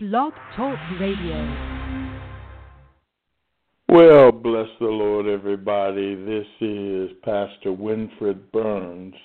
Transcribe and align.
Blog 0.00 0.32
Talk 0.54 0.78
Radio. 1.00 1.42
Well, 3.88 4.30
bless 4.30 4.68
the 4.78 4.86
Lord, 4.86 5.26
everybody. 5.26 6.14
This 6.14 6.46
is 6.60 7.10
Pastor 7.24 7.72
Winfred 7.72 8.52
Burns 8.52 9.16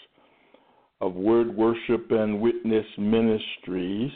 of 0.99 1.13
Word 1.13 1.55
Worship 1.55 2.09
and 2.09 2.41
Witness 2.41 2.87
Ministries. 2.97 4.09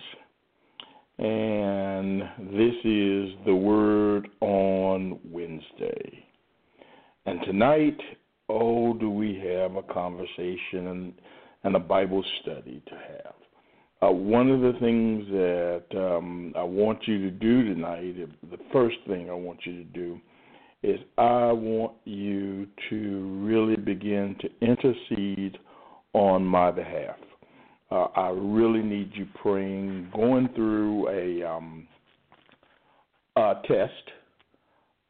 And 1.19 2.23
this 2.51 2.73
is 2.83 3.35
the 3.45 3.55
Word 3.55 4.27
on 4.41 5.19
Wednesday. 5.29 6.25
And 7.27 7.39
tonight, 7.45 7.99
oh, 8.49 8.95
do 8.95 9.11
we 9.11 9.35
have 9.45 9.75
a 9.75 9.83
conversation 9.83 10.87
and, 10.87 11.13
and 11.65 11.75
a 11.75 11.79
Bible 11.79 12.25
study 12.41 12.81
to 12.87 12.95
have. 12.95 13.36
Uh, 14.01 14.11
one 14.11 14.49
of 14.51 14.61
the 14.61 14.77
things 14.79 15.25
that 15.29 15.99
um, 15.99 16.53
I 16.55 16.61
want 16.61 16.99
you 17.07 17.17
to 17.19 17.31
do 17.31 17.63
tonight, 17.73 18.15
the 18.51 18.57
first 18.71 18.97
thing 19.07 19.29
I 19.29 19.33
want 19.33 19.59
you 19.65 19.77
to 19.77 19.83
do, 19.85 20.19
is 20.83 20.99
I 21.17 21.51
want 21.51 21.93
you 22.05 22.67
to 22.89 23.41
really 23.43 23.75
begin 23.75 24.35
to 24.41 24.49
intercede 24.61 25.57
on 26.13 26.45
my 26.45 26.69
behalf. 26.69 27.15
Uh, 27.89 28.07
I 28.15 28.29
really 28.29 28.83
need 28.83 29.11
you 29.15 29.27
praying, 29.41 30.11
going 30.13 30.49
through 30.55 31.09
a, 31.09 31.49
um, 31.49 31.87
a 33.35 33.53
test, 33.67 33.91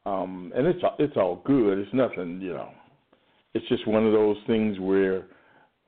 um, 0.06 0.50
and 0.56 0.66
it's 0.66 0.82
it's 0.98 1.16
all 1.16 1.42
good. 1.44 1.78
It's 1.78 1.92
nothing, 1.92 2.40
you 2.40 2.54
know. 2.54 2.70
It's 3.52 3.68
just 3.68 3.86
one 3.86 4.06
of 4.06 4.12
those 4.12 4.36
things 4.46 4.78
where 4.78 5.24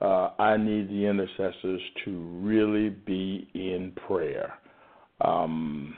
uh, 0.00 0.30
I 0.38 0.56
need 0.56 0.88
the 0.88 1.06
intercessors 1.06 1.80
to 2.04 2.18
really 2.42 2.88
be 2.88 3.48
in 3.54 3.92
prayer. 4.06 4.54
Um, 5.20 5.95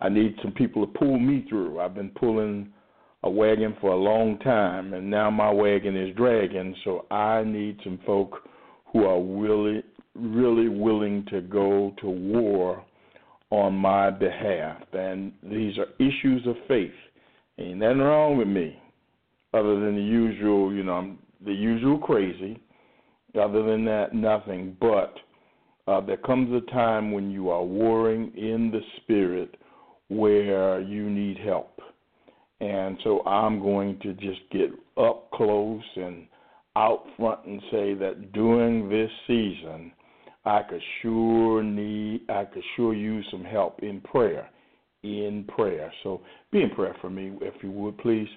I 0.00 0.08
need 0.08 0.34
some 0.42 0.52
people 0.52 0.86
to 0.86 0.98
pull 0.98 1.18
me 1.18 1.44
through. 1.48 1.78
I've 1.80 1.94
been 1.94 2.10
pulling 2.10 2.72
a 3.22 3.30
wagon 3.30 3.76
for 3.80 3.92
a 3.92 3.96
long 3.96 4.38
time, 4.38 4.94
and 4.94 5.10
now 5.10 5.30
my 5.30 5.50
wagon 5.50 5.96
is 5.96 6.16
dragging. 6.16 6.74
So 6.84 7.06
I 7.10 7.44
need 7.44 7.78
some 7.84 8.00
folk 8.06 8.48
who 8.92 9.04
are 9.04 9.22
really, 9.22 9.84
really 10.14 10.68
willing 10.68 11.24
to 11.30 11.42
go 11.42 11.94
to 12.00 12.08
war 12.08 12.82
on 13.50 13.74
my 13.74 14.10
behalf. 14.10 14.82
And 14.94 15.32
these 15.42 15.76
are 15.78 15.86
issues 15.98 16.46
of 16.46 16.56
faith. 16.66 16.90
Ain't 17.58 17.78
nothing 17.78 17.98
wrong 17.98 18.38
with 18.38 18.48
me, 18.48 18.80
other 19.52 19.78
than 19.78 19.94
the 19.94 20.02
usual. 20.02 20.72
You 20.72 20.82
know, 20.82 20.94
I'm 20.94 21.18
the 21.44 21.52
usual 21.52 21.98
crazy 21.98 22.58
other 23.40 23.62
than 23.62 23.84
that, 23.86 24.14
nothing. 24.14 24.76
But 24.80 25.14
uh, 25.86 26.00
there 26.00 26.16
comes 26.18 26.50
a 26.52 26.70
time 26.70 27.12
when 27.12 27.30
you 27.30 27.50
are 27.50 27.64
warring 27.64 28.32
in 28.36 28.70
the 28.70 28.80
spirit 29.02 29.56
where 30.08 30.80
you 30.80 31.08
need 31.08 31.38
help. 31.38 31.80
And 32.60 32.96
so 33.02 33.24
I'm 33.26 33.60
going 33.60 33.98
to 34.00 34.12
just 34.14 34.40
get 34.52 34.70
up 34.96 35.30
close 35.32 35.82
and 35.96 36.26
out 36.76 37.04
front 37.16 37.44
and 37.44 37.60
say 37.70 37.94
that 37.94 38.32
during 38.32 38.88
this 38.88 39.10
season, 39.26 39.92
I 40.44 40.62
could 40.62 40.82
sure 41.00 41.62
need, 41.62 42.22
I 42.28 42.44
could 42.44 42.62
sure 42.76 42.94
use 42.94 43.26
some 43.30 43.44
help 43.44 43.80
in 43.82 44.00
prayer, 44.00 44.48
in 45.02 45.44
prayer. 45.56 45.92
So 46.02 46.20
be 46.50 46.62
in 46.62 46.70
prayer 46.70 46.94
for 47.00 47.10
me, 47.10 47.32
if 47.40 47.54
you 47.62 47.70
would, 47.70 47.98
please. 47.98 48.28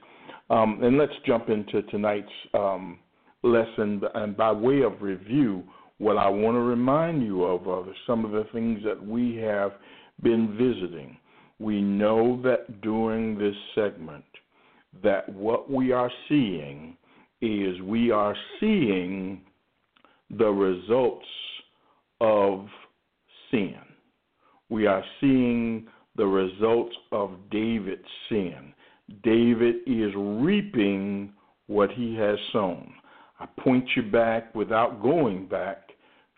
Um, 0.49 0.83
and 0.83 0.97
let's 0.97 1.13
jump 1.25 1.49
into 1.49 1.81
tonight's 1.83 2.27
um, 2.53 2.99
lesson, 3.45 4.01
and 4.15 4.35
by 4.35 4.51
way 4.51 4.81
of 4.81 5.01
review, 5.01 5.63
what 5.97 6.17
I 6.17 6.27
want 6.27 6.55
to 6.55 6.61
remind 6.61 7.23
you 7.23 7.43
of 7.43 7.67
are 7.67 7.85
some 8.05 8.25
of 8.25 8.31
the 8.31 8.45
things 8.51 8.81
that 8.83 9.05
we 9.05 9.35
have 9.37 9.73
been 10.21 10.57
visiting. 10.57 11.17
We 11.59 11.81
know 11.81 12.41
that 12.43 12.81
during 12.81 13.37
this 13.37 13.55
segment 13.73 14.25
that 15.03 15.27
what 15.29 15.71
we 15.71 15.91
are 15.91 16.11
seeing 16.27 16.97
is 17.41 17.79
we 17.81 18.11
are 18.11 18.35
seeing 18.59 19.41
the 20.37 20.49
results 20.49 21.25
of 22.19 22.67
sin. 23.51 23.75
We 24.69 24.87
are 24.87 25.03
seeing 25.21 25.87
the 26.15 26.25
results 26.25 26.95
of 27.11 27.31
David's 27.51 28.03
sin. 28.29 28.73
David 29.23 29.75
is 29.85 30.11
reaping 30.15 31.31
what 31.67 31.91
he 31.91 32.15
has 32.15 32.37
sown. 32.51 32.93
I 33.39 33.45
point 33.59 33.87
you 33.95 34.03
back 34.03 34.53
without 34.55 35.01
going 35.01 35.47
back 35.47 35.89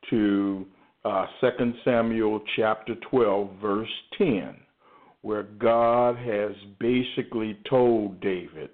to 0.09 0.65
uh, 1.05 1.25
2 1.41 1.73
Samuel 1.85 2.41
chapter 2.55 2.95
12, 3.09 3.49
verse 3.61 3.89
10, 4.17 4.55
where 5.21 5.43
God 5.43 6.17
has 6.17 6.51
basically 6.79 7.57
told 7.69 8.19
David, 8.19 8.69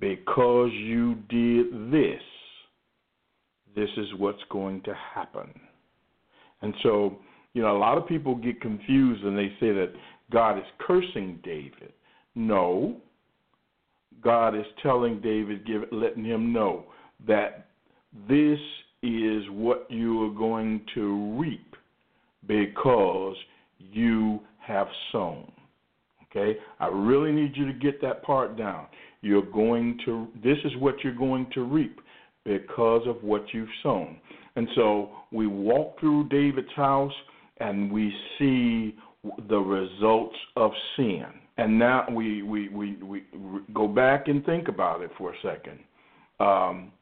because 0.00 0.70
you 0.72 1.16
did 1.28 1.92
this, 1.92 2.22
this 3.76 3.90
is 3.96 4.06
what's 4.16 4.42
going 4.50 4.82
to 4.82 4.94
happen. 5.14 5.48
And 6.62 6.74
so, 6.82 7.18
you 7.52 7.62
know, 7.62 7.76
a 7.76 7.78
lot 7.78 7.98
of 7.98 8.08
people 8.08 8.34
get 8.34 8.60
confused 8.60 9.24
and 9.24 9.36
they 9.36 9.48
say 9.60 9.72
that 9.72 9.92
God 10.32 10.58
is 10.58 10.64
cursing 10.80 11.38
David. 11.44 11.92
No. 12.34 12.96
God 14.22 14.56
is 14.56 14.66
telling 14.82 15.20
David, 15.20 15.66
give, 15.66 15.82
letting 15.92 16.24
him 16.24 16.52
know 16.52 16.86
that 17.26 17.66
this 18.28 18.58
is 19.02 19.42
what 19.50 19.86
you 19.90 20.24
are 20.24 20.34
going 20.34 20.82
to 20.94 21.38
reap 21.38 21.76
because 22.46 23.36
you 23.78 24.40
have 24.58 24.88
sown. 25.12 25.50
Okay? 26.30 26.58
I 26.80 26.86
really 26.88 27.32
need 27.32 27.56
you 27.56 27.66
to 27.66 27.72
get 27.72 28.00
that 28.02 28.22
part 28.22 28.56
down. 28.56 28.86
You're 29.20 29.42
going 29.42 29.98
to, 30.04 30.28
this 30.42 30.58
is 30.64 30.72
what 30.78 31.02
you're 31.02 31.14
going 31.14 31.48
to 31.54 31.64
reap 31.64 32.00
because 32.44 33.02
of 33.06 33.22
what 33.22 33.44
you've 33.52 33.68
sown. 33.82 34.18
And 34.56 34.68
so 34.74 35.10
we 35.32 35.46
walk 35.46 35.98
through 36.00 36.28
David's 36.28 36.72
house 36.74 37.12
and 37.58 37.90
we 37.92 38.12
see 38.38 38.96
the 39.48 39.58
results 39.58 40.36
of 40.56 40.70
sin. 40.96 41.26
And 41.56 41.78
now 41.78 42.06
we, 42.12 42.42
we, 42.42 42.68
we, 42.68 42.96
we 43.02 43.22
go 43.74 43.88
back 43.88 44.28
and 44.28 44.44
think 44.46 44.68
about 44.68 45.02
it 45.02 45.10
for 45.18 45.32
a 45.32 45.36
second. 45.42 45.80
Um, 46.40 46.92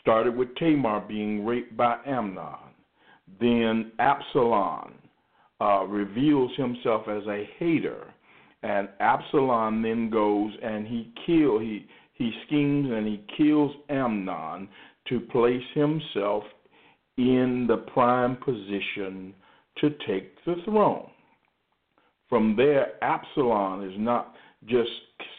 started 0.00 0.36
with 0.36 0.54
Tamar 0.56 1.00
being 1.06 1.44
raped 1.44 1.76
by 1.76 1.98
Amnon. 2.06 2.74
Then 3.40 3.92
Absalom 3.98 4.94
uh, 5.60 5.84
reveals 5.84 6.50
himself 6.56 7.08
as 7.08 7.22
a 7.26 7.48
hater, 7.58 8.12
and 8.62 8.88
Absalom 9.00 9.82
then 9.82 10.10
goes 10.10 10.52
and 10.62 10.86
he 10.86 11.12
kill 11.26 11.58
he 11.58 11.86
he 12.14 12.32
schemes 12.46 12.88
and 12.90 13.06
he 13.06 13.24
kills 13.36 13.72
Amnon 13.88 14.68
to 15.08 15.20
place 15.20 15.62
himself 15.74 16.42
in 17.16 17.66
the 17.68 17.76
prime 17.92 18.36
position 18.36 19.34
to 19.78 19.90
take 20.06 20.32
the 20.44 20.56
throne. 20.64 21.08
From 22.28 22.56
there, 22.56 22.92
Absalom 23.02 23.88
is 23.88 23.94
not 23.98 24.34
just 24.66 24.90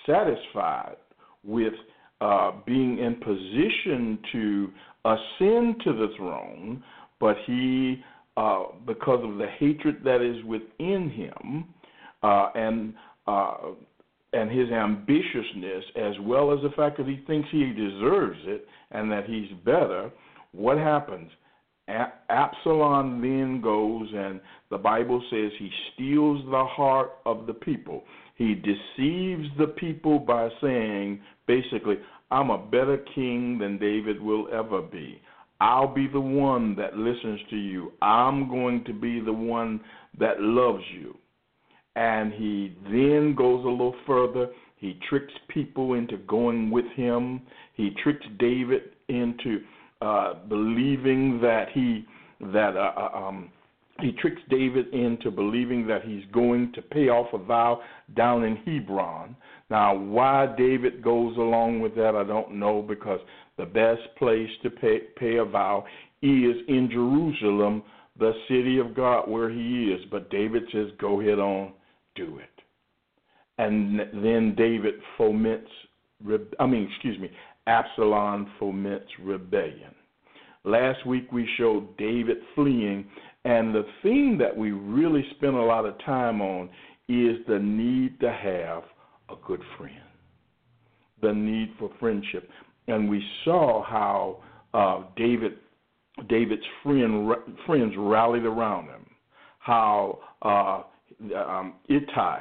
satisfied 0.06 0.96
with 1.44 1.74
uh, 2.22 2.52
being 2.66 3.00
in 3.00 3.16
position 3.16 4.20
to 4.32 4.70
ascend 5.06 5.82
to 5.84 5.94
the 5.94 6.08
throne, 6.18 6.84
but 7.20 7.36
he, 7.46 8.04
uh, 8.38 8.64
because 8.86 9.24
of 9.24 9.38
the 9.38 9.48
hatred 9.58 10.04
that 10.04 10.22
is 10.22 10.44
within 10.46 11.10
him, 11.10 11.66
uh, 12.24 12.50
and 12.56 12.94
uh, 13.28 13.58
and 14.34 14.52
his 14.52 14.70
ambitiousness, 14.70 15.82
as 15.96 16.14
well 16.22 16.54
as 16.54 16.60
the 16.62 16.70
fact 16.76 16.98
that 16.98 17.08
he 17.08 17.20
thinks 17.26 17.48
he 17.52 17.72
deserves 17.74 18.38
it 18.44 18.68
and 18.92 19.12
that 19.12 19.26
he's 19.26 19.50
better, 19.66 20.12
what 20.52 20.78
happens? 20.78 21.32
Absalom 22.30 23.22
then 23.22 23.62
goes, 23.62 24.08
and 24.14 24.40
the 24.70 24.78
Bible 24.78 25.24
says 25.30 25.52
he 25.58 25.70
steals 25.94 26.44
the 26.46 26.66
heart 26.66 27.12
of 27.26 27.48
the 27.48 27.54
people. 27.54 28.04
He 28.36 28.54
deceives 28.56 29.48
the 29.58 29.74
people 29.78 30.20
by 30.20 30.50
saying, 30.62 31.22
basically, 31.48 31.96
I'm 32.32 32.52
a 32.52 32.58
better 32.58 33.04
king 33.16 33.58
than 33.58 33.80
David 33.80 34.22
will 34.22 34.48
ever 34.54 34.82
be. 34.82 35.20
I'll 35.62 35.94
be 35.94 36.08
the 36.08 36.22
one 36.22 36.76
that 36.76 36.96
listens 36.96 37.40
to 37.50 37.58
you. 37.58 37.92
I'm 38.02 38.48
going 38.50 38.84
to 38.86 38.94
be 38.94 39.20
the 39.20 39.34
one 39.34 39.82
that 40.20 40.40
loves 40.40 40.84
you. 40.94 41.18
And 41.96 42.32
he 42.32 42.78
then 42.84 43.36
goes 43.36 43.66
a 43.66 43.68
little 43.68 43.96
further. 44.08 44.48
He 44.78 44.98
tricks 45.10 45.34
people 45.50 45.96
into 45.96 46.18
going 46.18 46.72
with 46.72 46.86
him. 46.96 47.42
He 47.74 47.92
tricks 48.02 48.26
David 48.40 48.84
into 49.10 49.60
uh, 50.02 50.36
believing 50.48 51.40
that 51.42 51.68
he 51.74 52.06
that 52.40 52.76
uh, 52.78 52.94
uh 52.98 53.18
um, 53.18 53.52
he 54.02 54.12
tricks 54.14 54.42
David 54.50 54.94
into 54.94 55.30
believing 55.30 55.86
that 55.88 56.04
he's 56.04 56.24
going 56.32 56.72
to 56.74 56.82
pay 56.82 57.10
off 57.10 57.28
a 57.34 57.38
vow 57.38 57.82
down 58.16 58.44
in 58.44 58.56
Hebron. 58.58 59.36
Now, 59.70 59.96
why 59.96 60.54
David 60.58 61.04
goes 61.04 61.36
along 61.38 61.82
with 61.82 61.96
that, 61.96 62.16
I 62.16 62.24
don't 62.24 62.56
know, 62.56 62.82
because 62.82 63.20
the 63.58 63.66
best 63.66 64.02
place 64.18 64.50
to 64.64 64.70
pay, 64.70 65.00
pay 65.18 65.38
a 65.38 65.46
vow 65.46 65.86
is 66.22 66.56
in 66.68 66.90
Jerusalem 66.92 67.84
the 68.18 68.34
city 68.48 68.80
of 68.80 68.96
God 68.96 69.30
where 69.30 69.50
he 69.50 69.92
is. 69.92 70.02
But 70.12 70.30
David 70.30 70.64
says, 70.72 70.88
go 71.00 71.22
ahead 71.22 71.40
on, 71.40 71.74
do 72.16 72.38
it. 72.38 72.50
And 73.58 74.00
then 74.24 74.56
David 74.58 74.96
foments, 75.18 75.70
I 76.60 76.66
mean, 76.66 76.90
excuse 76.92 77.20
me, 77.20 77.30
Absalom 77.70 78.52
foments 78.60 79.12
rebellion. 79.24 79.94
Last 80.64 81.06
week 81.06 81.32
we 81.32 81.48
showed 81.56 81.96
David 81.98 82.38
fleeing, 82.56 83.06
and 83.46 83.76
the 83.76 83.86
theme 84.02 84.40
that 84.40 84.58
we 84.58 84.72
really 84.72 85.24
spent 85.38 85.54
a 85.54 85.62
lot 85.62 85.86
of 85.86 85.94
time 86.04 86.42
on 86.42 86.68
is 87.08 87.38
the 87.48 87.60
need 87.60 88.20
to 88.22 88.32
have 88.32 88.84
a 89.30 89.36
good 89.46 89.62
friend, 89.78 90.02
the 91.22 91.32
need 91.32 91.72
for 91.78 91.92
friendship. 92.00 92.50
And 92.88 93.08
we 93.08 93.24
saw 93.46 93.84
how 93.84 94.42
uh, 94.74 95.04
David 95.16 95.54
David's 96.28 96.64
friend, 96.82 97.32
friends 97.68 97.94
rallied 97.96 98.46
around 98.46 98.86
him. 98.86 99.06
How 99.60 100.20
uh, 100.42 101.38
um, 101.38 101.76
Ittai, 101.88 102.40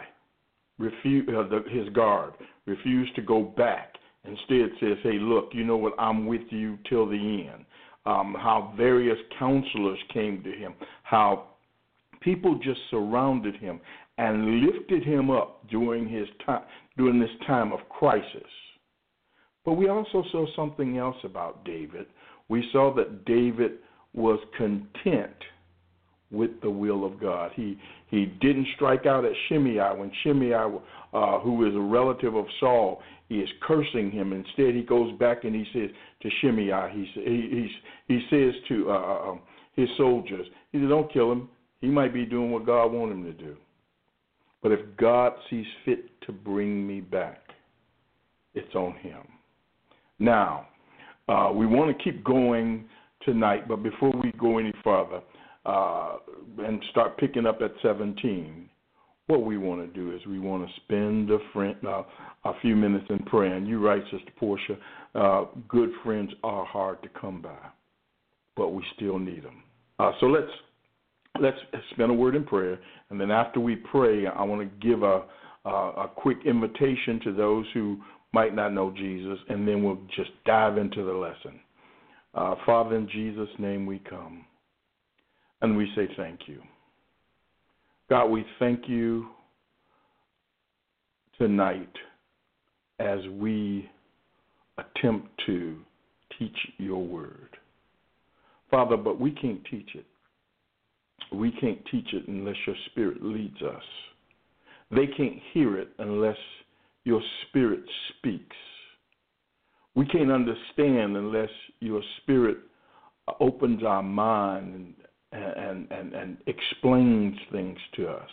refused, 0.78 1.28
uh, 1.28 1.42
the, 1.48 1.62
his 1.70 1.88
guard, 1.90 2.32
refused 2.66 3.14
to 3.16 3.22
go 3.22 3.42
back. 3.42 3.97
Instead, 4.24 4.70
says, 4.80 4.98
"Hey, 5.02 5.18
look, 5.18 5.54
you 5.54 5.64
know 5.64 5.76
what? 5.76 5.94
I'm 5.98 6.26
with 6.26 6.50
you 6.50 6.78
till 6.88 7.06
the 7.06 7.48
end." 7.52 7.64
Um, 8.06 8.34
how 8.34 8.72
various 8.76 9.18
counselors 9.38 9.98
came 10.12 10.42
to 10.42 10.52
him. 10.52 10.74
How 11.02 11.44
people 12.20 12.54
just 12.56 12.80
surrounded 12.90 13.56
him 13.56 13.80
and 14.16 14.62
lifted 14.66 15.04
him 15.04 15.30
up 15.30 15.66
during 15.68 16.08
his 16.08 16.28
time 16.44 16.62
during 16.96 17.18
this 17.18 17.36
time 17.46 17.72
of 17.72 17.88
crisis. 17.88 18.50
But 19.64 19.74
we 19.74 19.88
also 19.88 20.24
saw 20.32 20.46
something 20.56 20.96
else 20.98 21.16
about 21.24 21.64
David 21.64 22.06
we 22.48 22.68
saw 22.72 22.92
that 22.94 23.24
David 23.24 23.72
was 24.14 24.38
content 24.56 25.36
with 26.30 26.50
the 26.62 26.70
will 26.70 27.04
of 27.04 27.20
God. 27.20 27.52
He 27.54 27.78
he 28.10 28.26
didn't 28.40 28.66
strike 28.74 29.06
out 29.06 29.24
at 29.24 29.32
Shimei 29.48 29.78
when 29.96 30.10
Shimei, 30.22 30.52
uh, 30.54 31.38
who 31.40 31.66
is 31.68 31.74
a 31.74 31.80
relative 31.80 32.34
of 32.34 32.46
Saul, 32.58 33.02
he 33.28 33.36
is 33.36 33.48
cursing 33.62 34.10
him. 34.10 34.32
Instead, 34.32 34.74
he 34.74 34.82
goes 34.82 35.16
back 35.18 35.44
and 35.44 35.54
he 35.54 35.64
says 35.72 35.90
to 36.22 36.30
Shimei, 36.40 36.70
he 36.92 37.06
he 37.14 37.68
he 38.08 38.20
says 38.30 38.54
to 38.68 38.90
uh, 38.90 38.94
uh, 38.94 39.30
um, 39.30 39.40
his 39.74 39.88
soldiers, 39.96 40.46
he 40.72 40.78
says, 40.78 40.88
"Don't 40.88 41.12
kill 41.12 41.30
him. 41.30 41.48
He 41.80 41.88
might 41.88 42.12
be 42.12 42.24
doing 42.24 42.50
what 42.50 42.66
God 42.66 42.86
wants 42.86 43.12
him 43.14 43.24
to 43.24 43.32
do. 43.32 43.56
But 44.62 44.72
if 44.72 44.80
God 44.96 45.34
sees 45.48 45.66
fit 45.84 46.20
to 46.22 46.32
bring 46.32 46.86
me 46.86 47.00
back, 47.00 47.42
it's 48.54 48.74
on 48.74 48.94
him." 48.94 49.22
Now, 50.18 50.66
uh, 51.28 51.52
we 51.54 51.66
want 51.66 51.96
to 51.96 52.02
keep 52.02 52.24
going 52.24 52.86
tonight, 53.22 53.68
but 53.68 53.82
before 53.82 54.12
we 54.22 54.32
go 54.32 54.58
any 54.58 54.72
further 54.82 55.20
uh, 55.66 56.16
and 56.58 56.82
start 56.90 57.18
picking 57.18 57.46
up 57.46 57.60
at 57.62 57.72
17, 57.82 58.68
what 59.28 59.44
we 59.44 59.56
want 59.56 59.80
to 59.80 60.00
do 60.00 60.14
is 60.14 60.26
we 60.26 60.40
want 60.40 60.66
to 60.66 60.74
spend 60.82 61.30
a, 61.30 61.38
friend, 61.52 61.76
uh, 61.86 62.02
a 62.44 62.52
few 62.60 62.74
minutes 62.74 63.06
in 63.10 63.18
prayer. 63.20 63.54
And 63.54 63.68
you 63.68 63.78
right, 63.78 64.02
Sister 64.10 64.32
Portia, 64.38 64.76
uh, 65.14 65.44
good 65.68 65.90
friends 66.02 66.32
are 66.42 66.64
hard 66.64 67.02
to 67.02 67.08
come 67.20 67.40
by, 67.40 67.58
but 68.56 68.70
we 68.70 68.82
still 68.96 69.18
need 69.18 69.44
them. 69.44 69.62
Uh, 69.98 70.12
so 70.20 70.26
let's 70.26 70.50
let's 71.40 71.56
spend 71.92 72.10
a 72.10 72.14
word 72.14 72.34
in 72.34 72.44
prayer, 72.44 72.78
and 73.10 73.20
then 73.20 73.30
after 73.30 73.60
we 73.60 73.76
pray, 73.76 74.26
I 74.26 74.42
want 74.42 74.60
to 74.62 74.86
give 74.86 75.02
a 75.02 75.24
a, 75.64 75.70
a 75.70 76.10
quick 76.14 76.38
invitation 76.46 77.20
to 77.24 77.32
those 77.32 77.66
who 77.74 77.98
might 78.32 78.54
not 78.54 78.72
know 78.72 78.92
Jesus, 78.96 79.38
and 79.48 79.66
then 79.66 79.82
we'll 79.82 79.98
just 80.16 80.30
dive 80.44 80.78
into 80.78 81.04
the 81.04 81.12
lesson. 81.12 81.60
Uh, 82.34 82.54
Father, 82.64 82.96
in 82.96 83.08
Jesus' 83.08 83.48
name 83.58 83.86
we 83.86 83.98
come, 83.98 84.44
and 85.62 85.76
we 85.76 85.90
say 85.94 86.08
thank 86.16 86.40
you. 86.46 86.60
God, 88.08 88.26
we 88.26 88.44
thank 88.58 88.88
you 88.88 89.26
tonight 91.36 91.92
as 92.98 93.18
we 93.32 93.88
attempt 94.78 95.28
to 95.44 95.76
teach 96.38 96.56
your 96.78 97.04
word. 97.04 97.50
Father, 98.70 98.96
but 98.96 99.20
we 99.20 99.30
can't 99.30 99.62
teach 99.70 99.90
it. 99.94 100.06
We 101.34 101.50
can't 101.60 101.78
teach 101.90 102.08
it 102.14 102.26
unless 102.28 102.56
your 102.66 102.76
spirit 102.86 103.22
leads 103.22 103.60
us. 103.60 103.82
They 104.90 105.06
can't 105.06 105.38
hear 105.52 105.78
it 105.78 105.88
unless 105.98 106.38
your 107.04 107.20
spirit 107.48 107.82
speaks. 108.16 108.56
We 109.94 110.06
can't 110.06 110.30
understand 110.30 111.16
unless 111.16 111.50
your 111.80 112.00
spirit 112.22 112.58
opens 113.40 113.82
our 113.84 114.02
mind 114.02 114.94
and, 115.32 115.90
and, 115.90 116.14
and, 116.14 116.36
explains 116.46 117.36
things 117.52 117.78
to 117.94 118.08
us. 118.08 118.30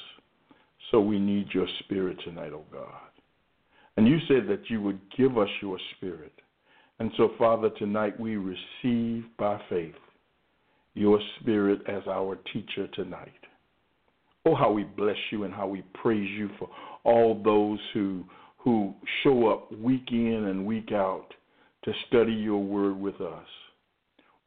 So 0.92 1.02
we 1.02 1.20
need 1.20 1.48
your 1.54 1.68
spirit 1.80 2.18
tonight, 2.24 2.52
oh 2.54 2.64
God. 2.72 3.10
And 3.98 4.08
you 4.08 4.18
said 4.28 4.48
that 4.48 4.70
you 4.70 4.82
would 4.82 5.00
give 5.18 5.38
us 5.38 5.50
your 5.62 5.78
spirit. 5.98 6.34
And 7.00 7.12
so, 7.18 7.32
Father, 7.38 7.70
tonight 7.72 8.20
we 8.20 8.38
receive 8.38 9.26
by 9.38 9.60
faith 9.70 9.96
your 10.94 11.20
spirit 11.40 11.82
as 11.88 12.04
our 12.08 12.38
teacher 12.54 12.88
tonight. 12.94 13.32
Oh, 14.46 14.56
how 14.56 14.72
we 14.72 14.84
bless 14.84 15.18
you 15.32 15.44
and 15.44 15.54
how 15.54 15.68
we 15.68 15.84
praise 16.02 16.30
you 16.38 16.50
for 16.60 16.70
all 17.04 17.42
those 17.44 17.80
who 17.94 18.24
who 18.58 18.96
show 19.24 19.48
up 19.48 19.72
week 19.80 20.08
in 20.12 20.46
and 20.50 20.66
week 20.66 20.92
out 20.92 21.28
to 21.84 21.94
study 22.08 22.34
your 22.34 22.64
word 22.64 22.98
with 23.00 23.22
us. 23.22 23.46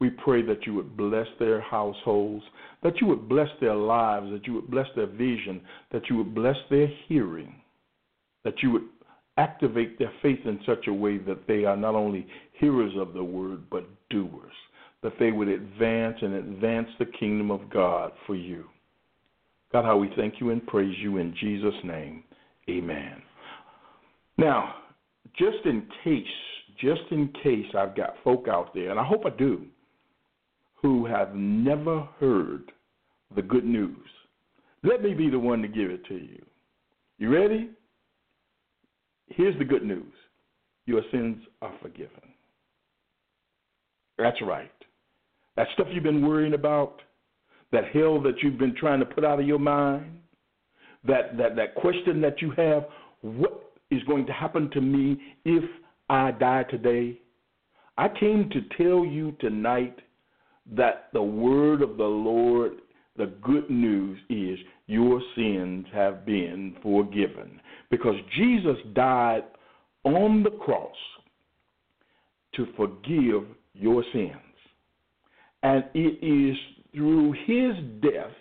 We 0.01 0.11
pray 0.11 0.43
that 0.43 0.65
you 0.65 0.75
would 0.75 0.97
bless 0.97 1.27
their 1.41 1.61
households, 1.61 2.45
that 2.83 3.01
you 3.01 3.07
would 3.09 3.29
bless 3.29 3.49
their 3.61 3.75
lives, 3.75 4.31
that 4.31 4.47
you 4.47 4.55
would 4.55 4.71
bless 4.71 4.87
their 4.95 5.07
vision, 5.07 5.61
that 5.93 6.09
you 6.09 6.17
would 6.17 6.35
bless 6.35 6.57
their 6.71 6.89
hearing, 7.09 7.61
that 8.45 8.63
you 8.63 8.71
would 8.71 8.85
activate 9.37 9.99
their 9.99 10.13
faith 10.23 10.41
in 10.45 10.61
such 10.67 10.87
a 10.87 10.93
way 10.93 11.19
that 11.19 11.47
they 11.47 11.65
are 11.65 11.77
not 11.77 11.95
only 11.95 12.27
hearers 12.61 12.93
of 12.97 13.13
the 13.13 13.23
word, 13.23 13.63
but 13.71 13.89
doers, 14.11 14.53
that 15.03 15.13
they 15.19 15.33
would 15.33 15.49
advance 15.49 16.17
and 16.23 16.35
advance 16.35 16.89
the 16.99 17.07
kingdom 17.19 17.51
of 17.51 17.69
God 17.71 18.13
for 18.27 18.35
you. 18.35 18.65
God, 19.73 19.85
how 19.85 19.97
we 19.97 20.11
thank 20.17 20.41
you 20.41 20.51
and 20.51 20.67
praise 20.67 20.97
you 20.99 21.19
in 21.19 21.35
Jesus' 21.41 21.75
name. 21.85 22.25
Amen. 22.71 23.23
Now, 24.39 24.77
just 25.37 25.59
in 25.65 25.87
case, 26.05 26.25
just 26.81 27.03
in 27.11 27.33
case 27.43 27.67
I've 27.77 27.97
got 27.97 28.15
folk 28.25 28.47
out 28.49 28.73
there, 28.75 28.91
and 28.91 28.99
I 28.99 29.05
hope 29.05 29.27
I 29.27 29.31
do, 29.31 29.67
who 30.83 31.07
have 31.07 31.35
never 31.35 32.09
heard 32.21 32.73
the 33.35 33.43
good 33.43 33.65
news, 33.65 33.97
let 34.83 35.03
me 35.03 35.15
be 35.15 35.29
the 35.29 35.39
one 35.39 35.63
to 35.63 35.69
give 35.69 35.91
it 35.91 36.05
to 36.07 36.15
you. 36.15 36.45
You 37.19 37.33
ready? 37.33 37.71
Here's 39.27 39.59
the 39.59 39.65
good 39.65 39.85
news 39.85 40.13
your 40.87 41.03
sins 41.13 41.37
are 41.61 41.75
forgiven. 41.83 42.23
That's 44.17 44.41
right. 44.41 44.71
That 45.57 45.67
stuff 45.75 45.89
you've 45.93 46.03
been 46.03 46.27
worrying 46.27 46.55
about, 46.55 47.03
that 47.73 47.85
hell 47.93 48.21
that 48.23 48.43
you've 48.43 48.59
been 48.59 48.75
trying 48.75 49.01
to 49.01 49.07
put 49.07 49.25
out 49.25 49.39
of 49.39 49.47
your 49.47 49.59
mind, 49.59 50.19
that, 51.07 51.37
that, 51.37 51.57
that 51.57 51.75
question 51.75 52.21
that 52.23 52.41
you 52.41 52.53
have, 52.53 52.87
what 53.21 53.73
is 53.91 54.03
going 54.05 54.27
to 54.27 54.33
happen 54.33 54.71
to 54.71 54.81
me 54.81 55.19
if 55.45 55.65
I 56.09 56.31
die 56.33 56.65
today. 56.65 57.21
I 57.97 58.09
came 58.09 58.51
to 58.51 58.61
tell 58.83 59.05
you 59.05 59.37
tonight 59.41 59.99
that 60.77 61.09
the 61.13 61.23
word 61.23 61.83
of 61.83 61.97
the 61.97 62.05
Lord, 62.05 62.73
the 63.17 63.27
good 63.43 63.69
news 63.71 64.19
is 64.29 64.59
your 64.87 65.21
sins 65.35 65.87
have 65.93 66.25
been 66.25 66.77
forgiven 66.83 67.61
because 67.91 68.15
Jesus 68.37 68.77
died 68.95 69.45
on 70.05 70.43
the 70.43 70.51
cross 70.51 70.97
to 72.55 72.67
forgive 72.77 73.45
your 73.75 74.05
sins. 74.13 74.33
And 75.63 75.85
it 75.95 76.25
is 76.25 76.57
through 76.95 77.33
his 77.47 77.75
death 78.03 78.33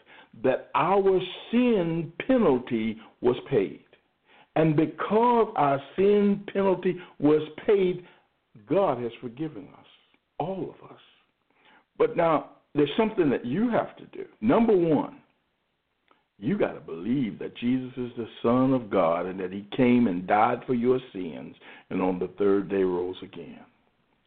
that 0.44 0.70
our 0.76 1.20
sin 1.52 2.12
penalty 2.26 2.98
was 3.22 3.36
paid. 3.50 3.84
And 4.56 4.76
because 4.76 5.54
our 5.56 5.80
sin 5.96 6.44
penalty 6.52 6.98
was 7.20 7.48
paid, 7.66 8.04
God 8.68 9.02
has 9.02 9.12
forgiven 9.22 9.68
us, 9.78 9.86
all 10.40 10.76
of 10.76 10.90
us. 10.90 11.00
But 11.98 12.16
now, 12.16 12.52
there's 12.76 12.90
something 12.98 13.30
that 13.30 13.46
you 13.46 13.70
have 13.70 13.96
to 13.98 14.06
do. 14.08 14.26
Number 14.42 14.76
one, 14.76 15.18
you 16.40 16.58
got 16.58 16.74
to 16.74 16.80
believe 16.80 17.40
that 17.40 17.58
Jesus 17.58 17.92
is 17.98 18.12
the 18.16 18.28
Son 18.44 18.74
of 18.74 18.92
God 18.92 19.26
and 19.26 19.40
that 19.40 19.52
He 19.52 19.68
came 19.76 20.08
and 20.08 20.28
died 20.28 20.62
for 20.68 20.76
your 20.76 21.00
sins 21.12 21.56
and 21.90 22.02
on 22.02 22.20
the 22.20 22.30
third 22.38 22.70
day 22.70 22.84
rose 22.84 23.16
again. 23.24 23.60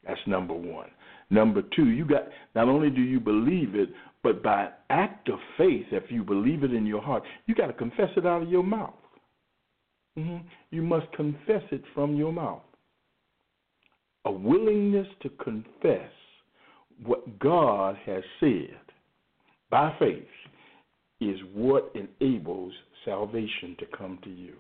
That's 0.05 0.21
number 0.27 0.55
one. 0.55 0.89
Number 1.31 1.63
two, 1.77 1.89
you 1.91 2.05
got 2.05 2.25
not 2.57 2.69
only 2.69 2.91
do 2.91 3.03
you 3.03 3.21
believe 3.21 3.77
it, 3.77 3.91
but 4.23 4.43
by 4.43 4.71
act 4.91 5.29
of 5.29 5.39
faith, 5.57 5.87
if 5.93 6.11
you 6.11 6.25
believe 6.25 6.65
it 6.65 6.75
in 6.75 6.85
your 6.85 7.01
heart, 7.01 7.23
you 7.47 7.55
got 7.55 7.69
to 7.69 7.73
confess 7.73 8.11
it 8.17 8.27
out 8.27 8.43
of 8.43 8.49
your 8.49 8.65
mouth. 8.65 8.95
Mm-hmm. 10.19 10.47
You 10.71 10.83
must 10.83 11.11
confess 11.13 11.63
it 11.71 11.83
from 11.95 12.17
your 12.17 12.33
mouth. 12.33 12.63
A 14.25 14.33
willingness 14.33 15.07
to 15.23 15.29
confess 15.43 16.11
what 17.05 17.39
God 17.39 17.97
has 18.07 18.23
said 18.41 18.79
by 19.71 19.95
faith 19.99 20.25
is 21.21 21.39
what 21.55 21.95
enables 21.95 22.73
salvation 23.05 23.77
to 23.79 23.87
come 23.97 24.19
to 24.25 24.31
you. 24.31 24.55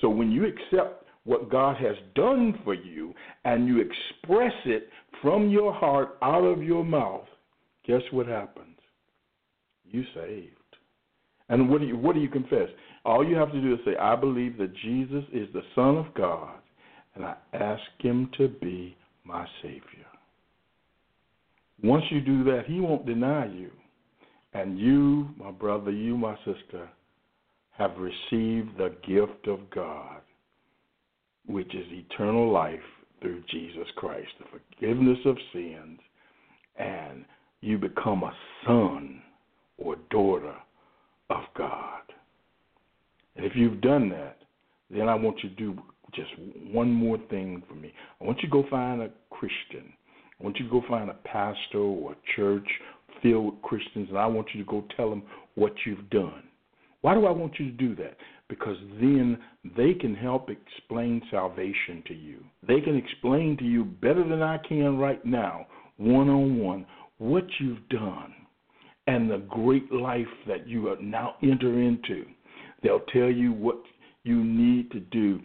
So 0.00 0.08
when 0.08 0.30
you 0.30 0.46
accept 0.46 1.04
what 1.24 1.50
God 1.50 1.76
has 1.76 1.96
done 2.14 2.58
for 2.64 2.74
you 2.74 3.14
and 3.44 3.66
you 3.66 3.80
express 3.80 4.52
it 4.66 4.88
from 5.22 5.48
your 5.48 5.72
heart 5.72 6.18
out 6.22 6.44
of 6.44 6.62
your 6.62 6.84
mouth, 6.84 7.26
guess 7.86 8.02
what 8.10 8.26
happens? 8.26 8.76
You 9.84 10.04
saved. 10.14 10.50
And 11.48 11.68
what 11.68 11.80
do 11.80 11.86
you 11.86 11.96
what 11.96 12.14
do 12.14 12.20
you 12.20 12.28
confess? 12.28 12.68
All 13.04 13.26
you 13.26 13.36
have 13.36 13.52
to 13.52 13.60
do 13.60 13.74
is 13.74 13.80
say, 13.84 13.96
I 13.96 14.16
believe 14.16 14.56
that 14.58 14.74
Jesus 14.76 15.24
is 15.32 15.46
the 15.52 15.62
Son 15.74 15.96
of 15.98 16.06
God, 16.14 16.58
and 17.14 17.24
I 17.24 17.36
ask 17.52 17.82
him 17.98 18.30
to 18.38 18.48
be 18.48 18.96
my 19.24 19.46
Savior. 19.62 20.06
Once 21.84 22.04
you 22.08 22.22
do 22.22 22.42
that, 22.44 22.64
he 22.66 22.80
won't 22.80 23.04
deny 23.04 23.44
you. 23.44 23.70
And 24.54 24.78
you, 24.78 25.28
my 25.36 25.50
brother, 25.50 25.90
you, 25.90 26.16
my 26.16 26.34
sister, 26.38 26.88
have 27.76 27.90
received 27.98 28.78
the 28.78 28.94
gift 29.06 29.46
of 29.46 29.68
God, 29.68 30.22
which 31.44 31.74
is 31.74 31.84
eternal 31.90 32.50
life 32.50 32.80
through 33.20 33.42
Jesus 33.50 33.86
Christ, 33.96 34.30
the 34.38 34.46
forgiveness 34.78 35.18
of 35.26 35.36
sins, 35.52 36.00
and 36.78 37.26
you 37.60 37.76
become 37.76 38.22
a 38.22 38.32
son 38.66 39.20
or 39.76 39.96
daughter 40.10 40.54
of 41.28 41.42
God. 41.54 42.00
And 43.36 43.44
if 43.44 43.52
you've 43.54 43.82
done 43.82 44.08
that, 44.08 44.38
then 44.88 45.06
I 45.06 45.14
want 45.14 45.42
you 45.42 45.50
to 45.50 45.54
do 45.54 45.78
just 46.14 46.30
one 46.72 46.90
more 46.90 47.18
thing 47.28 47.62
for 47.68 47.74
me. 47.74 47.92
I 48.22 48.24
want 48.24 48.38
you 48.38 48.48
to 48.48 48.52
go 48.52 48.64
find 48.70 49.02
a 49.02 49.10
Christian. 49.28 49.92
I 50.40 50.44
want 50.44 50.58
you 50.58 50.66
to 50.66 50.70
go 50.70 50.82
find 50.88 51.10
a 51.10 51.14
pastor 51.14 51.78
or 51.78 52.12
a 52.12 52.36
church 52.36 52.68
filled 53.22 53.46
with 53.46 53.62
Christians, 53.62 54.08
and 54.08 54.18
I 54.18 54.26
want 54.26 54.48
you 54.52 54.64
to 54.64 54.70
go 54.70 54.84
tell 54.96 55.10
them 55.10 55.22
what 55.54 55.72
you've 55.86 56.10
done. 56.10 56.42
Why 57.02 57.14
do 57.14 57.26
I 57.26 57.30
want 57.30 57.58
you 57.58 57.66
to 57.66 57.76
do 57.76 57.94
that? 57.96 58.16
Because 58.48 58.76
then 59.00 59.38
they 59.76 59.94
can 59.94 60.14
help 60.14 60.48
explain 60.50 61.22
salvation 61.30 62.02
to 62.06 62.14
you. 62.14 62.44
They 62.66 62.80
can 62.80 62.96
explain 62.96 63.56
to 63.58 63.64
you 63.64 63.84
better 63.84 64.26
than 64.26 64.42
I 64.42 64.58
can 64.58 64.98
right 64.98 65.24
now, 65.24 65.66
one 65.96 66.28
on 66.28 66.58
one, 66.58 66.86
what 67.18 67.44
you've 67.60 67.88
done 67.88 68.34
and 69.06 69.30
the 69.30 69.38
great 69.48 69.90
life 69.92 70.26
that 70.46 70.66
you 70.66 70.88
are 70.88 71.00
now 71.00 71.36
enter 71.42 71.80
into. 71.80 72.24
They'll 72.82 73.04
tell 73.12 73.30
you 73.30 73.52
what 73.52 73.80
you 74.24 74.42
need 74.42 74.90
to 74.92 75.00
do 75.00 75.40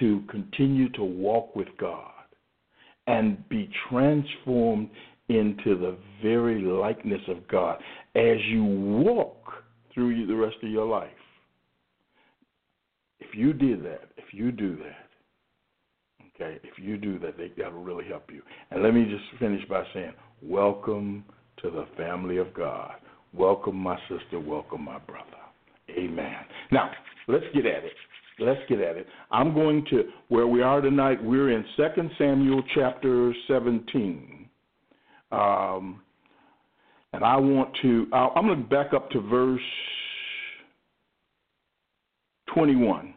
to 0.00 0.22
continue 0.28 0.88
to 0.90 1.04
walk 1.04 1.54
with 1.54 1.68
God 1.78 2.10
and 3.06 3.48
be 3.48 3.70
transformed 3.88 4.90
into 5.28 5.76
the 5.76 5.96
very 6.22 6.62
likeness 6.62 7.20
of 7.28 7.46
God 7.48 7.78
as 8.14 8.36
you 8.48 8.64
walk 8.64 9.36
through 9.92 10.26
the 10.26 10.34
rest 10.34 10.56
of 10.62 10.70
your 10.70 10.86
life. 10.86 11.10
If 13.20 13.34
you 13.34 13.52
did 13.52 13.84
that, 13.84 14.08
if 14.16 14.32
you 14.32 14.52
do 14.52 14.76
that, 14.76 15.08
okay, 16.34 16.58
if 16.62 16.78
you 16.78 16.96
do 16.96 17.18
that, 17.20 17.36
they, 17.36 17.50
that'll 17.56 17.82
really 17.82 18.06
help 18.06 18.30
you. 18.32 18.42
And 18.70 18.82
let 18.82 18.94
me 18.94 19.04
just 19.04 19.24
finish 19.40 19.66
by 19.68 19.84
saying, 19.94 20.12
welcome 20.42 21.24
to 21.62 21.70
the 21.70 21.86
family 21.96 22.36
of 22.36 22.52
God. 22.54 22.94
Welcome, 23.32 23.76
my 23.76 23.98
sister. 24.08 24.38
Welcome, 24.38 24.84
my 24.84 24.98
brother. 24.98 25.24
Amen. 25.90 26.36
Now, 26.70 26.90
let's 27.28 27.44
get 27.54 27.66
at 27.66 27.84
it. 27.84 27.92
Let's 28.38 28.60
get 28.68 28.80
at 28.80 28.96
it. 28.96 29.06
I'm 29.30 29.54
going 29.54 29.84
to, 29.90 30.04
where 30.28 30.46
we 30.46 30.62
are 30.62 30.80
tonight, 30.80 31.22
we're 31.22 31.50
in 31.50 31.64
2 31.76 32.10
Samuel 32.18 32.62
chapter 32.74 33.32
17. 33.48 34.48
Um, 35.32 36.02
and 37.12 37.24
I 37.24 37.36
want 37.36 37.70
to, 37.80 38.06
I'm 38.12 38.46
going 38.46 38.62
to 38.62 38.68
back 38.68 38.92
up 38.92 39.10
to 39.10 39.20
verse 39.20 39.60
21. 42.54 43.14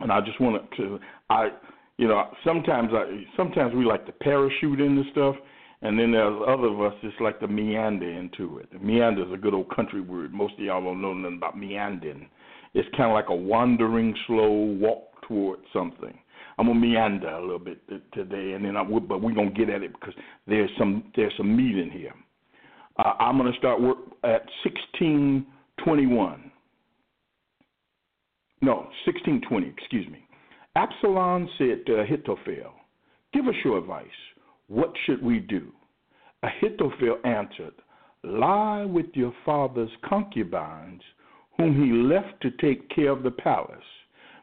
And 0.00 0.12
I 0.12 0.20
just 0.20 0.38
want 0.38 0.62
to, 0.76 0.98
I, 1.30 1.48
you 1.96 2.06
know, 2.06 2.24
sometimes 2.44 2.90
I, 2.92 3.24
sometimes 3.38 3.74
we 3.74 3.86
like 3.86 4.04
to 4.04 4.12
parachute 4.12 4.80
into 4.80 5.04
stuff, 5.12 5.34
and 5.80 5.98
then 5.98 6.12
there's 6.12 6.42
other 6.46 6.66
of 6.66 6.80
us 6.82 6.92
just 7.00 7.18
like 7.22 7.40
to 7.40 7.48
meander 7.48 8.10
into 8.10 8.58
it. 8.58 8.82
Meander 8.82 9.26
is 9.26 9.32
a 9.32 9.38
good 9.38 9.54
old 9.54 9.74
country 9.74 10.02
word. 10.02 10.34
Most 10.34 10.54
of 10.54 10.60
y'all 10.60 10.82
don't 10.82 11.00
know 11.00 11.14
nothing 11.14 11.38
about 11.38 11.58
meandering. 11.58 12.28
It's 12.76 12.88
kind 12.94 13.10
of 13.10 13.14
like 13.14 13.30
a 13.30 13.34
wandering, 13.34 14.14
slow 14.26 14.50
walk 14.50 15.22
towards 15.26 15.62
something. 15.72 16.16
I'm 16.58 16.66
gonna 16.66 16.78
meander 16.78 17.30
a 17.30 17.40
little 17.40 17.58
bit 17.58 17.80
today, 18.12 18.52
and 18.52 18.62
then 18.62 18.76
I 18.76 18.84
but 18.84 19.22
we're 19.22 19.32
gonna 19.32 19.50
get 19.50 19.70
at 19.70 19.82
it 19.82 19.92
because 19.94 20.14
there's 20.46 20.68
some 20.78 21.10
there's 21.16 21.32
some 21.38 21.56
meat 21.56 21.78
in 21.78 21.90
here. 21.90 22.12
Uh, 22.98 23.14
I'm 23.18 23.38
gonna 23.38 23.56
start 23.56 23.80
work 23.80 23.96
at 24.24 24.44
1621. 24.64 26.50
No, 28.60 28.74
1620. 29.06 29.68
Excuse 29.68 30.06
me. 30.08 30.26
Absalom 30.76 31.48
said 31.56 31.86
to 31.86 32.00
Ahithophel, 32.00 32.74
"Give 33.32 33.48
us 33.48 33.54
your 33.64 33.78
advice. 33.78 34.06
What 34.68 34.92
should 35.06 35.22
we 35.22 35.38
do? 35.38 35.72
Ahithophel 36.42 37.20
answered, 37.24 37.74
Lie 38.22 38.84
with 38.84 39.06
your 39.14 39.32
father's 39.44 39.90
concubines, 40.04 41.02
whom 41.56 41.74
he 41.74 41.92
left 41.92 42.40
to 42.42 42.50
take 42.52 42.88
care 42.90 43.10
of 43.10 43.22
the 43.22 43.30
palace. 43.30 43.78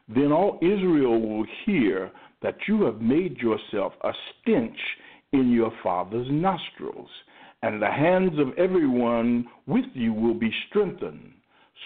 Then 0.08 0.32
all 0.32 0.58
Israel 0.60 1.20
will 1.20 1.46
hear 1.64 2.10
that 2.42 2.56
you 2.68 2.82
have 2.84 3.00
made 3.00 3.38
yourself 3.38 3.94
a 4.02 4.12
stench 4.42 4.76
in 5.32 5.50
your 5.50 5.72
father's 5.82 6.26
nostrils, 6.30 7.08
and 7.62 7.80
the 7.80 7.90
hands 7.90 8.38
of 8.38 8.56
everyone 8.58 9.46
with 9.66 9.86
you 9.94 10.12
will 10.12 10.34
be 10.34 10.52
strengthened. 10.68 11.32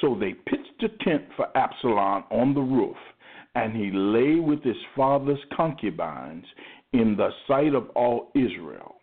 So 0.00 0.16
they 0.18 0.34
pitched 0.34 0.82
a 0.82 1.04
tent 1.04 1.24
for 1.36 1.56
Absalom 1.56 2.24
on 2.30 2.54
the 2.54 2.60
roof, 2.60 2.96
and 3.54 3.74
he 3.74 3.90
lay 3.92 4.40
with 4.40 4.62
his 4.62 4.76
father's 4.96 5.38
concubines 5.56 6.44
in 6.92 7.16
the 7.16 7.30
sight 7.46 7.74
of 7.74 7.90
all 7.90 8.30
Israel. 8.34 8.96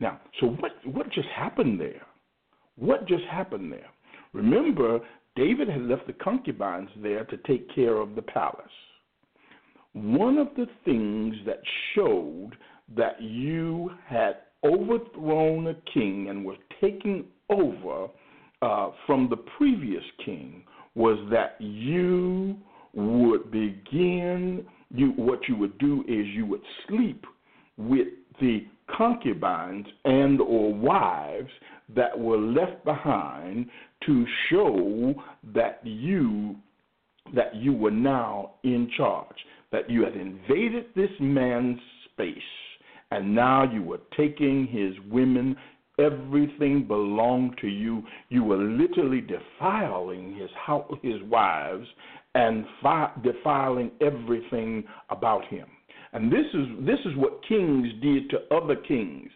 Now, 0.00 0.20
so 0.40 0.46
what, 0.46 0.72
what 0.84 1.10
just 1.10 1.28
happened 1.28 1.80
there? 1.80 2.02
What 2.76 3.06
just 3.06 3.24
happened 3.30 3.72
there? 3.72 3.90
Remember, 4.32 5.00
David 5.36 5.68
had 5.68 5.82
left 5.82 6.06
the 6.06 6.12
concubines 6.12 6.90
there 7.02 7.24
to 7.24 7.36
take 7.38 7.72
care 7.74 7.96
of 7.96 8.14
the 8.14 8.22
palace. 8.22 8.66
One 9.92 10.38
of 10.38 10.48
the 10.56 10.66
things 10.84 11.34
that 11.46 11.60
showed 11.94 12.52
that 12.96 13.20
you 13.20 13.90
had 14.06 14.36
overthrown 14.64 15.68
a 15.68 15.74
king 15.92 16.28
and 16.30 16.44
were 16.44 16.56
taking 16.80 17.26
over 17.50 18.08
uh, 18.62 18.90
from 19.06 19.28
the 19.28 19.36
previous 19.36 20.04
king 20.24 20.62
was 20.94 21.18
that 21.30 21.56
you 21.60 22.56
would 22.94 23.50
begin 23.50 24.64
you 24.94 25.08
what 25.16 25.40
you 25.48 25.56
would 25.56 25.76
do 25.78 26.04
is 26.06 26.26
you 26.28 26.46
would 26.46 26.62
sleep 26.86 27.26
with 27.76 28.06
the 28.40 28.64
concubines 28.96 29.86
and 30.04 30.40
or 30.40 30.72
wives 30.72 31.50
that 31.94 32.18
were 32.18 32.38
left 32.38 32.84
behind 32.84 33.66
to 34.06 34.26
show 34.50 35.14
that 35.54 35.80
you 35.84 36.56
that 37.34 37.54
you 37.54 37.72
were 37.72 37.90
now 37.90 38.52
in 38.64 38.90
charge 38.96 39.36
that 39.72 39.88
you 39.88 40.04
had 40.04 40.14
invaded 40.14 40.84
this 40.94 41.10
man's 41.20 41.78
space 42.12 42.36
and 43.10 43.34
now 43.34 43.64
you 43.70 43.82
were 43.82 44.00
taking 44.16 44.66
his 44.66 44.94
women 45.10 45.56
everything 45.98 46.86
belonged 46.86 47.56
to 47.60 47.68
you 47.68 48.02
you 48.28 48.44
were 48.44 48.58
literally 48.58 49.20
defiling 49.20 50.36
his 50.36 50.50
house, 50.66 50.92
his 51.02 51.22
wives 51.24 51.86
and 52.34 52.64
fi- 52.82 53.12
defiling 53.22 53.90
everything 54.00 54.84
about 55.10 55.44
him. 55.46 55.66
And 56.12 56.30
this 56.30 56.46
is 56.52 56.66
this 56.80 56.98
is 57.04 57.16
what 57.16 57.40
kings 57.46 57.88
did 58.02 58.30
to 58.30 58.54
other 58.54 58.76
kings. 58.76 59.30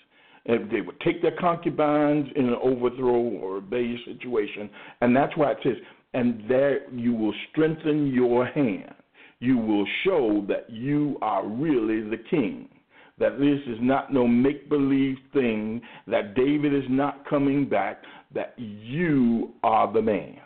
They 0.49 0.81
would 0.81 0.99
take 1.01 1.21
their 1.21 1.37
concubines 1.39 2.27
in 2.35 2.49
an 2.49 2.57
overthrow 2.63 3.21
or 3.21 3.57
rebellious 3.57 4.01
situation, 4.07 4.71
and 5.03 5.15
that's 5.15 5.37
why 5.37 5.53
it 5.53 5.59
says, 5.63 5.77
"And 6.15 6.43
there 6.49 6.89
you 6.91 7.13
will 7.13 7.35
strengthen 7.51 8.07
your 8.07 8.47
hand. 8.47 8.95
You 9.41 9.59
will 9.59 9.85
show 10.05 10.41
that 10.49 10.71
you 10.71 11.19
are 11.21 11.47
really 11.47 12.01
the 12.01 12.17
king." 12.17 12.71
That 13.19 13.39
this 13.39 13.61
is 13.67 13.79
not 13.81 14.11
no 14.13 14.27
make 14.27 14.69
believe 14.71 15.19
thing, 15.33 15.83
that 16.07 16.35
David 16.35 16.73
is 16.73 16.89
not 16.89 17.27
coming 17.27 17.67
back, 17.67 18.05
that 18.33 18.55
you 18.57 19.53
are 19.63 19.93
the 19.93 20.01
man. 20.01 20.41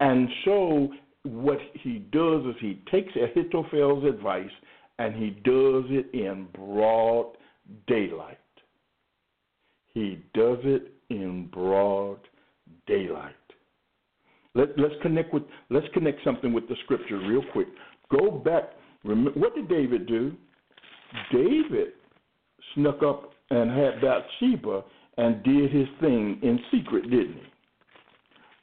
And 0.00 0.28
so 0.44 0.92
what 1.22 1.60
he 1.74 1.98
does 2.10 2.44
is 2.46 2.56
he 2.60 2.80
takes 2.90 3.14
Ahithophel's 3.14 4.04
advice 4.04 4.50
and 4.98 5.14
he 5.14 5.30
does 5.30 5.84
it 5.90 6.06
in 6.12 6.48
broad 6.54 7.36
daylight. 7.86 8.39
He 9.94 10.22
does 10.34 10.58
it 10.64 10.92
in 11.10 11.48
broad 11.52 12.18
daylight. 12.86 13.34
Let, 14.54 14.70
us 14.70 14.92
connect 15.02 15.32
with 15.32 15.44
let's 15.70 15.86
connect 15.94 16.24
something 16.24 16.52
with 16.52 16.68
the 16.68 16.74
scripture 16.84 17.18
real 17.18 17.42
quick. 17.52 17.68
Go 18.10 18.30
back. 18.30 18.70
Remember, 19.04 19.30
what 19.38 19.54
did 19.54 19.68
David 19.68 20.06
do? 20.06 20.32
David 21.32 21.92
snuck 22.74 23.02
up 23.02 23.32
and 23.50 23.70
had 23.70 24.00
Bathsheba 24.00 24.84
and 25.16 25.42
did 25.42 25.72
his 25.72 25.86
thing 26.00 26.38
in 26.42 26.58
secret, 26.70 27.02
didn't 27.04 27.34
he? 27.34 27.42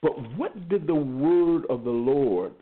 But 0.01 0.37
what 0.37 0.69
did 0.69 0.87
the 0.87 0.95
word 0.95 1.63
of 1.69 1.83
the 1.83 1.89
Lord 1.89 2.53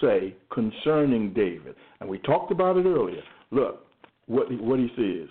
say 0.00 0.34
concerning 0.52 1.32
David? 1.34 1.74
And 2.00 2.08
we 2.08 2.18
talked 2.18 2.52
about 2.52 2.76
it 2.76 2.86
earlier. 2.86 3.22
Look 3.50 3.86
what 4.26 4.50
what 4.60 4.78
he 4.78 4.88
says. 4.96 5.28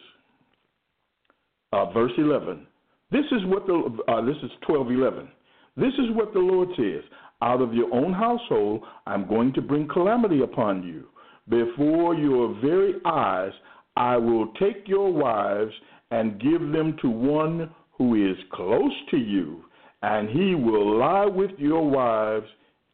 Uh, 1.73 1.91
verse 1.91 2.13
11. 2.17 2.65
This 3.11 3.25
is 3.31 3.45
what 3.45 3.65
the 3.67 3.97
uh, 4.07 4.21
this 4.21 4.35
is 4.43 4.51
12:11. 4.67 5.27
This 5.75 5.93
is 5.93 6.15
what 6.15 6.33
the 6.33 6.39
Lord 6.39 6.69
says: 6.75 7.03
Out 7.41 7.61
of 7.61 7.73
your 7.73 7.93
own 7.93 8.13
household, 8.13 8.83
I'm 9.05 9.27
going 9.27 9.53
to 9.53 9.61
bring 9.61 9.87
calamity 9.87 10.41
upon 10.41 10.83
you. 10.83 11.05
Before 11.49 12.15
your 12.15 12.53
very 12.61 12.95
eyes, 13.05 13.53
I 13.95 14.17
will 14.17 14.47
take 14.59 14.87
your 14.87 15.11
wives 15.11 15.73
and 16.11 16.41
give 16.41 16.61
them 16.61 16.97
to 17.01 17.09
one 17.09 17.69
who 17.97 18.29
is 18.29 18.37
close 18.51 18.91
to 19.11 19.17
you, 19.17 19.63
and 20.03 20.29
he 20.29 20.55
will 20.55 20.97
lie 20.99 21.25
with 21.25 21.51
your 21.57 21.89
wives 21.89 22.47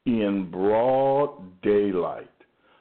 in 0.06 0.50
broad 0.52 1.62
daylight. 1.62 2.30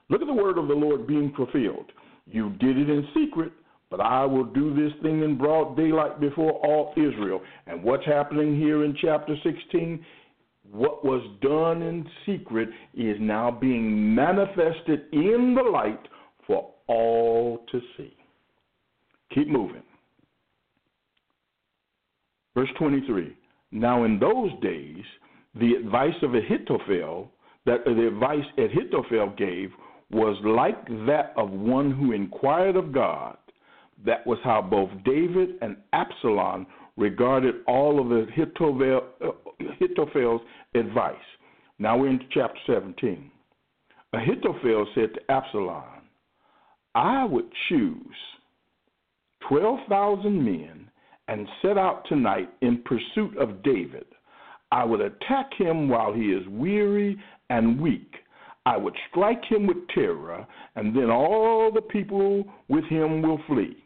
Look 0.08 0.20
at 0.20 0.26
the 0.26 0.32
word 0.32 0.58
of 0.58 0.68
the 0.68 0.74
Lord 0.74 1.06
being 1.06 1.32
fulfilled. 1.34 1.90
You 2.26 2.50
did 2.60 2.76
it 2.76 2.90
in 2.90 3.06
secret, 3.14 3.52
but 3.92 4.00
I 4.00 4.24
will 4.24 4.44
do 4.46 4.74
this 4.74 4.90
thing 5.02 5.22
in 5.22 5.36
broad 5.36 5.76
daylight 5.76 6.18
before 6.18 6.52
all 6.52 6.94
Israel. 6.96 7.42
And 7.66 7.84
what's 7.84 8.06
happening 8.06 8.58
here 8.58 8.84
in 8.84 8.96
chapter 8.98 9.36
16? 9.44 10.02
What 10.70 11.04
was 11.04 11.22
done 11.42 11.82
in 11.82 12.08
secret 12.24 12.70
is 12.94 13.18
now 13.20 13.50
being 13.50 14.14
manifested 14.14 15.02
in 15.12 15.54
the 15.54 15.70
light 15.70 16.00
for 16.46 16.70
all 16.86 17.66
to 17.70 17.80
see. 17.98 18.16
Keep 19.34 19.48
moving. 19.48 19.82
Verse 22.54 22.70
23. 22.78 23.36
Now, 23.72 24.04
in 24.04 24.18
those 24.18 24.52
days, 24.62 25.04
the 25.54 25.74
advice 25.74 26.14
of 26.22 26.34
Ahithophel, 26.34 27.30
that 27.66 27.80
uh, 27.86 27.92
the 27.92 28.08
advice 28.08 28.44
Ahithophel 28.56 29.34
gave, 29.36 29.70
was 30.10 30.38
like 30.46 30.86
that 31.06 31.34
of 31.36 31.50
one 31.50 31.90
who 31.90 32.12
inquired 32.12 32.76
of 32.76 32.90
God. 32.90 33.36
That 34.04 34.26
was 34.26 34.38
how 34.42 34.62
both 34.62 34.90
David 35.04 35.50
and 35.60 35.76
Absalom 35.92 36.66
regarded 36.96 37.56
all 37.66 38.00
of 38.00 38.10
Ahithophel, 38.10 39.02
uh, 39.24 39.30
Ahithophel's 39.60 40.42
advice. 40.74 41.14
Now 41.78 41.98
we're 41.98 42.10
into 42.10 42.26
chapter 42.32 42.58
17. 42.66 43.30
Ahithophel 44.12 44.86
said 44.94 45.14
to 45.14 45.30
Absalom, 45.30 45.84
I 46.94 47.24
would 47.24 47.46
choose 47.68 47.96
12,000 49.48 50.44
men 50.44 50.90
and 51.28 51.48
set 51.62 51.78
out 51.78 52.04
tonight 52.08 52.50
in 52.60 52.82
pursuit 52.84 53.36
of 53.38 53.62
David. 53.62 54.04
I 54.70 54.84
would 54.84 55.00
attack 55.00 55.52
him 55.56 55.88
while 55.88 56.12
he 56.12 56.32
is 56.32 56.46
weary 56.48 57.18
and 57.50 57.80
weak. 57.80 58.14
I 58.64 58.76
would 58.76 58.94
strike 59.10 59.44
him 59.44 59.66
with 59.66 59.88
terror, 59.94 60.46
and 60.76 60.94
then 60.94 61.10
all 61.10 61.70
the 61.72 61.80
people 61.80 62.44
with 62.68 62.84
him 62.84 63.22
will 63.22 63.40
flee. 63.46 63.81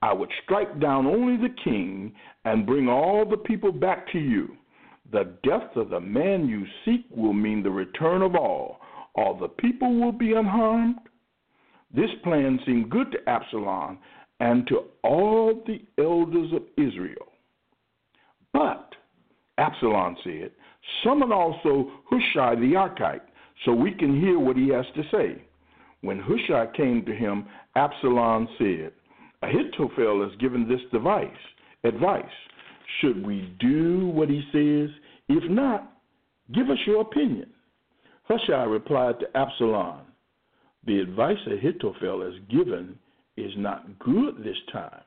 I 0.00 0.12
would 0.12 0.30
strike 0.44 0.80
down 0.80 1.06
only 1.06 1.36
the 1.36 1.54
king 1.64 2.12
and 2.44 2.66
bring 2.66 2.88
all 2.88 3.24
the 3.28 3.36
people 3.36 3.72
back 3.72 4.10
to 4.12 4.18
you. 4.18 4.56
The 5.10 5.32
death 5.42 5.74
of 5.76 5.90
the 5.90 6.00
man 6.00 6.46
you 6.48 6.64
seek 6.84 7.04
will 7.14 7.32
mean 7.32 7.62
the 7.62 7.70
return 7.70 8.22
of 8.22 8.34
all. 8.36 8.80
All 9.14 9.36
the 9.36 9.48
people 9.48 10.00
will 10.00 10.12
be 10.12 10.34
unharmed. 10.34 10.96
This 11.92 12.10
plan 12.22 12.60
seemed 12.66 12.90
good 12.90 13.10
to 13.12 13.28
Absalom 13.28 13.98
and 14.40 14.66
to 14.68 14.84
all 15.02 15.64
the 15.66 15.82
elders 16.00 16.52
of 16.52 16.62
Israel. 16.76 17.32
But, 18.52 18.94
Absalom 19.56 20.16
said, 20.22 20.52
summon 21.02 21.32
also 21.32 21.90
Hushai 22.08 22.54
the 22.54 22.74
Arkite, 22.74 23.22
so 23.64 23.72
we 23.72 23.90
can 23.90 24.20
hear 24.20 24.38
what 24.38 24.56
he 24.56 24.68
has 24.68 24.86
to 24.94 25.02
say. 25.10 25.42
When 26.02 26.20
Hushai 26.20 26.66
came 26.76 27.04
to 27.06 27.14
him, 27.14 27.46
Absalom 27.74 28.48
said, 28.58 28.92
Ahithophel 29.42 30.28
has 30.28 30.36
given 30.40 30.68
this 30.68 30.80
device, 30.92 31.28
advice. 31.84 32.24
Should 33.00 33.24
we 33.24 33.54
do 33.60 34.08
what 34.08 34.28
he 34.28 34.42
says? 34.52 34.90
If 35.28 35.48
not, 35.50 35.92
give 36.54 36.70
us 36.70 36.78
your 36.86 37.02
opinion. 37.02 37.50
Hushai 38.24 38.64
replied 38.64 39.20
to 39.20 39.36
Absalom, 39.36 40.00
The 40.86 41.00
advice 41.00 41.38
Ahithophel 41.46 42.22
has 42.22 42.34
given 42.50 42.98
is 43.36 43.52
not 43.56 43.98
good 44.00 44.38
this 44.38 44.56
time. 44.72 45.02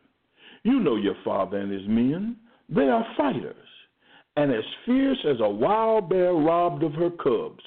You 0.63 0.79
know 0.79 0.95
your 0.95 1.15
father 1.25 1.57
and 1.57 1.71
his 1.71 1.87
men. 1.87 2.37
They 2.69 2.87
are 2.87 3.05
fighters, 3.17 3.55
and 4.37 4.51
as 4.51 4.63
fierce 4.85 5.17
as 5.29 5.41
a 5.41 5.49
wild 5.49 6.09
bear 6.09 6.33
robbed 6.33 6.83
of 6.83 6.93
her 6.93 7.09
cubs. 7.09 7.63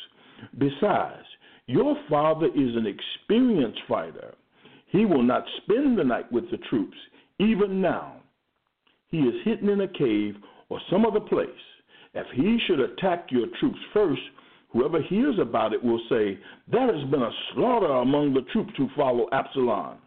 Besides, 0.59 1.27
your 1.66 1.96
father 2.09 2.46
is 2.46 2.77
an 2.77 2.87
experienced 2.87 3.81
fighter. 3.88 4.35
He 4.94 5.04
will 5.04 5.24
not 5.24 5.44
spend 5.62 5.98
the 5.98 6.04
night 6.04 6.30
with 6.30 6.48
the 6.52 6.59
troops, 6.70 6.96
even 7.40 7.80
now. 7.80 8.22
He 9.09 9.18
is 9.18 9.35
hidden 9.44 9.68
in 9.68 9.80
a 9.80 9.88
cave 9.88 10.37
or 10.68 10.80
some 10.88 11.04
other 11.04 11.18
place. 11.18 11.48
If 12.14 12.26
he 12.35 12.59
should 12.66 12.78
attack 12.78 13.26
your 13.30 13.48
troops 13.59 13.78
first, 13.92 14.22
whoever 14.70 15.02
hears 15.02 15.38
about 15.40 15.72
it 15.72 15.83
will 15.83 16.00
say, 16.09 16.38
There 16.70 16.94
has 16.94 17.11
been 17.11 17.22
a 17.22 17.30
slaughter 17.52 17.92
among 17.92 18.35
the 18.35 18.46
troops 18.52 18.72
who 18.76 18.88
follow 18.96 19.26
Absalom 19.33 19.98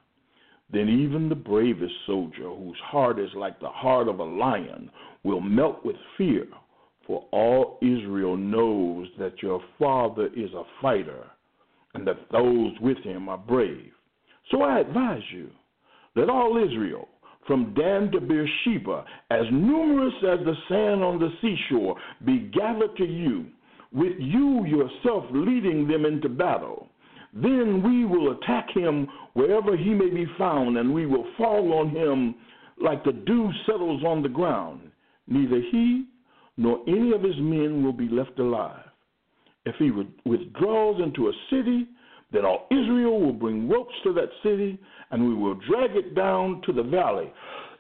then 0.72 0.90
even 0.90 1.30
the 1.30 1.36
bravest 1.36 1.94
soldier, 2.06 2.50
whose 2.50 2.78
heart 2.84 3.20
is 3.20 3.30
like 3.36 3.60
the 3.60 3.70
heart 3.70 4.08
of 4.08 4.20
a 4.20 4.24
lion, 4.24 4.90
will 5.24 5.40
melt 5.40 5.86
with 5.86 5.96
fear, 6.18 6.46
for 7.06 7.26
all 7.32 7.78
Israel 7.82 8.36
knows 8.36 9.08
that 9.18 9.42
your 9.42 9.62
father 9.80 10.28
is 10.36 10.52
a 10.54 10.64
fighter, 10.82 11.26
and 11.94 12.06
that 12.06 12.30
those 12.32 12.74
with 12.82 12.98
him 12.98 13.30
are 13.30 13.38
brave. 13.38 13.94
So 14.52 14.62
I 14.62 14.80
advise 14.80 15.24
you, 15.32 15.50
let 16.16 16.30
all 16.30 16.58
Israel, 16.58 17.08
from 17.46 17.74
Dan 17.74 18.12
to 18.12 18.20
Beersheba, 18.20 19.06
as 19.32 19.46
numerous 19.52 20.14
as 20.24 20.40
the 20.46 20.56
sand 20.70 21.04
on 21.04 21.20
the 21.20 21.30
seashore, 21.42 21.96
be 22.26 22.52
gathered 22.54 22.96
to 22.98 23.06
you, 23.06 23.46
with 23.94 24.14
you 24.20 24.66
yourself 24.66 25.26
leading 25.32 25.88
them 25.88 26.06
into 26.06 26.30
battle. 26.30 26.90
Then 27.34 27.84
we 27.84 28.06
will 28.06 28.34
attack 28.34 28.70
him 28.74 29.08
wherever 29.34 29.78
he 29.78 29.92
may 29.94 30.10
be 30.10 30.26
found, 30.38 30.78
and 30.78 30.94
we 30.94 31.06
will 31.06 31.26
fall 31.38 31.74
on 31.74 31.90
him 31.90 32.36
like 32.82 33.04
the 33.04 33.14
dew 33.14 33.50
settles 33.66 34.04
on 34.04 34.22
the 34.22 34.30
ground. 34.30 34.82
Neither 35.28 35.62
he 35.72 36.06
nor 36.58 36.82
any 36.88 37.12
of 37.14 37.22
his 37.22 37.38
men 37.38 37.84
will 37.84 37.94
be 37.94 38.10
left 38.10 38.40
alive. 38.40 38.86
If 39.66 39.76
he 39.76 39.92
withdraws 40.26 41.02
into 41.02 41.28
a 41.28 41.34
city, 41.50 41.88
then 42.32 42.46
all 42.46 42.68
Israel 42.72 43.20
will 43.20 43.34
bring 43.34 43.70
ropes 43.70 43.94
to 44.04 44.14
that 44.14 44.30
city, 44.44 44.80
and 45.12 45.28
we 45.28 45.34
will 45.34 45.56
drag 45.70 45.96
it 45.96 46.16
down 46.16 46.62
to 46.66 46.74
the 46.74 46.84
valley 46.84 47.32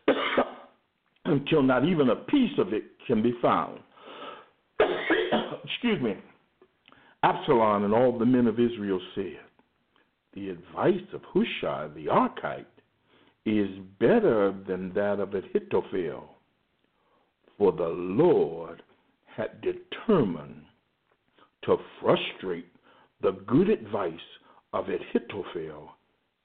until 1.25 1.61
not 1.61 1.85
even 1.85 2.09
a 2.09 2.15
piece 2.15 2.57
of 2.57 2.73
it 2.73 2.83
can 3.05 3.21
be 3.21 3.33
found. 3.41 3.79
Excuse 5.65 6.01
me. 6.01 6.15
Absalom 7.23 7.83
and 7.83 7.93
all 7.93 8.17
the 8.17 8.25
men 8.25 8.47
of 8.47 8.59
Israel 8.59 9.01
said, 9.15 9.39
The 10.33 10.49
advice 10.49 10.93
of 11.13 11.21
Hushai 11.33 11.89
the 11.93 12.05
Arkite 12.05 12.65
is 13.45 13.69
better 13.99 14.53
than 14.67 14.93
that 14.93 15.19
of 15.19 15.33
Ahithophel, 15.33 16.29
for 17.57 17.71
the 17.71 17.87
Lord 17.87 18.81
had 19.25 19.61
determined 19.61 20.63
to 21.63 21.77
frustrate 21.99 22.67
the 23.21 23.31
good 23.47 23.69
advice 23.69 24.13
of 24.73 24.85
Ahithophel 24.89 25.89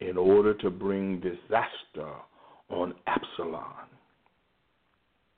in 0.01 0.17
order 0.17 0.55
to 0.55 0.71
bring 0.71 1.21
disaster 1.21 2.13
on 2.69 2.95
Absalom. 3.07 3.89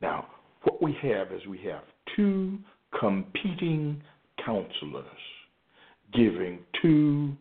Now, 0.01 0.27
what 0.62 0.83
we 0.83 0.97
have 1.03 1.33
is 1.33 1.47
we 1.49 1.59
have 1.64 1.83
two 2.16 2.59
competing 2.99 4.03
counselors 4.44 5.05
giving 6.12 6.61
two 6.81 7.33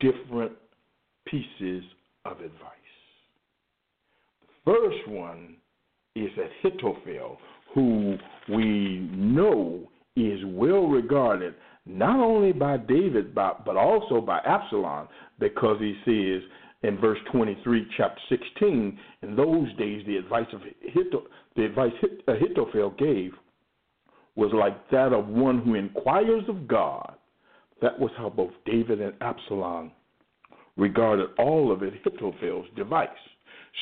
different 0.00 0.52
pieces 1.26 1.82
of 2.24 2.40
advice. 2.40 2.50
The 4.64 4.72
first 4.72 5.08
one 5.08 5.56
is 6.14 6.30
Ahithophel, 6.36 7.38
who 7.74 8.16
we 8.48 9.08
know 9.12 9.88
is 10.16 10.40
well 10.44 10.86
regarded 10.86 11.54
not 11.86 12.20
only 12.20 12.52
by 12.52 12.76
David 12.76 13.34
but, 13.34 13.76
also 13.76 14.20
by 14.20 14.38
Absalom, 14.44 15.08
because 15.38 15.78
he 15.80 15.94
says 16.04 16.42
in 16.82 16.98
verse 16.98 17.18
23, 17.32 17.86
chapter 17.96 18.20
16, 18.28 18.98
in 19.22 19.36
those 19.36 19.72
days 19.76 20.02
the 20.06 20.16
advice 20.16 20.46
of 20.52 20.60
Ahithophel, 20.86 21.28
the 21.56 21.64
advice 21.64 21.92
Ahithophel 22.28 22.90
gave 22.98 23.32
was 24.34 24.50
like 24.54 24.90
that 24.90 25.12
of 25.12 25.28
one 25.28 25.60
who 25.62 25.74
inquires 25.74 26.44
of 26.48 26.66
God. 26.66 27.14
That 27.82 27.98
was 27.98 28.10
how 28.16 28.30
both 28.30 28.52
David 28.64 29.00
and 29.00 29.12
Absalom 29.20 29.92
regarded 30.76 31.28
all 31.38 31.70
of 31.70 31.82
Ahithophel's 31.82 32.66
device. 32.76 33.08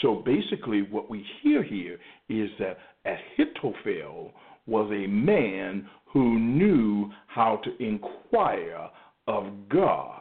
So 0.02 0.22
basically, 0.24 0.82
what 0.82 1.10
we 1.10 1.24
hear 1.42 1.62
here 1.62 1.98
is 2.28 2.50
that 2.58 2.78
Ahithophel 3.04 4.32
was 4.66 4.90
a 4.92 5.06
man 5.06 5.88
who 6.12 6.38
knew 6.38 7.10
how 7.26 7.60
to 7.64 7.84
inquire 7.84 8.88
of 9.26 9.46
God. 9.68 10.20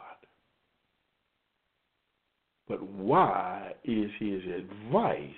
But 2.68 2.82
why 2.82 3.72
is 3.84 4.10
his 4.20 4.42
advice 4.44 5.30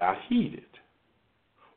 not 0.00 0.16
heeded? 0.28 0.64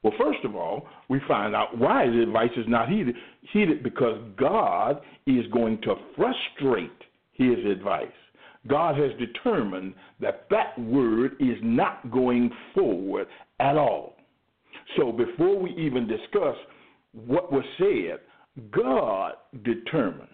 Well, 0.03 0.13
first 0.19 0.43
of 0.43 0.55
all, 0.55 0.87
we 1.09 1.19
find 1.27 1.55
out 1.55 1.77
why 1.77 2.05
his 2.05 2.23
advice 2.23 2.51
is 2.57 2.65
not 2.67 2.89
heeded. 2.89 3.15
Heeded 3.53 3.83
because 3.83 4.21
God 4.37 5.01
is 5.25 5.45
going 5.51 5.81
to 5.81 5.95
frustrate 6.15 6.91
his 7.33 7.57
advice. 7.69 8.07
God 8.67 8.97
has 8.97 9.11
determined 9.17 9.93
that 10.19 10.47
that 10.49 10.77
word 10.77 11.33
is 11.39 11.57
not 11.63 12.11
going 12.11 12.51
forward 12.75 13.27
at 13.59 13.77
all. 13.77 14.17
So 14.97 15.11
before 15.11 15.57
we 15.57 15.71
even 15.71 16.07
discuss 16.07 16.55
what 17.25 17.51
was 17.51 17.63
said, 17.77 18.19
God 18.71 19.33
determined 19.63 20.27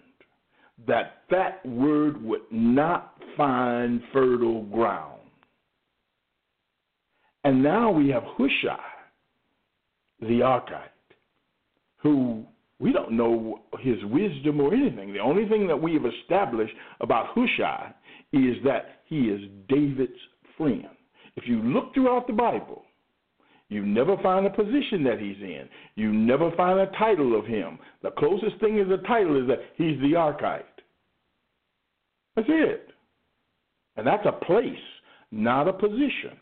that 0.86 1.22
that 1.30 1.64
word 1.66 2.22
would 2.22 2.42
not 2.50 3.14
find 3.36 4.00
fertile 4.12 4.64
ground. 4.64 5.20
And 7.44 7.62
now 7.62 7.90
we 7.90 8.08
have 8.08 8.22
Hushai, 8.24 8.78
the 10.20 10.40
Arkite, 10.40 10.88
who 11.98 12.44
we 12.78 12.92
don't 12.92 13.12
know 13.12 13.60
his 13.80 13.96
wisdom 14.04 14.60
or 14.60 14.74
anything. 14.74 15.12
The 15.12 15.20
only 15.20 15.46
thing 15.48 15.66
that 15.68 15.80
we 15.80 15.94
have 15.94 16.04
established 16.06 16.74
about 17.00 17.28
Hushai 17.34 17.94
is 18.32 18.56
that 18.64 19.02
he 19.06 19.28
is 19.28 19.40
David's 19.68 20.12
friend. 20.56 20.88
If 21.36 21.44
you 21.46 21.60
look 21.62 21.94
throughout 21.94 22.26
the 22.26 22.32
Bible, 22.32 22.84
you 23.68 23.84
never 23.84 24.16
find 24.18 24.46
a 24.46 24.50
position 24.50 25.02
that 25.04 25.18
he's 25.18 25.40
in. 25.40 25.68
You 25.94 26.12
never 26.12 26.50
find 26.52 26.78
a 26.80 26.90
title 26.98 27.38
of 27.38 27.46
him. 27.46 27.78
The 28.02 28.10
closest 28.10 28.60
thing 28.60 28.78
is 28.78 28.90
a 28.90 29.06
title 29.06 29.40
is 29.40 29.48
that 29.48 29.60
he's 29.76 29.98
the 30.00 30.12
Arkite. 30.16 30.62
That's 32.36 32.48
it. 32.48 32.90
And 33.96 34.06
that's 34.06 34.26
a 34.26 34.44
place, 34.44 34.74
not 35.30 35.68
a 35.68 35.72
position. 35.72 36.38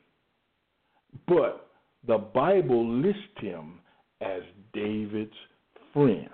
But 1.29 1.69
the 2.07 2.19
Bible 2.19 3.01
lists 3.01 3.21
him 3.39 3.81
as 4.21 4.43
David's 4.73 5.31
friend. 5.93 6.29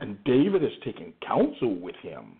And 0.00 0.22
David 0.24 0.62
has 0.62 0.72
taken 0.84 1.12
counsel 1.26 1.76
with 1.76 1.94
him 2.02 2.38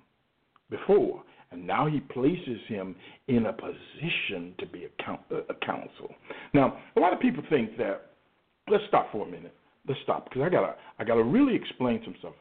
before, 0.70 1.22
and 1.52 1.66
now 1.66 1.86
he 1.86 2.00
places 2.00 2.60
him 2.68 2.94
in 3.28 3.46
a 3.46 3.52
position 3.52 4.54
to 4.58 4.66
be 4.66 4.84
a, 4.84 5.34
a 5.34 5.54
counsel. 5.64 6.14
Now, 6.54 6.78
a 6.96 7.00
lot 7.00 7.12
of 7.12 7.20
people 7.20 7.42
think 7.50 7.76
that. 7.78 8.06
Let's 8.68 8.84
stop 8.88 9.10
for 9.10 9.26
a 9.26 9.30
minute. 9.30 9.54
Let's 9.88 10.00
stop 10.04 10.28
because 10.28 10.42
I 10.42 10.48
gotta 10.48 10.76
I 10.98 11.04
gotta 11.04 11.24
really 11.24 11.56
explain 11.56 12.00
some 12.04 12.14
stuff. 12.20 12.34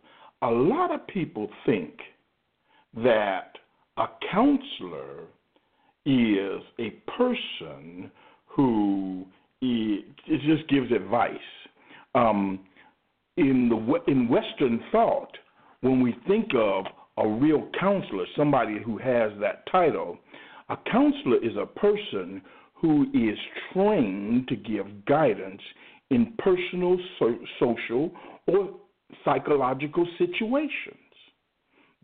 A 0.43 0.49
lot 0.49 0.93
of 0.93 1.07
people 1.07 1.49
think 1.65 1.93
that 2.95 3.57
a 3.97 4.05
counselor 4.31 5.23
is 6.05 6.61
a 6.79 6.91
person 7.17 8.11
who 8.45 9.25
is, 9.61 10.03
just 10.45 10.67
gives 10.69 10.91
advice. 10.91 11.33
Um, 12.15 12.59
in 13.37 13.69
the 13.69 14.11
in 14.11 14.27
Western 14.27 14.81
thought, 14.91 15.35
when 15.81 16.01
we 16.01 16.15
think 16.27 16.49
of 16.55 16.85
a 17.19 17.27
real 17.27 17.67
counselor, 17.79 18.25
somebody 18.36 18.79
who 18.84 18.97
has 18.97 19.32
that 19.39 19.63
title, 19.71 20.17
a 20.69 20.77
counselor 20.91 21.38
is 21.38 21.55
a 21.58 21.65
person 21.65 22.41
who 22.73 23.03
is 23.13 23.38
trained 23.73 24.47
to 24.47 24.55
give 24.55 25.05
guidance 25.05 25.62
in 26.10 26.34
personal, 26.38 26.97
so, 27.19 27.36
social, 27.60 28.12
or 28.47 28.69
psychological 29.25 30.08
situations. 30.17 30.95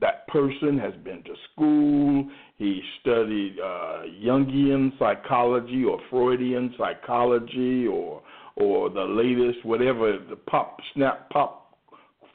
That 0.01 0.27
person 0.27 0.77
has 0.77 0.93
been 1.05 1.23
to 1.23 1.33
school, 1.53 2.29
he 2.57 2.81
studied 2.99 3.57
uh, 3.59 4.01
Jungian 4.21 4.97
psychology 4.99 5.85
or 5.85 5.99
Freudian 6.09 6.73
psychology 6.77 7.87
or 7.87 8.21
or 8.57 8.89
the 8.89 9.03
latest 9.03 9.65
whatever 9.65 10.17
the 10.29 10.35
pop 10.35 10.77
snap 10.93 11.29
pop 11.29 11.77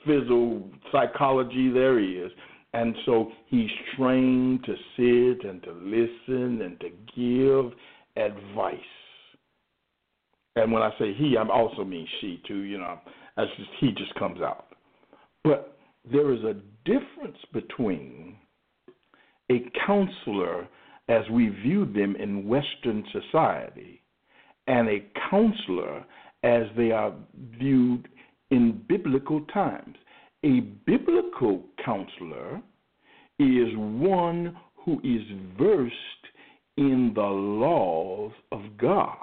fizzle 0.06 0.70
psychology 0.90 1.70
there 1.70 1.98
is. 1.98 2.30
And 2.72 2.94
so 3.04 3.32
he's 3.46 3.70
trained 3.96 4.64
to 4.64 4.74
sit 4.96 5.48
and 5.48 5.62
to 5.64 5.72
listen 5.72 6.62
and 6.62 6.80
to 6.80 6.90
give 7.16 7.72
advice. 8.16 8.78
And 10.56 10.72
when 10.72 10.82
I 10.82 10.90
say 10.98 11.14
he, 11.14 11.36
I 11.36 11.48
also 11.48 11.84
mean 11.84 12.06
she 12.20 12.40
too, 12.46 12.60
you 12.60 12.78
know. 12.78 12.98
That's 13.36 13.50
just 13.56 13.70
he 13.80 13.92
just 13.92 14.14
comes 14.14 14.40
out. 14.40 14.66
But 15.42 15.78
there 16.10 16.32
is 16.32 16.40
a 16.44 16.54
difference 16.84 17.38
between 17.52 18.36
a 19.50 19.64
counselor 19.86 20.68
as 21.08 21.28
we 21.30 21.48
view 21.48 21.86
them 21.86 22.14
in 22.16 22.46
Western 22.46 23.04
society 23.12 24.02
and 24.66 24.88
a 24.88 25.04
counselor 25.30 26.04
as 26.44 26.62
they 26.76 26.92
are 26.92 27.12
viewed 27.58 28.08
in 28.50 28.82
biblical 28.88 29.40
times. 29.52 29.96
A 30.42 30.60
biblical 30.86 31.62
counselor 31.84 32.62
is 33.38 33.68
one 33.76 34.56
who 34.84 34.98
is 35.04 35.22
versed 35.58 35.94
in 36.78 37.12
the 37.14 37.20
laws 37.20 38.32
of 38.50 38.62
God, 38.78 39.16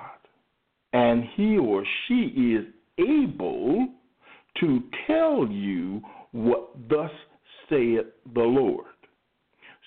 and 0.94 1.24
he 1.36 1.58
or 1.58 1.84
she 2.08 2.56
is 2.56 2.66
able 3.00 3.88
to 4.60 4.84
tell 5.08 5.48
you 5.50 6.02
what 6.34 6.70
thus 6.88 7.12
saith 7.68 8.06
the 8.36 8.42
Lord. 8.42 8.86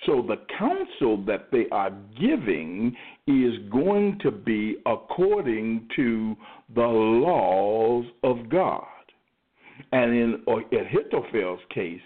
So 0.07 0.23
the 0.27 0.45
counsel 0.59 1.23
that 1.27 1.51
they 1.53 1.67
are 1.71 1.93
giving 2.19 2.97
is 3.27 3.53
going 3.71 4.19
to 4.23 4.31
be 4.31 4.79
according 4.87 5.89
to 5.95 6.37
the 6.75 6.81
laws 6.81 8.07
of 8.25 8.49
God. 8.49 8.87
And 9.93 10.13
in 10.13 10.43
Ahithophel's 10.47 11.61
case, 11.75 12.01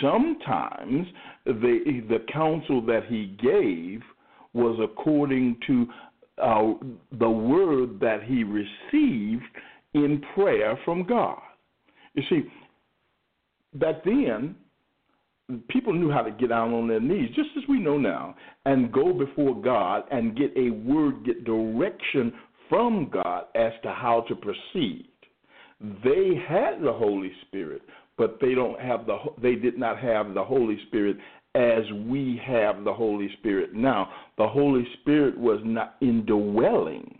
sometimes 0.00 1.06
the 1.46 2.02
the 2.08 2.18
counsel 2.32 2.82
that 2.82 3.06
he 3.08 3.36
gave 3.42 4.02
was 4.52 4.78
according 4.82 5.56
to 5.66 5.86
uh, 6.42 6.72
the 7.18 7.30
word 7.30 8.00
that 8.00 8.22
he 8.24 8.44
received 8.44 9.44
in 9.94 10.22
prayer 10.34 10.78
from 10.84 11.06
God. 11.06 11.40
You 12.14 12.22
see, 12.28 12.42
back 13.74 14.04
then, 14.04 14.56
people 15.68 15.92
knew 15.92 16.10
how 16.10 16.22
to 16.22 16.30
get 16.30 16.50
down 16.50 16.72
on 16.72 16.88
their 16.88 17.00
knees, 17.00 17.30
just 17.34 17.50
as 17.56 17.64
we 17.68 17.78
know 17.78 17.98
now, 17.98 18.34
and 18.64 18.92
go 18.92 19.12
before 19.12 19.60
God 19.60 20.04
and 20.10 20.36
get 20.36 20.52
a 20.56 20.70
word, 20.70 21.24
get 21.24 21.44
direction 21.44 22.32
from 22.68 23.10
God 23.10 23.44
as 23.54 23.72
to 23.82 23.92
how 23.92 24.24
to 24.28 24.34
proceed. 24.34 25.08
They 26.04 26.40
had 26.48 26.80
the 26.82 26.92
Holy 26.92 27.32
Spirit, 27.46 27.82
but 28.16 28.38
they 28.40 28.54
don't 28.54 28.80
have 28.80 29.06
the 29.06 29.18
they 29.40 29.56
did 29.56 29.78
not 29.78 29.98
have 29.98 30.34
the 30.34 30.44
Holy 30.44 30.78
Spirit 30.88 31.16
as 31.54 31.82
we 32.06 32.40
have 32.44 32.84
the 32.84 32.92
Holy 32.92 33.28
Spirit 33.38 33.74
now. 33.74 34.08
The 34.38 34.48
Holy 34.48 34.86
Spirit 35.00 35.36
was 35.38 35.60
not 35.64 35.96
indwelling. 36.00 37.18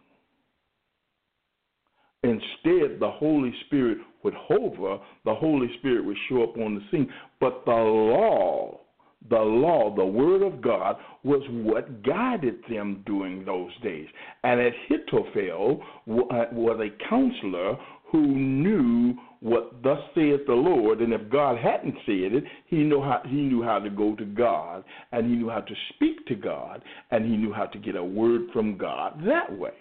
Instead, 2.23 3.01
the 3.01 3.11
Holy 3.11 3.53
Spirit 3.67 3.99
would 4.23 4.35
hover, 4.35 4.99
the 5.25 5.35
Holy 5.35 5.69
Spirit 5.79 6.05
would 6.05 6.17
show 6.29 6.45
up 6.45 6.57
on 6.57 6.77
the 6.77 6.83
scene. 6.91 7.13
But 7.41 7.65
the 7.65 7.73
law, 7.73 8.81
the 9.29 9.41
law, 9.41 9.95
the 9.95 10.05
Word 10.05 10.43
of 10.43 10.63
God, 10.63 10.97
was 11.25 11.43
what 11.51 12.05
guided 12.05 12.61
them 12.71 13.03
during 13.07 13.45
those 13.45 13.71
days. 13.83 14.07
And 14.45 14.61
Ahithophel 14.61 15.83
uh, 16.09 16.45
was 16.53 16.81
a 16.81 17.09
counselor 17.09 17.77
who 18.13 18.27
knew 18.27 19.15
what 19.41 19.83
thus 19.83 19.99
saith 20.15 20.47
the 20.47 20.53
Lord, 20.53 21.01
and 21.01 21.13
if 21.13 21.29
God 21.31 21.59
hadn't 21.59 21.97
said 22.07 22.33
it, 22.35 22.45
he 22.67 22.77
knew 22.77 23.01
how 23.01 23.23
he 23.25 23.37
knew 23.37 23.63
how 23.63 23.81
to 23.81 23.91
go 23.91 24.15
to 24.15 24.25
God, 24.25 24.85
and 25.11 25.29
he 25.29 25.35
knew 25.35 25.49
how 25.49 25.63
to 25.63 25.75
speak 25.95 26.25
to 26.27 26.37
God, 26.37 26.83
and 27.11 27.25
he 27.25 27.37
knew 27.37 27.53
how 27.53 27.67
to 27.67 27.79
get 27.79 27.97
a 27.97 28.05
word 28.05 28.43
from 28.53 28.77
God 28.79 29.21
that 29.27 29.59
way. 29.59 29.73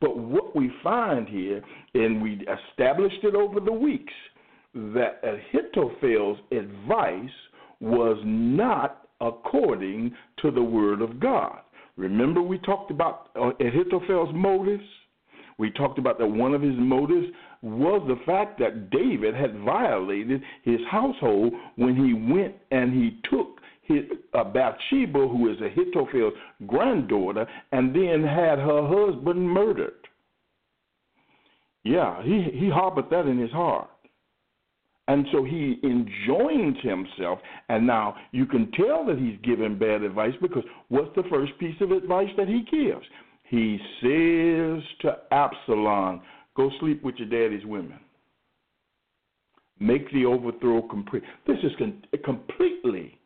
But 0.00 0.16
what 0.16 0.54
we 0.54 0.70
find 0.84 1.26
here, 1.28 1.60
and 1.94 2.22
we 2.22 2.46
established 2.70 3.24
it 3.24 3.34
over 3.34 3.58
the 3.58 3.72
weeks, 3.72 4.12
that 4.74 5.20
Ahithophel's 5.24 6.38
advice 6.52 7.30
was 7.80 8.20
not 8.24 9.08
according 9.20 10.14
to 10.42 10.50
the 10.50 10.62
word 10.62 11.02
of 11.02 11.18
God. 11.18 11.60
Remember, 11.96 12.40
we 12.40 12.58
talked 12.58 12.92
about 12.92 13.30
uh, 13.34 13.50
Ahithophel's 13.60 14.32
motives? 14.32 14.84
We 15.58 15.70
talked 15.70 15.98
about 15.98 16.18
that 16.18 16.26
one 16.26 16.54
of 16.54 16.62
his 16.62 16.76
motives 16.76 17.26
was 17.62 18.02
the 18.06 18.24
fact 18.24 18.60
that 18.60 18.90
David 18.90 19.34
had 19.34 19.58
violated 19.64 20.40
his 20.62 20.80
household 20.88 21.52
when 21.76 21.96
he 21.96 22.32
went 22.32 22.54
and 22.70 22.92
he 22.92 23.20
took 23.28 23.60
his, 23.82 24.04
uh, 24.34 24.44
Bathsheba, 24.44 25.26
who 25.26 25.50
is 25.50 25.56
Ahithophel's 25.60 26.34
granddaughter, 26.66 27.46
and 27.72 27.94
then 27.94 28.22
had 28.22 28.58
her 28.58 28.86
husband 28.86 29.48
murdered. 29.48 29.94
Yeah, 31.84 32.22
he, 32.22 32.50
he 32.52 32.70
harbored 32.70 33.10
that 33.10 33.26
in 33.26 33.38
his 33.38 33.50
heart. 33.50 33.88
And 35.08 35.26
so 35.32 35.42
he 35.42 35.80
enjoins 35.82 36.76
himself. 36.82 37.38
And 37.70 37.86
now 37.86 38.14
you 38.30 38.44
can 38.44 38.70
tell 38.72 39.06
that 39.06 39.18
he's 39.18 39.38
giving 39.42 39.78
bad 39.78 40.02
advice 40.02 40.34
because 40.40 40.64
what's 40.88 41.14
the 41.16 41.22
first 41.30 41.58
piece 41.58 41.80
of 41.80 41.92
advice 41.92 42.28
that 42.36 42.46
he 42.46 42.62
gives? 42.70 43.06
He 43.48 43.78
says 44.00 44.82
to 45.00 45.18
Absalom, 45.30 46.22
Go 46.56 46.70
sleep 46.80 47.02
with 47.02 47.16
your 47.16 47.28
daddy's 47.28 47.64
women. 47.64 47.98
Make 49.78 50.10
the 50.12 50.26
overthrow 50.26 50.82
complete. 50.82 51.22
This 51.46 51.58
is 51.62 51.72
con- 51.78 52.02
completely 52.24 53.18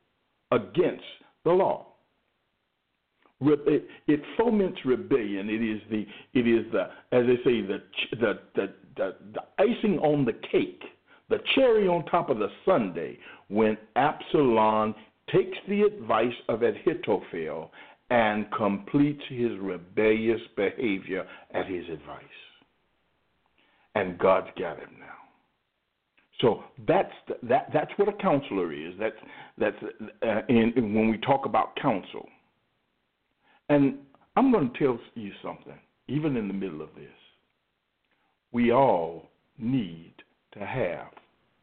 against 0.50 1.04
the 1.44 1.50
law. 1.50 1.86
It, 3.40 3.88
it, 4.06 4.22
foments 4.38 4.78
rebellion. 4.84 5.48
It 5.48 5.62
is 5.62 5.80
the 5.90 6.06
it 6.38 6.46
is 6.46 6.70
the 6.70 6.90
as 7.10 7.26
they 7.26 7.36
say 7.42 7.60
the 7.62 7.82
the 8.12 8.38
the, 8.54 8.72
the, 8.96 9.16
the 9.34 9.40
icing 9.58 9.98
on 9.98 10.24
the 10.24 10.34
cake 10.34 10.82
the 11.32 11.38
cherry 11.54 11.88
on 11.88 12.04
top 12.06 12.28
of 12.28 12.38
the 12.38 12.48
sundae 12.64 13.16
when 13.48 13.76
Absalom 13.96 14.94
takes 15.30 15.56
the 15.66 15.82
advice 15.82 16.34
of 16.48 16.62
Ahithophel 16.62 17.72
and 18.12 18.44
completes 18.52 19.22
his 19.30 19.52
rebellious 19.58 20.40
behavior 20.54 21.26
at 21.54 21.66
his 21.66 21.84
advice. 21.90 22.22
And 23.94 24.18
God's 24.18 24.48
got 24.58 24.78
him 24.78 24.90
now. 25.00 25.06
So 26.42 26.64
that's 26.86 27.12
that 27.44 27.70
that's 27.72 27.90
what 27.96 28.08
a 28.08 28.12
counselor 28.12 28.70
is. 28.70 28.92
That's 29.00 29.16
that's 29.56 29.76
uh, 30.22 30.42
in, 30.50 30.74
in 30.76 30.94
when 30.94 31.08
we 31.08 31.16
talk 31.18 31.46
about 31.46 31.74
counsel. 31.80 32.28
And 33.70 33.94
I'm 34.36 34.52
going 34.52 34.70
to 34.70 34.78
tell 34.78 34.98
you 35.14 35.32
something. 35.42 35.78
Even 36.08 36.36
in 36.36 36.48
the 36.48 36.54
middle 36.54 36.82
of 36.82 36.90
this, 36.94 37.06
we 38.50 38.72
all 38.72 39.30
need 39.58 40.12
to 40.52 40.58
have 40.58 41.08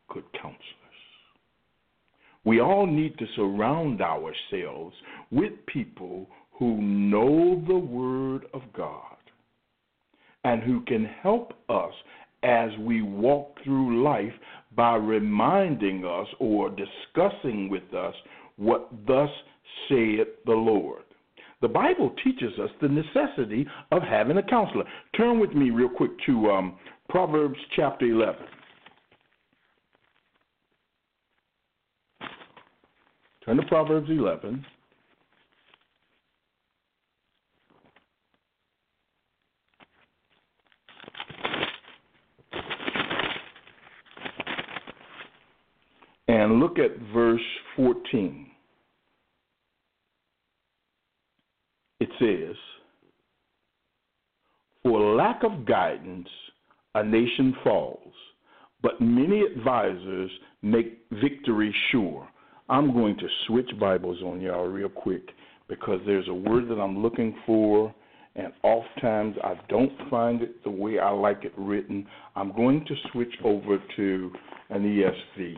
good 0.07 0.23
counselors. 0.33 0.78
We 2.49 2.61
all 2.61 2.87
need 2.87 3.15
to 3.19 3.27
surround 3.35 4.01
ourselves 4.01 4.95
with 5.29 5.53
people 5.67 6.27
who 6.53 6.81
know 6.81 7.63
the 7.67 7.77
Word 7.77 8.47
of 8.55 8.63
God 8.75 9.17
and 10.43 10.63
who 10.63 10.81
can 10.81 11.05
help 11.21 11.53
us 11.69 11.93
as 12.41 12.71
we 12.79 13.03
walk 13.03 13.59
through 13.63 14.03
life 14.03 14.33
by 14.75 14.95
reminding 14.95 16.03
us 16.05 16.25
or 16.39 16.71
discussing 16.71 17.69
with 17.69 17.93
us 17.93 18.15
what 18.55 18.89
thus 19.05 19.29
saith 19.87 20.29
the 20.47 20.51
Lord. 20.51 21.03
The 21.61 21.67
Bible 21.67 22.15
teaches 22.23 22.57
us 22.57 22.71
the 22.81 22.87
necessity 22.87 23.67
of 23.91 24.01
having 24.01 24.37
a 24.37 24.43
counselor. 24.49 24.85
Turn 25.15 25.39
with 25.39 25.53
me 25.53 25.69
real 25.69 25.87
quick 25.87 26.13
to 26.25 26.49
um, 26.49 26.79
Proverbs 27.09 27.59
chapter 27.75 28.07
11. 28.07 28.37
Turn 33.49 33.57
to 33.57 33.65
Proverbs 33.65 34.11
11. 34.11 34.63
And 46.27 46.59
look 46.59 46.77
at 46.77 46.95
verse 47.11 47.41
14. 47.75 48.51
It 51.99 52.09
says, 52.19 52.55
For 54.83 55.15
lack 55.15 55.41
of 55.43 55.65
guidance, 55.65 56.29
a 56.93 57.03
nation 57.03 57.55
falls, 57.63 58.13
but 58.83 59.01
many 59.01 59.43
advisers 59.43 60.29
make 60.61 60.99
victory 61.13 61.73
sure. 61.91 62.29
I'm 62.69 62.93
going 62.93 63.17
to 63.17 63.27
switch 63.47 63.69
Bibles 63.79 64.21
on 64.21 64.39
y'all 64.41 64.67
real 64.67 64.89
quick 64.89 65.23
because 65.67 65.99
there's 66.05 66.27
a 66.27 66.33
word 66.33 66.69
that 66.69 66.75
I'm 66.75 67.01
looking 67.01 67.35
for, 67.43 67.93
and 68.35 68.53
oftentimes 68.61 69.37
I 69.43 69.55
don't 69.69 69.91
find 70.07 70.43
it 70.43 70.63
the 70.63 70.69
way 70.69 70.99
I 70.99 71.09
like 71.09 71.45
it 71.45 71.53
written. 71.57 72.05
I'm 72.35 72.55
going 72.55 72.85
to 72.85 72.95
switch 73.11 73.33
over 73.43 73.79
to 73.95 74.31
an 74.69 74.83
ESV. 74.83 75.55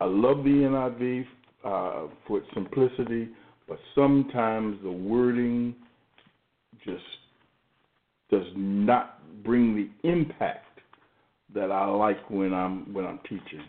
I 0.00 0.04
love 0.06 0.38
the 0.38 0.50
NIV 0.50 1.26
uh, 1.62 2.10
for 2.26 2.38
its 2.38 2.46
simplicity, 2.54 3.28
but 3.68 3.78
sometimes 3.94 4.78
the 4.82 4.90
wording 4.90 5.74
just 6.86 7.04
does 8.30 8.46
not 8.56 9.20
bring 9.44 9.76
the 9.76 10.08
impact 10.08 10.80
that 11.54 11.70
I 11.70 11.84
like 11.86 12.30
when 12.30 12.54
I'm 12.54 12.92
when 12.94 13.04
I'm 13.04 13.20
teaching. 13.28 13.62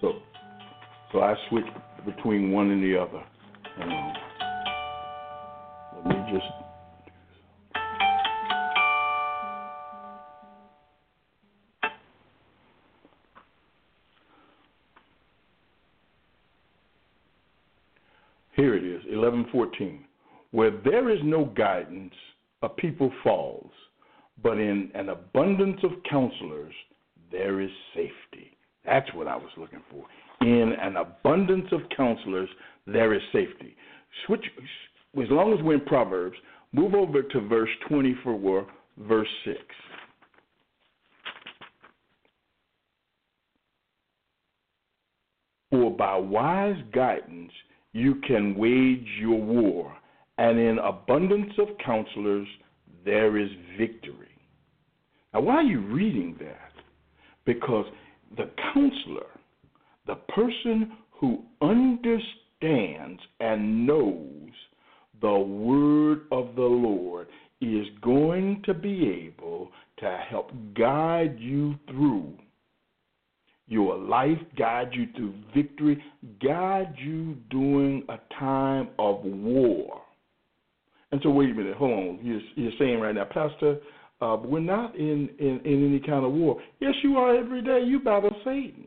So 0.00 0.22
so 1.12 1.20
I 1.20 1.34
switch 1.50 1.66
between 2.06 2.50
one 2.50 2.70
and 2.70 2.82
the 2.82 2.98
other. 2.98 3.22
Um, 3.80 4.12
let 5.96 6.06
me 6.06 6.32
just. 6.32 6.46
Here 18.56 18.74
it 18.74 18.84
is, 18.84 19.02
1114. 19.04 20.04
Where 20.50 20.70
there 20.84 21.10
is 21.10 21.18
no 21.24 21.46
guidance, 21.46 22.12
a 22.62 22.68
people 22.68 23.10
falls, 23.22 23.70
but 24.42 24.58
in 24.58 24.90
an 24.94 25.08
abundance 25.08 25.80
of 25.82 25.90
counselors, 26.08 26.74
there 27.30 27.60
is 27.60 27.70
safety. 27.94 28.56
That's 28.84 29.08
what 29.14 29.26
I 29.26 29.36
was 29.36 29.50
looking 29.56 29.82
for 29.90 30.04
in 30.42 30.74
an 30.80 30.96
abundance 30.96 31.66
of 31.72 31.80
counselors, 31.96 32.48
there 32.86 33.14
is 33.14 33.22
safety. 33.32 33.76
Switch, 34.26 34.44
as 35.16 35.30
long 35.30 35.52
as 35.52 35.62
we're 35.62 35.74
in 35.74 35.80
Proverbs, 35.82 36.36
move 36.72 36.94
over 36.94 37.22
to 37.22 37.40
verse 37.48 37.70
24, 37.88 38.66
verse 38.98 39.28
6. 39.44 39.58
For 45.70 45.90
by 45.90 46.16
wise 46.16 46.76
guidance 46.92 47.52
you 47.92 48.16
can 48.26 48.54
wage 48.56 49.06
your 49.18 49.40
war, 49.40 49.96
and 50.38 50.58
in 50.58 50.78
abundance 50.78 51.52
of 51.58 51.68
counselors 51.84 52.48
there 53.04 53.38
is 53.38 53.48
victory. 53.78 54.28
Now, 55.32 55.40
why 55.40 55.56
are 55.56 55.62
you 55.62 55.80
reading 55.80 56.36
that? 56.40 56.72
Because 57.44 57.86
the 58.36 58.50
counselor 58.74 59.26
the 60.06 60.16
person 60.34 60.92
who 61.10 61.42
understands 61.60 63.20
and 63.40 63.86
knows 63.86 64.50
the 65.20 65.38
word 65.38 66.22
of 66.32 66.54
the 66.56 66.62
Lord 66.62 67.28
is 67.60 67.86
going 68.02 68.62
to 68.66 68.74
be 68.74 69.28
able 69.28 69.70
to 69.98 70.20
help 70.28 70.50
guide 70.76 71.36
you 71.38 71.76
through 71.86 72.34
your 73.68 73.96
life, 73.96 74.38
guide 74.58 74.90
you 74.92 75.06
through 75.16 75.34
victory, 75.54 76.02
guide 76.42 76.92
you 76.98 77.36
during 77.50 78.04
a 78.08 78.18
time 78.38 78.88
of 78.98 79.22
war. 79.22 80.02
And 81.12 81.20
so, 81.22 81.30
wait 81.30 81.50
a 81.50 81.54
minute, 81.54 81.76
hold 81.76 81.92
on. 81.92 82.18
You're, 82.22 82.40
you're 82.56 82.72
saying 82.78 82.98
right 82.98 83.14
now, 83.14 83.24
Pastor, 83.24 83.78
uh, 84.20 84.36
we're 84.44 84.60
not 84.60 84.96
in, 84.96 85.28
in, 85.38 85.60
in 85.64 85.86
any 85.88 86.00
kind 86.00 86.24
of 86.24 86.32
war. 86.32 86.60
Yes, 86.80 86.94
you 87.02 87.16
are 87.16 87.36
every 87.36 87.62
day. 87.62 87.82
You 87.86 88.00
battle 88.00 88.34
Satan. 88.44 88.86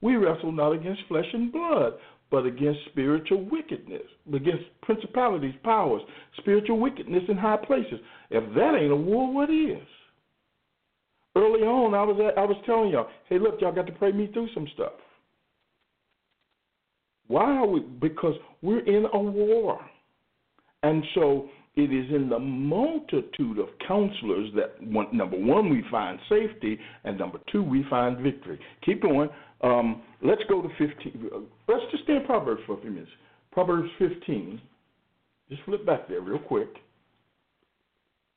We 0.00 0.16
wrestle 0.16 0.52
not 0.52 0.72
against 0.72 1.02
flesh 1.08 1.26
and 1.32 1.52
blood, 1.52 1.94
but 2.30 2.46
against 2.46 2.80
spiritual 2.90 3.44
wickedness, 3.50 4.02
against 4.32 4.64
principalities, 4.82 5.54
powers, 5.64 6.02
spiritual 6.38 6.78
wickedness 6.78 7.22
in 7.28 7.36
high 7.36 7.56
places. 7.56 8.00
If 8.30 8.54
that 8.54 8.76
ain't 8.78 8.92
a 8.92 8.96
war, 8.96 9.32
what 9.32 9.50
is? 9.50 9.86
Early 11.36 11.60
on, 11.60 11.94
I 11.94 12.02
was 12.02 12.18
at, 12.20 12.38
I 12.38 12.44
was 12.44 12.56
telling 12.66 12.90
y'all, 12.90 13.08
hey, 13.28 13.38
look, 13.38 13.60
y'all 13.60 13.74
got 13.74 13.86
to 13.86 13.92
pray 13.92 14.12
me 14.12 14.28
through 14.32 14.48
some 14.54 14.66
stuff. 14.74 14.92
Why 17.28 17.44
are 17.44 17.66
we? 17.66 17.80
Because 17.80 18.34
we're 18.62 18.84
in 18.86 19.06
a 19.12 19.18
war, 19.18 19.78
and 20.82 21.04
so 21.14 21.48
it 21.78 21.92
is 21.92 22.10
in 22.14 22.28
the 22.28 22.38
multitude 22.38 23.58
of 23.58 23.68
counselors 23.86 24.50
that 24.56 24.82
one, 24.82 25.06
number 25.12 25.38
one 25.38 25.70
we 25.70 25.84
find 25.90 26.18
safety, 26.28 26.78
and 27.04 27.18
number 27.18 27.38
two 27.52 27.62
we 27.62 27.84
find 27.88 28.18
victory. 28.18 28.58
Keep 28.84 29.02
going. 29.02 29.28
Um, 29.62 30.02
let's 30.22 30.42
go 30.48 30.60
to 30.60 30.68
15. 30.78 31.30
Let's 31.68 31.82
just 31.90 32.04
stay 32.04 32.16
in 32.16 32.24
Proverbs 32.24 32.62
for 32.66 32.78
a 32.78 32.80
few 32.80 32.90
minutes. 32.90 33.10
Proverbs 33.52 33.88
15. 33.98 34.60
Just 35.48 35.62
flip 35.64 35.86
back 35.86 36.08
there 36.08 36.20
real 36.20 36.38
quick. 36.38 36.68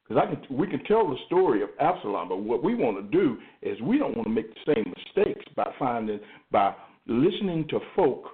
Because 0.08 0.24
I 0.24 0.34
can, 0.34 0.58
we 0.58 0.68
can 0.68 0.84
tell 0.86 1.08
the 1.08 1.18
story 1.28 1.64
of 1.64 1.70
Absalom, 1.80 2.30
but 2.30 2.44
what 2.44 2.64
we 2.64 2.76
want 2.76 2.98
to 2.98 3.18
do 3.18 3.38
is 3.62 3.80
we 3.82 3.98
don't 3.98 4.16
want 4.16 4.28
to 4.28 4.34
make 4.34 4.54
the 4.54 4.74
same 4.74 4.94
mistakes 4.98 5.46
by 5.56 5.72
finding, 5.80 6.20
by 6.52 6.74
listening 7.08 7.68
to 7.70 7.80
folk 7.96 8.26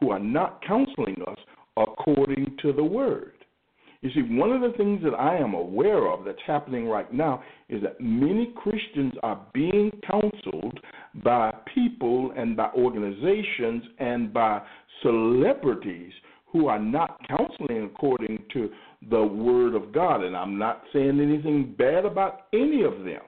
who 0.00 0.10
are 0.10 0.18
not 0.18 0.60
counseling 0.66 1.16
us 1.26 1.38
according 1.76 2.56
to 2.62 2.72
the 2.72 2.84
word. 2.84 3.32
You 4.02 4.10
see, 4.14 4.22
one 4.22 4.52
of 4.52 4.60
the 4.60 4.76
things 4.76 5.02
that 5.04 5.14
I 5.14 5.36
am 5.36 5.54
aware 5.54 6.08
of 6.10 6.24
that's 6.24 6.38
happening 6.46 6.86
right 6.86 7.12
now 7.12 7.42
is 7.68 7.82
that 7.82 8.00
many 8.00 8.52
Christians 8.56 9.14
are 9.22 9.40
being 9.54 9.90
counseled 10.08 10.78
by 11.24 11.54
people 11.74 12.32
and 12.36 12.56
by 12.56 12.70
organizations 12.76 13.82
and 13.98 14.32
by 14.32 14.62
celebrities 15.02 16.12
who 16.46 16.68
are 16.68 16.78
not 16.78 17.20
counseling 17.28 17.84
according 17.84 18.44
to 18.52 18.70
the 19.10 19.22
Word 19.22 19.74
of 19.74 19.92
God. 19.92 20.22
And 20.22 20.36
I'm 20.36 20.58
not 20.58 20.82
saying 20.92 21.20
anything 21.20 21.74
bad 21.76 22.04
about 22.04 22.46
any 22.52 22.82
of 22.82 23.04
them. 23.04 23.22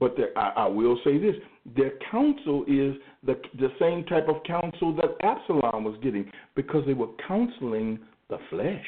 But 0.00 0.16
there, 0.16 0.36
I, 0.38 0.50
I 0.56 0.66
will 0.66 0.98
say 1.04 1.18
this 1.18 1.34
their 1.76 1.92
counsel 2.10 2.62
is 2.62 2.94
the, 3.24 3.40
the 3.58 3.68
same 3.80 4.04
type 4.04 4.28
of 4.28 4.42
counsel 4.44 4.94
that 4.96 5.16
Absalom 5.22 5.84
was 5.84 5.98
getting 6.02 6.30
because 6.54 6.84
they 6.86 6.94
were 6.94 7.08
counseling 7.26 7.98
the 8.30 8.38
flesh. 8.48 8.86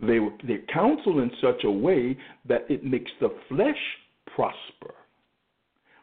They, 0.00 0.18
they 0.46 0.58
counsel 0.72 1.20
in 1.20 1.30
such 1.40 1.64
a 1.64 1.70
way 1.70 2.16
that 2.48 2.66
it 2.68 2.84
makes 2.84 3.10
the 3.20 3.34
flesh 3.48 3.76
prosper. 4.34 4.94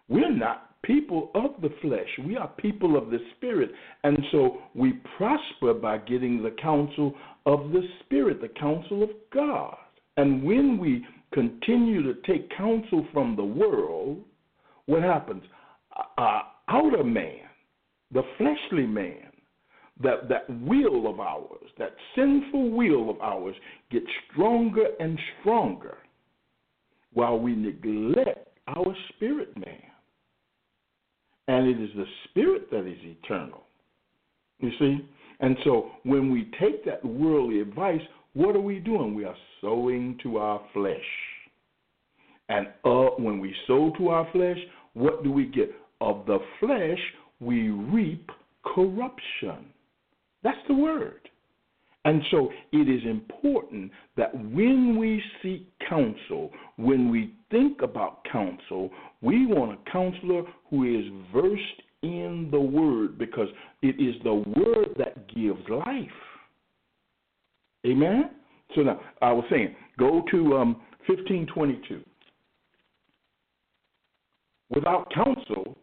We're 0.08 0.32
not 0.36 0.82
people 0.84 1.32
of 1.36 1.62
the 1.62 1.70
flesh. 1.82 2.08
We 2.26 2.38
are 2.38 2.48
people 2.48 2.98
of 2.98 3.12
the 3.12 3.20
spirit. 3.38 3.72
And 4.04 4.18
so 4.32 4.58
we 4.74 4.94
prosper 5.18 5.74
by 5.74 6.00
getting 6.00 6.42
the 6.42 6.56
counsel 6.62 7.14
of 7.46 7.72
the 7.72 7.82
spirit, 8.04 8.42
the 8.42 8.50
counsel 8.50 9.04
of 9.04 9.10
God. 9.34 9.78
And 10.18 10.44
when 10.44 10.78
we 10.78 11.06
continue 11.34 12.04
to 12.04 12.20
take 12.28 12.50
counsel 12.58 13.06
from 13.14 13.36
the 13.36 13.44
world, 13.44 14.20
what 14.86 15.04
happens? 15.04 15.44
Our 16.18 16.44
outer 16.68 17.04
man, 17.04 17.40
the 18.12 18.24
fleshly 18.38 18.86
man, 18.86 19.31
that, 20.04 20.30
that 20.30 20.50
will 20.50 21.08
of 21.10 21.20
ours, 21.20 21.70
that 21.78 21.96
sinful 22.16 22.72
will 22.72 23.10
of 23.10 23.20
ours, 23.22 23.56
gets 23.92 24.06
stronger 24.32 24.88
and 25.00 25.20
stronger 25.40 25.98
while 27.14 27.38
we 27.38 27.56
neglect 27.56 28.48
our 28.68 28.96
spirit 29.10 29.56
man. 29.58 29.82
And 31.48 31.68
it 31.68 31.82
is 31.82 31.90
the 31.96 32.06
spirit 32.30 32.70
that 32.72 32.88
is 32.88 32.98
eternal. 33.02 33.64
You 34.60 34.70
see? 34.80 35.10
And 35.40 35.58
so 35.64 35.90
when 36.04 36.32
we 36.32 36.52
take 36.60 36.86
that 36.86 37.04
worldly 37.04 37.60
advice, 37.60 38.02
what 38.34 38.56
are 38.56 38.62
we 38.62 38.80
doing? 38.80 39.16
We 39.16 39.26
are 39.26 39.36
sowing 39.60 40.18
to 40.24 40.38
our 40.38 40.62
flesh. 40.74 40.96
And 42.48 42.68
uh, 42.86 43.16
when 43.18 43.40
we 43.40 43.54
sow 43.68 43.92
to 43.98 44.10
our 44.10 44.28
flesh, 44.32 44.58
what 44.94 45.24
do 45.24 45.32
we 45.32 45.46
get? 45.46 45.72
Of 46.00 46.26
the 46.26 46.40
flesh, 46.60 47.00
we 47.40 47.70
reap 47.70 48.30
corruption. 48.64 49.66
That's 50.44 50.58
the 50.68 50.74
word. 50.74 51.30
And 52.04 52.22
so 52.32 52.50
it 52.72 52.90
is 52.90 53.02
important 53.08 53.92
that 54.18 54.34
when 54.34 54.98
we 54.98 55.22
seek 55.44 55.68
counsel, 55.88 56.52
when 56.78 57.12
we 57.12 57.36
think 57.52 57.82
about 57.84 58.26
counsel, 58.32 58.90
we 59.22 59.46
want 59.46 59.80
a 59.80 59.92
counselor 59.92 60.42
who 60.70 61.00
is 61.00 61.06
versed 61.34 61.82
in 62.02 62.50
the 62.52 62.60
word 62.60 63.20
because 63.20 63.48
it 63.84 64.02
is 64.02 64.16
the 64.24 64.34
word 64.34 64.96
that 64.98 65.28
gives 65.28 65.62
life. 65.70 66.10
Amen? 67.86 68.32
So 68.76 68.82
now, 68.82 69.00
I 69.22 69.32
was 69.32 69.46
saying, 69.52 69.76
go 70.00 70.24
to 70.32 70.58
um, 70.58 70.82
1522. 71.08 72.02
Without 74.70 75.12
counsel, 75.14 75.78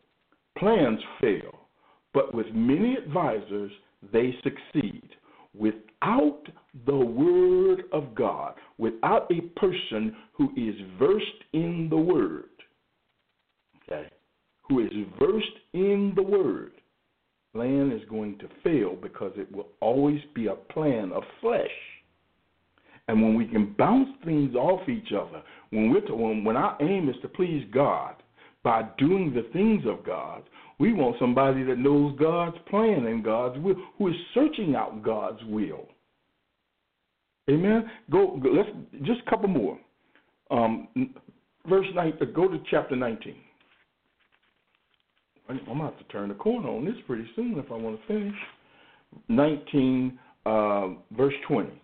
plans 0.56 0.98
fail, 1.20 1.66
but 2.14 2.34
with 2.34 2.46
many 2.54 2.96
advisors, 2.96 3.70
they 4.12 4.34
succeed. 4.42 5.08
Without 5.54 6.42
the 6.86 6.96
Word 6.96 7.84
of 7.92 8.14
God, 8.14 8.54
without 8.76 9.30
a 9.32 9.40
person 9.58 10.14
who 10.32 10.50
is 10.56 10.74
versed 10.98 11.44
in 11.52 11.88
the 11.90 11.96
Word, 11.96 12.50
okay, 13.82 14.08
who 14.68 14.80
is 14.80 14.92
versed 15.18 15.46
in 15.72 16.12
the 16.14 16.22
Word, 16.22 16.72
plan 17.54 17.90
is 17.90 18.08
going 18.08 18.38
to 18.38 18.48
fail 18.62 18.94
because 19.00 19.32
it 19.36 19.50
will 19.50 19.68
always 19.80 20.20
be 20.34 20.46
a 20.46 20.54
plan 20.54 21.10
of 21.12 21.22
flesh. 21.40 21.66
And 23.08 23.22
when 23.22 23.34
we 23.34 23.46
can 23.46 23.74
bounce 23.78 24.10
things 24.24 24.54
off 24.54 24.86
each 24.88 25.12
other, 25.12 25.42
when 25.70 25.90
we're 25.90 26.02
to, 26.02 26.14
when, 26.14 26.44
when 26.44 26.56
our 26.56 26.76
aim 26.80 27.08
is 27.08 27.16
to 27.22 27.28
please 27.28 27.66
God 27.72 28.14
by 28.62 28.82
doing 28.98 29.32
the 29.34 29.48
things 29.52 29.82
of 29.86 30.04
God, 30.04 30.42
we 30.78 30.92
want 30.92 31.16
somebody 31.18 31.64
that 31.64 31.78
knows 31.78 32.16
God's 32.18 32.56
plan 32.70 33.06
and 33.06 33.24
God's 33.24 33.58
will, 33.58 33.74
who 33.96 34.08
is 34.08 34.14
searching 34.32 34.76
out 34.76 35.02
God's 35.02 35.42
will. 35.46 35.88
Amen. 37.50 37.90
Go. 38.10 38.40
let's 38.44 38.68
just 39.04 39.20
a 39.26 39.30
couple 39.30 39.48
more. 39.48 39.78
Um, 40.50 40.88
verse 41.68 41.86
nine. 41.94 42.12
Uh, 42.20 42.26
go 42.26 42.46
to 42.46 42.58
chapter 42.70 42.94
nineteen. 42.94 43.36
I'm 45.48 45.60
gonna 45.66 45.84
have 45.84 45.98
to 45.98 46.04
turn 46.04 46.28
the 46.28 46.34
corner 46.34 46.68
on 46.68 46.84
this 46.84 46.94
pretty 47.06 47.26
soon 47.34 47.58
if 47.58 47.72
I 47.72 47.74
want 47.74 47.98
to 48.00 48.06
finish. 48.06 48.34
Nineteen, 49.28 50.18
uh, 50.44 50.88
verse 51.16 51.34
twenty. 51.46 51.80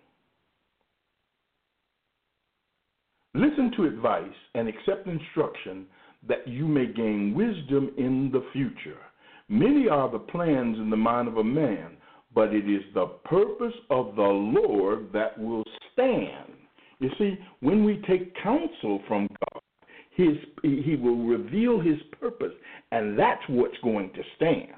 Listen 3.34 3.72
to 3.76 3.84
advice 3.86 4.22
and 4.54 4.68
accept 4.68 5.08
instruction 5.08 5.86
that 6.28 6.46
you 6.46 6.66
may 6.66 6.86
gain 6.86 7.34
wisdom 7.34 7.90
in 7.96 8.30
the 8.32 8.44
future. 8.52 8.98
Many 9.48 9.88
are 9.88 10.10
the 10.10 10.18
plans 10.18 10.78
in 10.78 10.90
the 10.90 10.96
mind 10.96 11.28
of 11.28 11.36
a 11.36 11.44
man, 11.44 11.96
but 12.34 12.54
it 12.54 12.68
is 12.68 12.82
the 12.94 13.06
purpose 13.24 13.74
of 13.90 14.16
the 14.16 14.22
Lord 14.22 15.12
that 15.12 15.38
will 15.38 15.64
stand. 15.92 16.52
You 16.98 17.10
see, 17.18 17.38
when 17.60 17.84
we 17.84 18.02
take 18.08 18.34
counsel 18.42 19.02
from 19.06 19.28
God, 19.28 19.62
his, 20.16 20.36
he 20.62 20.96
will 20.96 21.24
reveal 21.24 21.80
his 21.80 21.98
purpose, 22.20 22.52
and 22.92 23.18
that's 23.18 23.42
what's 23.48 23.76
going 23.82 24.10
to 24.14 24.22
stand. 24.36 24.68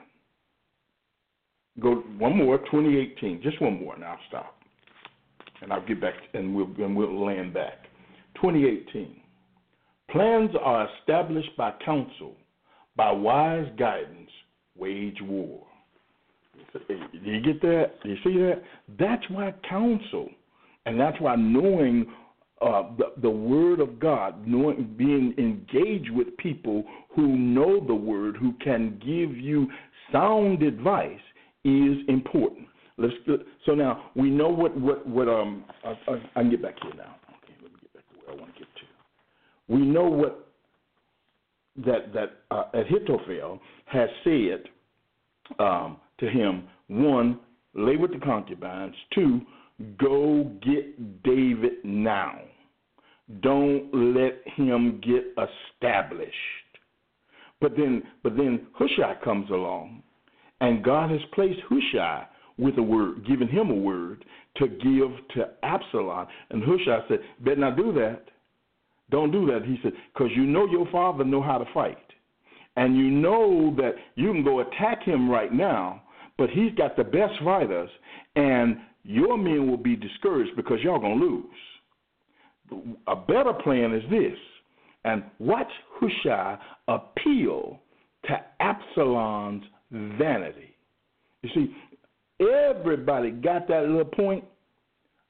Go 1.81 1.97
one 2.19 2.37
more, 2.37 2.59
2018, 2.59 3.43
just 3.43 3.61
one 3.61 3.79
more, 3.81 3.95
and 3.95 4.05
I'll 4.05 4.19
stop, 4.29 4.57
and 5.61 5.73
I'll 5.73 5.87
get 5.87 6.01
back, 6.01 6.15
and 6.33 6.55
we'll 6.55 6.71
and 6.79 6.97
we'll 6.97 7.25
land 7.25 7.53
back. 7.53 7.85
2018. 8.37 9.21
Plans 10.11 10.51
are 10.63 10.89
established 10.99 11.57
by 11.57 11.73
counsel, 11.85 12.35
by 12.97 13.11
wise 13.11 13.67
guidance, 13.79 14.31
wage 14.77 15.19
war. 15.23 15.67
Do 16.89 17.31
you 17.31 17.41
get 17.41 17.61
that? 17.63 18.03
Do 18.03 18.11
you 18.11 18.17
see 18.25 18.39
that? 18.39 18.63
That's 18.99 19.29
why 19.31 19.53
counsel, 19.69 20.29
and 20.85 20.99
that's 20.99 21.21
why 21.21 21.35
knowing 21.37 22.07
uh, 22.61 22.85
the, 22.97 23.13
the 23.21 23.31
Word 23.31 23.81
of 23.81 23.99
God, 23.99 24.47
knowing, 24.47 24.95
being 24.97 25.35
engaged 25.39 26.11
with 26.11 26.37
people 26.39 26.85
who 27.15 27.37
know 27.37 27.85
the 27.85 27.95
Word, 27.95 28.37
who 28.37 28.53
can 28.65 28.99
give 29.01 29.37
you 29.37 29.69
sound 30.13 30.63
advice, 30.63 31.21
is 31.65 31.97
important. 32.09 32.69
Let's 32.99 33.15
so 33.67 33.75
now 33.75 34.11
we 34.15 34.31
know 34.31 34.49
what 34.49 34.75
what 34.79 35.07
what 35.07 35.29
um 35.29 35.65
I, 35.85 35.91
I, 36.11 36.15
I 36.37 36.41
can 36.41 36.51
get 36.51 36.63
back 36.63 36.77
here 36.83 36.95
now. 36.97 37.17
Okay, 37.45 37.55
let 37.63 37.73
me 37.73 37.79
get 37.83 37.93
back 37.93 38.09
to 38.09 38.15
where 38.25 38.37
I 38.37 38.41
want 38.41 38.55
to 38.55 38.61
get 38.61 38.69
to 38.75 38.87
we 39.69 39.79
know 39.79 40.05
what 40.05 40.47
that 41.85 42.13
that 42.15 42.31
uh, 42.51 42.65
Ahithophel 42.75 43.61
has 43.87 44.09
said 44.25 44.65
um, 45.59 45.99
to 46.19 46.29
him: 46.29 46.65
one, 46.89 47.39
lay 47.75 47.97
with 47.97 48.13
the 48.13 48.19
concubines; 48.19 48.95
two, 49.15 49.41
go 49.99 50.51
get 50.63 51.23
David 51.23 51.85
now. 51.85 52.39
Don't 53.41 53.91
let 54.15 54.41
him 54.57 55.01
get 55.03 55.25
established. 55.37 56.33
But 57.61 57.73
then, 57.77 58.03
but 58.23 58.37
then 58.37 58.67
Hushai 58.75 59.17
comes 59.25 59.51
along, 59.51 60.03
and 60.61 60.85
God 60.85 61.11
has 61.11 61.21
placed 61.35 61.59
Hushai 61.69 62.27
with 62.59 62.79
a 62.79 62.83
word, 62.83 63.27
given 63.27 63.49
him 63.49 63.71
a 63.71 63.75
word 63.75 64.25
to 64.57 64.69
give 64.69 65.11
to 65.35 65.49
Absalom. 65.63 66.27
And 66.51 66.63
Hushai 66.63 67.01
said, 67.09 67.21
"Better 67.41 67.61
not 67.61 67.77
do 67.77 67.93
that." 67.95 68.29
Don't 69.11 69.31
do 69.31 69.47
that. 69.47 69.65
He 69.65 69.79
said, 69.83 69.93
because 70.13 70.31
you 70.35 70.45
know 70.45 70.67
your 70.67 70.87
father 70.91 71.25
know 71.25 71.43
how 71.43 71.59
to 71.59 71.65
fight. 71.73 71.99
And 72.77 72.97
you 72.97 73.11
know 73.11 73.75
that 73.77 73.95
you 74.17 74.33
can 74.33 74.45
go 74.45 74.61
attack 74.61 75.03
him 75.03 75.31
right 75.31 75.53
now, 75.53 76.03
but 76.37 76.51
he's 76.51 76.75
got 76.75 76.97
the 76.97 77.05
best 77.05 77.35
fighters, 77.43 77.89
and 78.35 78.79
your 79.05 79.39
men 79.39 79.71
will 79.71 79.79
be 79.79 79.97
discouraged 79.97 80.57
because 80.57 80.79
y'all 80.83 80.99
going 80.99 81.19
to 81.19 81.25
lose. 81.25 82.95
A 83.07 83.17
better 83.17 83.53
plan 83.53 83.95
is 83.95 84.03
this. 84.11 84.37
And 85.05 85.23
watch 85.39 85.71
Hushai 86.01 86.59
appeal 86.89 87.81
to 88.25 88.41
Absalom's 88.59 89.63
vanity. 89.93 90.75
You 91.43 91.51
see, 91.55 91.77
everybody 92.41 93.31
got 93.31 93.69
that 93.69 93.85
little 93.85 94.05
point. 94.05 94.45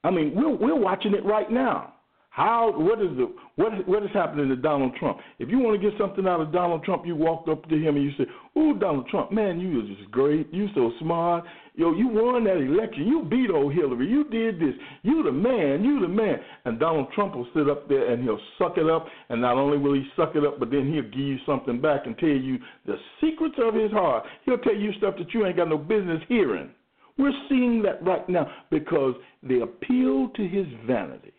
I 0.03 0.11
mean, 0.11 0.33
we're, 0.35 0.57
we're 0.57 0.81
watching 0.81 1.13
it 1.15 1.25
right 1.27 1.51
now 1.51 1.96
How 2.37 2.71
what 2.77 3.01
is 3.01 3.17
the 3.17 3.33
what 3.55 3.89
what 3.89 4.03
is 4.03 4.11
happening 4.13 4.51
to 4.51 4.57
Donald 4.57 4.95
Trump? 4.97 5.21
If 5.39 5.49
you 5.49 5.59
want 5.59 5.81
to 5.81 5.91
get 5.91 5.99
something 5.99 6.27
out 6.27 6.39
of 6.39 6.53
Donald 6.53 6.85
Trump, 6.85 7.07
you 7.07 7.17
walk 7.17 7.49
up 7.49 7.67
to 7.71 7.75
him 7.75 7.97
and 7.97 8.05
you 8.05 8.11
say, 8.19 8.27
"Oh, 8.55 8.75
Donald 8.75 9.09
Trump, 9.09 9.33
man, 9.33 9.59
you 9.59 9.81
are 9.81 9.97
just 9.97 10.11
great. 10.11 10.53
You 10.53 10.69
so 10.75 10.93
smart. 11.01 11.45
Yo, 11.77 11.95
you 11.95 12.09
won 12.09 12.45
that 12.45 12.59
election. 12.59 13.07
You 13.07 13.23
beat 13.23 13.49
old 13.49 13.73
Hillary. 13.73 14.07
You 14.07 14.25
did 14.25 14.61
this. 14.61 14.75
You 15.03 15.23
the 15.23 15.33
man. 15.33 15.83
You 15.83 15.99
the 15.99 16.09
man." 16.09 16.39
And 16.67 16.79
Donald 16.79 17.07
Trump 17.15 17.37
will 17.37 17.49
sit 17.57 17.71
up 17.71 17.89
there 17.89 18.13
and 18.13 18.23
he'll 18.23 18.41
suck 18.59 18.77
it 18.77 18.87
up. 18.87 19.07
And 19.31 19.41
not 19.41 19.57
only 19.57 19.79
will 19.79 19.95
he 19.95 20.05
suck 20.15 20.37
it 20.37 20.45
up, 20.45 20.59
but 20.59 20.71
then 20.71 20.93
he'll 20.93 21.05
give 21.05 21.15
you 21.15 21.39
something 21.47 21.81
back 21.81 22.05
and 22.05 22.19
tell 22.19 22.29
you 22.29 22.59
the 22.85 22.97
secrets 23.19 23.57
of 23.57 23.73
his 23.73 23.93
heart. 23.93 24.27
He'll 24.45 24.59
tell 24.59 24.77
you 24.77 24.93
stuff 24.99 25.15
that 25.17 25.33
you 25.33 25.47
ain't 25.47 25.57
got 25.57 25.71
no 25.71 25.79
business 25.79 26.21
hearing. 26.29 26.69
We're 27.17 27.33
seeing 27.49 27.81
that 27.85 28.05
right 28.05 28.29
now 28.29 28.47
because 28.71 29.15
they 29.43 29.61
appeal 29.61 30.29
to 30.37 30.47
his 30.47 30.67
vanity. 30.87 31.33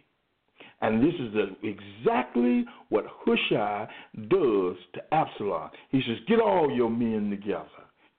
And 0.82 1.02
this 1.02 1.14
is 1.20 1.34
exactly 1.64 2.66
what 2.90 3.06
Hushai 3.26 3.88
does 4.30 4.76
to 4.94 5.02
Absalom. 5.12 5.72
He 5.90 6.02
says, 6.08 6.18
Get 6.28 6.40
all 6.40 6.72
your 6.72 6.90
men 6.90 7.30
together, 7.32 7.68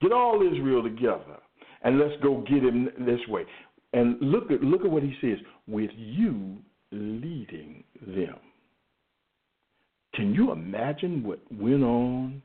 get 0.02 0.12
all 0.12 0.42
Israel 0.42 0.82
together, 0.82 1.38
and 1.82 1.98
let's 1.98 2.20
go 2.22 2.44
get 2.48 2.64
him 2.64 2.88
this 3.00 3.20
way. 3.28 3.44
And 3.92 4.16
look 4.20 4.50
at 4.50 4.61
look 4.61 4.84
at 4.84 4.90
what 4.90 5.02
he 5.02 5.14
says, 5.20 5.38
with 5.68 5.90
you 5.96 6.56
leading 6.90 7.84
them. 8.06 8.36
Can 10.14 10.34
you 10.34 10.50
imagine 10.50 11.22
what 11.22 11.40
went 11.52 11.84
on 11.84 12.42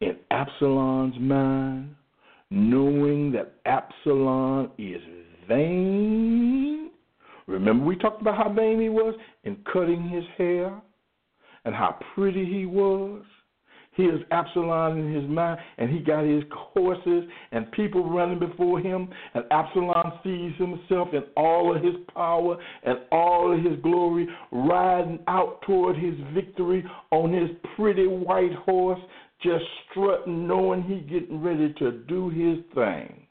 in 0.00 0.16
Absalom's 0.30 1.18
mind, 1.18 1.96
knowing 2.50 3.32
that 3.32 3.54
Absalom 3.66 4.70
is 4.78 5.02
vain 5.48 6.79
Remember, 7.50 7.84
we 7.84 7.96
talked 7.96 8.20
about 8.20 8.36
how 8.36 8.52
vain 8.52 8.80
he 8.80 8.88
was 8.88 9.14
in 9.42 9.56
cutting 9.72 10.08
his 10.08 10.24
hair 10.38 10.80
and 11.64 11.74
how 11.74 11.98
pretty 12.14 12.44
he 12.44 12.64
was? 12.64 13.22
He 13.96 14.04
is 14.04 14.20
Absalom 14.30 14.98
in 14.98 15.12
his 15.12 15.28
mind, 15.28 15.58
and 15.76 15.90
he 15.90 15.98
got 15.98 16.24
his 16.24 16.44
horses 16.52 17.24
and 17.50 17.70
people 17.72 18.08
running 18.08 18.38
before 18.38 18.78
him. 18.78 19.08
And 19.34 19.44
Absalom 19.50 20.12
sees 20.22 20.52
himself 20.58 21.08
in 21.12 21.24
all 21.36 21.76
of 21.76 21.82
his 21.82 21.96
power 22.14 22.56
and 22.84 23.00
all 23.10 23.52
of 23.52 23.64
his 23.64 23.78
glory, 23.82 24.28
riding 24.52 25.18
out 25.26 25.60
toward 25.62 25.96
his 25.96 26.14
victory 26.32 26.84
on 27.10 27.32
his 27.32 27.50
pretty 27.76 28.06
white 28.06 28.54
horse, 28.64 29.00
just 29.42 29.64
strutting, 29.90 30.46
knowing 30.46 30.82
he 30.82 31.00
getting 31.00 31.42
ready 31.42 31.74
to 31.80 31.90
do 32.06 32.30
his 32.30 32.58
thing. 32.74 33.26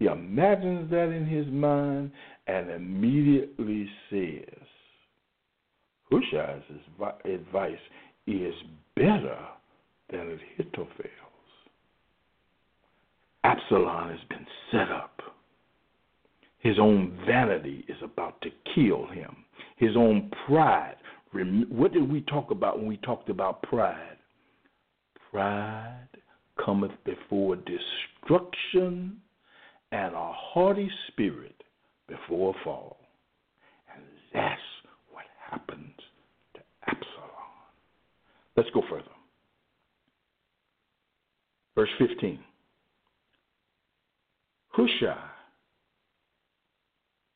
He 0.00 0.06
imagines 0.06 0.90
that 0.90 1.10
in 1.10 1.26
his 1.26 1.46
mind 1.46 2.10
and 2.50 2.70
immediately 2.70 3.88
says, 4.10 4.66
Hushai's 6.10 6.62
advice 7.24 7.78
is 8.26 8.54
better 8.96 9.38
than 10.10 10.38
Ahithophel's. 10.58 11.10
Absalom 13.44 14.10
has 14.10 14.18
been 14.28 14.46
set 14.72 14.90
up. 14.90 15.20
His 16.58 16.78
own 16.80 17.16
vanity 17.24 17.84
is 17.88 17.96
about 18.02 18.40
to 18.42 18.50
kill 18.74 19.06
him. 19.06 19.36
His 19.76 19.96
own 19.96 20.30
pride. 20.46 20.96
What 21.32 21.92
did 21.92 22.10
we 22.10 22.22
talk 22.22 22.50
about 22.50 22.78
when 22.78 22.88
we 22.88 22.96
talked 22.98 23.30
about 23.30 23.62
pride? 23.62 24.18
Pride 25.30 26.08
cometh 26.62 26.90
before 27.04 27.56
destruction, 27.56 29.18
and 29.92 30.14
a 30.14 30.32
haughty 30.32 30.90
spirit 31.08 31.54
before 32.10 32.54
fall. 32.64 32.98
And 33.94 34.04
that's 34.34 34.60
what 35.12 35.24
happens 35.50 35.94
to 36.54 36.60
Absalom. 36.86 37.30
Let's 38.56 38.70
go 38.74 38.82
further. 38.88 39.04
Verse 41.74 41.88
15. 41.98 42.38
Hushai, 44.72 45.16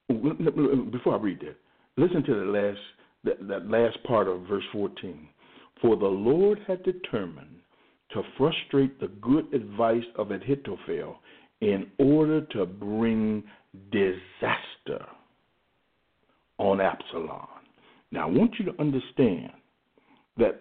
before 0.08 1.14
I 1.14 1.18
read 1.18 1.40
that, 1.40 1.56
listen 1.96 2.22
to 2.24 2.34
the 2.34 2.46
last, 2.46 2.78
that, 3.24 3.48
that 3.48 3.68
last 3.68 4.02
part 4.04 4.28
of 4.28 4.42
verse 4.42 4.64
14. 4.72 5.28
For 5.80 5.96
the 5.96 6.06
Lord 6.06 6.60
had 6.66 6.82
determined 6.84 7.56
to 8.12 8.22
frustrate 8.38 9.00
the 9.00 9.08
good 9.20 9.52
advice 9.52 10.04
of 10.16 10.30
Ahithophel 10.30 11.16
in 11.64 11.86
order 11.98 12.42
to 12.42 12.66
bring 12.66 13.42
disaster 13.90 15.06
on 16.58 16.80
Absalom. 16.80 17.46
Now, 18.12 18.28
I 18.28 18.30
want 18.30 18.54
you 18.58 18.66
to 18.66 18.80
understand 18.80 19.50
that 20.36 20.60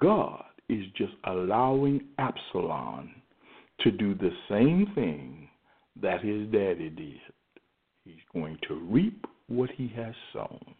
God 0.00 0.44
is 0.70 0.84
just 0.96 1.12
allowing 1.24 2.00
Absalom 2.18 3.10
to 3.80 3.90
do 3.90 4.14
the 4.14 4.30
same 4.48 4.86
thing 4.94 5.48
that 6.00 6.24
his 6.24 6.50
daddy 6.50 6.88
did. 6.88 7.20
He's 8.04 8.14
going 8.32 8.58
to 8.66 8.74
reap 8.90 9.26
what 9.48 9.70
he 9.76 9.92
has 9.94 10.14
sown. 10.32 10.74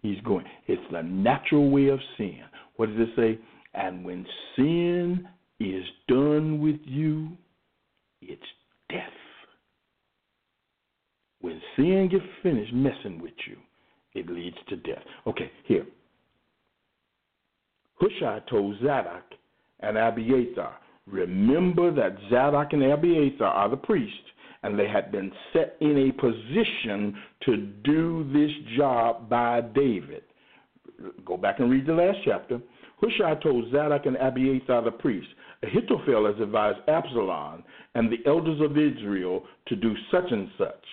He's 0.00 0.20
going, 0.22 0.46
it's 0.66 0.82
the 0.90 1.02
natural 1.02 1.70
way 1.70 1.88
of 1.88 2.00
sin. 2.16 2.40
What 2.76 2.88
does 2.88 3.00
it 3.00 3.08
say? 3.16 3.38
And 3.74 4.04
when 4.04 4.24
sin 4.56 5.28
is 5.60 5.84
done 6.08 6.60
with 6.60 6.80
you, 6.84 7.30
it's 8.20 8.42
death. 8.90 9.02
When 11.40 11.60
sin 11.76 12.08
gets 12.10 12.24
finished 12.42 12.72
messing 12.72 13.20
with 13.20 13.34
you, 13.46 13.56
it 14.14 14.28
leads 14.28 14.56
to 14.68 14.76
death. 14.76 15.02
Okay, 15.26 15.50
here. 15.64 15.86
Hushai 18.00 18.40
told 18.50 18.76
Zadok 18.80 19.24
and 19.80 19.96
Abiathar, 19.96 20.76
remember 21.06 21.92
that 21.94 22.16
Zadok 22.30 22.72
and 22.72 22.82
Abiathar 22.82 23.46
are 23.46 23.68
the 23.68 23.76
priests, 23.76 24.18
and 24.62 24.78
they 24.78 24.88
had 24.88 25.12
been 25.12 25.30
set 25.52 25.76
in 25.80 26.08
a 26.08 26.12
position 26.12 27.16
to 27.44 27.56
do 27.84 28.28
this 28.32 28.50
job 28.76 29.28
by 29.28 29.60
David. 29.60 30.22
Go 31.24 31.36
back 31.36 31.60
and 31.60 31.70
read 31.70 31.86
the 31.86 31.92
last 31.92 32.18
chapter. 32.24 32.60
Hushai 33.00 33.34
told 33.42 33.70
Zadok 33.70 34.06
and 34.06 34.16
Abiathar 34.16 34.82
the 34.82 34.90
priests, 34.90 35.30
Ahithophel 35.62 36.26
has 36.26 36.40
advised 36.40 36.78
Absalom 36.88 37.62
and 37.94 38.10
the 38.10 38.26
elders 38.26 38.60
of 38.60 38.78
Israel 38.78 39.44
to 39.68 39.76
do 39.76 39.94
such 40.10 40.30
and 40.30 40.48
such, 40.56 40.84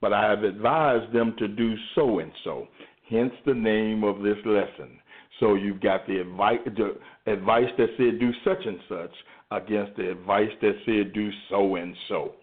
but 0.00 0.12
I 0.12 0.28
have 0.28 0.44
advised 0.44 1.12
them 1.12 1.34
to 1.38 1.48
do 1.48 1.74
so 1.94 2.18
and 2.18 2.32
so. 2.44 2.66
Hence 3.08 3.32
the 3.46 3.54
name 3.54 4.04
of 4.04 4.22
this 4.22 4.38
lesson. 4.44 4.98
So 5.40 5.54
you've 5.54 5.80
got 5.80 6.06
the 6.06 6.20
advice, 6.20 6.58
the 6.64 6.96
advice 7.26 7.70
that 7.78 7.88
said 7.96 8.18
do 8.20 8.32
such 8.44 8.64
and 8.64 8.78
such 8.88 9.14
against 9.50 9.96
the 9.96 10.10
advice 10.10 10.50
that 10.60 10.74
said 10.86 11.12
do 11.12 11.30
so 11.50 11.76
and 11.76 11.94
so. 12.08 12.34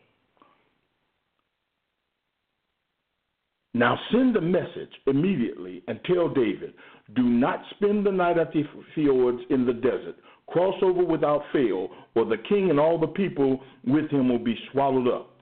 Now 3.74 4.00
send 4.12 4.36
a 4.36 4.42
message 4.42 4.92
immediately 5.06 5.84
and 5.88 6.00
tell 6.06 6.28
David, 6.28 6.74
do 7.16 7.24
not 7.24 7.64
spend 7.76 8.06
the 8.06 8.12
night 8.12 8.38
at 8.38 8.52
the 8.52 8.64
fjords 8.96 9.42
in 9.50 9.66
the 9.66 9.74
desert. 9.74 10.16
Cross 10.48 10.76
over 10.82 11.04
without 11.04 11.44
fail, 11.54 11.90
or 12.16 12.26
the 12.26 12.38
king 12.50 12.72
and 12.72 12.80
all 12.80 12.98
the 12.98 13.08
people 13.08 13.62
with 13.86 14.10
him 14.10 14.30
will 14.30 14.40
be 14.40 14.58
swallowed 14.72 15.08
up. 15.08 15.36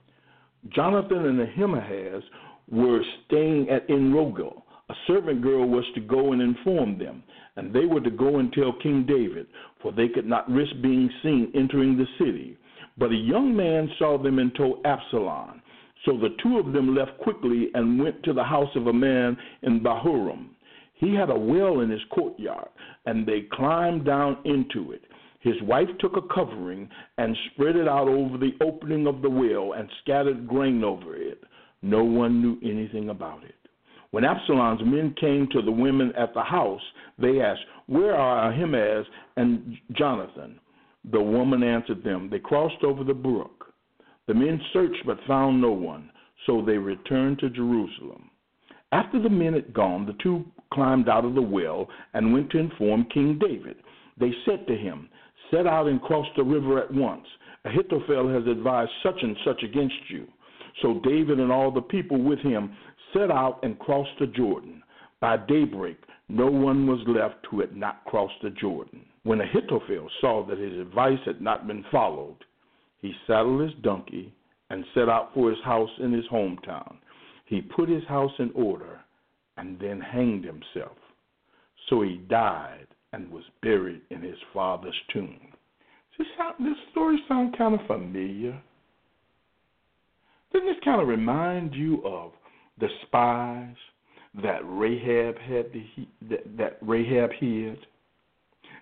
Jonathan 0.69 1.25
and 1.25 1.39
Ahimaaz 1.39 2.23
were 2.69 3.01
staying 3.25 3.69
at 3.69 3.88
Enrogel. 3.88 4.63
A 4.89 4.93
servant 5.05 5.41
girl 5.41 5.67
was 5.67 5.86
to 5.95 6.01
go 6.01 6.34
and 6.34 6.41
inform 6.41 6.97
them, 6.97 7.23
and 7.55 7.73
they 7.73 7.86
were 7.86 8.01
to 8.01 8.09
go 8.11 8.39
and 8.39 8.51
tell 8.51 8.73
King 8.73 9.05
David, 9.05 9.47
for 9.82 9.91
they 9.93 10.09
could 10.09 10.25
not 10.25 10.49
risk 10.49 10.73
being 10.82 11.09
seen 11.23 11.51
entering 11.55 11.97
the 11.97 12.07
city. 12.17 12.57
But 12.97 13.11
a 13.11 13.15
young 13.15 13.55
man 13.55 13.89
saw 13.99 14.17
them 14.17 14.39
and 14.39 14.53
told 14.55 14.86
Absalom. 14.86 15.61
So 16.06 16.18
the 16.18 16.36
two 16.41 16.58
of 16.60 16.74
them 16.74 16.95
left 16.95 17.18
quickly 17.20 17.70
and 17.74 18.02
went 18.02 18.24
to 18.24 18.34
the 18.34 18.43
house 18.43 18.74
of 18.76 18.88
a 18.88 18.93
man 18.93 19.38
in 19.64 19.82
Bahurim. 19.82 20.50
He 20.93 21.14
had 21.14 21.30
a 21.30 21.38
well 21.38 21.82
in 21.82 21.89
his 21.89 22.02
courtyard, 22.12 22.70
and 23.06 23.26
they 23.26 23.48
climbed 23.52 24.06
down 24.06 24.38
into 24.45 24.91
it. 24.91 25.04
His 25.39 25.62
wife 25.62 25.89
took 26.00 26.18
a 26.18 26.34
covering 26.34 26.89
and 27.18 27.38
spread 27.52 27.76
it 27.76 27.88
out 27.88 28.08
over 28.08 28.38
the 28.38 28.54
opening 28.62 29.06
of 29.06 29.22
the 29.22 29.30
well 29.30 29.74
and 29.74 29.88
scattered 30.02 30.48
grain 30.48 30.84
over 30.84 31.16
it. 31.16 31.43
No 31.82 32.04
one 32.04 32.41
knew 32.41 32.58
anything 32.68 33.10
about 33.10 33.43
it. 33.43 33.56
When 34.12 34.24
Absalom's 34.24 34.82
men 34.84 35.14
came 35.20 35.48
to 35.52 35.62
the 35.62 35.72
women 35.72 36.12
at 36.18 36.34
the 36.34 36.41
house, 36.41 36.82
they 37.20 37.41
asked, 37.41 37.62
Where 37.88 38.16
are 38.16 38.52
Ahimaaz 38.52 39.06
and 39.36 39.78
Jonathan? 39.91 40.60
The 41.12 41.22
woman 41.22 41.62
answered 41.62 42.04
them, 42.04 42.30
They 42.32 42.39
crossed 42.39 42.84
over 42.84 43.04
the 43.04 43.14
brook. 43.14 43.57
The 44.28 44.34
men 44.34 44.61
searched 44.73 45.05
but 45.05 45.19
found 45.25 45.61
no 45.61 45.71
one, 45.71 46.11
so 46.45 46.61
they 46.61 46.78
returned 46.78 47.39
to 47.39 47.49
Jerusalem. 47.49 48.30
After 48.91 49.21
the 49.21 49.30
men 49.30 49.53
had 49.53 49.73
gone, 49.73 50.05
the 50.05 50.17
two 50.21 50.45
climbed 50.73 51.09
out 51.09 51.25
of 51.25 51.34
the 51.34 51.41
well 51.41 51.88
and 52.13 52.34
went 52.34 52.49
to 52.51 52.57
inform 52.57 53.05
King 53.05 53.39
David. 53.39 53.78
They 54.17 54.34
said 54.45 54.67
to 54.67 54.75
him, 54.75 55.09
Set 55.51 55.65
out 55.65 55.88
and 55.88 56.01
cross 56.01 56.28
the 56.36 56.43
river 56.43 56.80
at 56.82 56.93
once. 56.93 57.25
Ahithophel 57.63 58.28
has 58.30 58.45
advised 58.47 58.91
such 59.03 59.21
and 59.21 59.36
such 59.45 59.63
against 59.63 60.09
you. 60.09 60.28
So 60.82 60.99
David 61.03 61.39
and 61.39 61.51
all 61.51 61.71
the 61.71 61.82
people 61.82 62.21
with 62.21 62.39
him 62.39 62.75
set 63.13 63.32
out 63.32 63.59
and 63.63 63.80
crossed 63.80 64.17
the 64.19 64.28
Jordan. 64.28 64.84
By 65.19 65.38
daybreak, 65.38 65.97
no 66.30 66.47
one 66.47 66.86
was 66.86 66.99
left 67.07 67.45
who 67.49 67.61
had 67.61 67.75
not 67.75 68.03
crossed 68.05 68.41
the 68.43 68.49
Jordan. 68.51 69.05
When 69.23 69.41
Ahithophel 69.41 70.09
saw 70.21 70.45
that 70.45 70.57
his 70.57 70.78
advice 70.80 71.19
had 71.25 71.41
not 71.41 71.67
been 71.67 71.84
followed, 71.91 72.38
he 73.02 73.14
saddled 73.26 73.62
his 73.62 73.74
donkey 73.82 74.34
and 74.70 74.84
set 74.93 75.10
out 75.10 75.34
for 75.34 75.50
his 75.50 75.60
house 75.64 75.89
in 76.00 76.12
his 76.12 76.26
hometown. 76.32 76.95
He 77.45 77.62
put 77.62 77.89
his 77.89 78.04
house 78.06 78.32
in 78.39 78.52
order 78.54 79.00
and 79.58 79.80
then 79.80 80.00
hanged 80.02 80.43
himself. 80.43 80.98
So 81.89 82.02
he 82.02 82.18
died 82.30 82.88
and 83.14 83.32
was 83.32 83.43
buried 83.62 84.02
in 84.10 84.22
his 84.22 84.38
father's 84.54 85.00
tomb. 85.14 85.39
Does 86.18 86.28
this 86.60 86.76
story 86.91 87.20
sound 87.28 87.56
kind 87.58 87.80
of 87.80 87.86
familiar? 87.86 88.60
Doesn't 90.52 90.68
this 90.68 90.78
kind 90.84 91.02
of 91.02 91.08
remind 91.08 91.74
you 91.74 92.02
of 92.06 92.32
the 92.80 92.88
spies 93.04 93.76
that 94.41 94.62
Rahab 94.64 95.38
had 95.38 95.66
that, 96.30 96.58
that 96.58 96.78
Rahab 96.82 97.32
hid? 97.39 97.78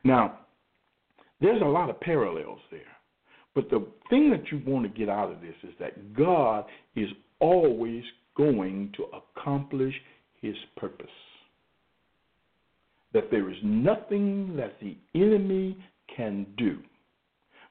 Now, 0.04 0.40
there's 1.42 1.62
a 1.62 1.66
lot 1.66 1.90
of 1.90 2.00
parallels 2.00 2.60
there. 2.72 2.82
But 3.56 3.70
the 3.70 3.88
thing 4.10 4.30
that 4.32 4.52
you 4.52 4.62
want 4.68 4.84
to 4.84 5.00
get 5.00 5.10
out 5.10 5.32
of 5.32 5.40
this 5.40 5.56
is 5.64 5.74
that 5.80 6.14
God 6.14 6.66
is 6.96 7.08
always 7.40 8.04
going 8.36 8.92
to 8.98 9.06
accomplish 9.14 9.94
his 10.42 10.56
purpose. 10.76 11.08
That 13.14 13.32
there 13.32 13.50
is 13.50 13.56
nothing 13.64 14.58
that 14.58 14.76
the 14.82 14.98
enemy 15.16 15.78
can 16.16 16.46
do 16.58 16.80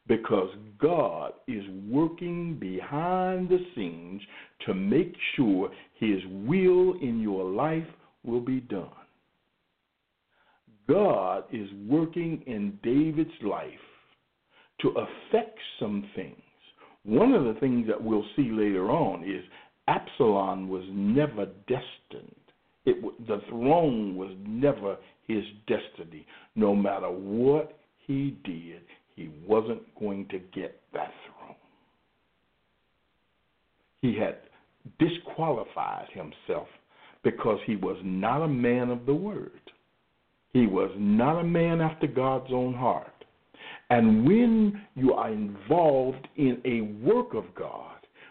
because 0.09 0.49
God 0.79 1.33
is 1.47 1.65
working 1.89 2.59
behind 2.59 3.51
the 3.51 3.59
scenes 3.75 4.23
to 4.67 4.75
make 4.75 5.15
sure 5.37 5.71
his 5.99 6.21
will 6.31 6.95
in 7.01 7.21
your 7.23 7.45
life 7.45 7.87
will 8.25 8.41
be 8.41 8.61
done. 8.61 8.89
God 10.89 11.45
is 11.53 11.69
working 11.89 12.43
in 12.47 12.79
David's 12.83 13.31
life 13.43 13.71
to 14.81 14.89
affect 14.89 15.59
some 15.79 16.09
things. 16.15 16.37
One 17.05 17.33
of 17.33 17.45
the 17.45 17.59
things 17.61 17.87
that 17.87 18.03
we'll 18.03 18.25
see 18.37 18.51
later 18.51 18.91
on 18.91 19.25
is 19.25 19.45
Absalom 19.89 20.69
was 20.69 20.85
never 20.91 21.47
destined. 21.69 22.35
It, 22.87 23.27
the 23.27 23.41
throne 23.49 24.17
was 24.17 24.31
never 24.47 24.97
his 25.27 25.45
destiny. 25.67 26.27
No 26.55 26.75
matter 26.75 27.09
what 27.11 27.79
he 28.07 28.37
did, 28.45 28.83
he 29.17 29.31
wasn't 29.47 29.83
going 29.99 30.27
to 30.29 30.39
get 30.39 30.81
that 30.93 31.13
throne. 31.27 31.57
He 34.01 34.19
had 34.19 34.39
disqualified 34.99 36.09
himself 36.13 36.69
because 37.23 37.59
he 37.67 37.77
was 37.77 37.97
not 38.05 38.43
a 38.43 38.49
man 38.49 38.91
of 38.91 39.07
the 39.07 39.15
word. 39.15 39.61
He 40.53 40.67
was 40.67 40.91
not 40.99 41.41
a 41.41 41.45
man 41.45 41.81
after 41.81 42.07
God's 42.07 42.53
own 42.53 42.75
heart. 42.75 43.14
And 43.91 44.27
when 44.27 44.81
you 44.95 45.13
are 45.13 45.31
involved 45.31 46.27
in 46.37 46.61
a 46.65 46.81
work 47.07 47.35
of 47.35 47.45
God, 47.55 47.91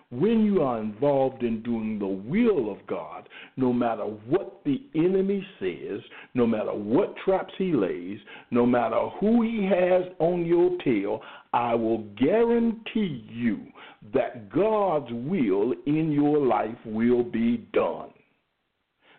when 0.09 0.45
you 0.45 0.61
are 0.61 0.79
involved 0.79 1.41
in 1.41 1.63
doing 1.63 1.97
the 1.97 2.05
will 2.05 2.71
of 2.71 2.85
God, 2.85 3.27
no 3.57 3.73
matter 3.73 4.03
what 4.03 4.61
the 4.63 4.83
enemy 4.93 5.45
says, 5.59 6.01
no 6.35 6.45
matter 6.45 6.71
what 6.71 7.15
traps 7.25 7.53
he 7.57 7.73
lays, 7.73 8.19
no 8.51 8.65
matter 8.65 9.09
who 9.19 9.41
he 9.41 9.63
has 9.63 10.03
on 10.19 10.45
your 10.45 10.77
tail, 10.83 11.19
I 11.51 11.73
will 11.73 12.03
guarantee 12.17 13.25
you 13.27 13.61
that 14.13 14.51
God's 14.51 15.11
will 15.11 15.73
in 15.87 16.11
your 16.11 16.45
life 16.45 16.77
will 16.85 17.23
be 17.23 17.65
done. 17.73 18.09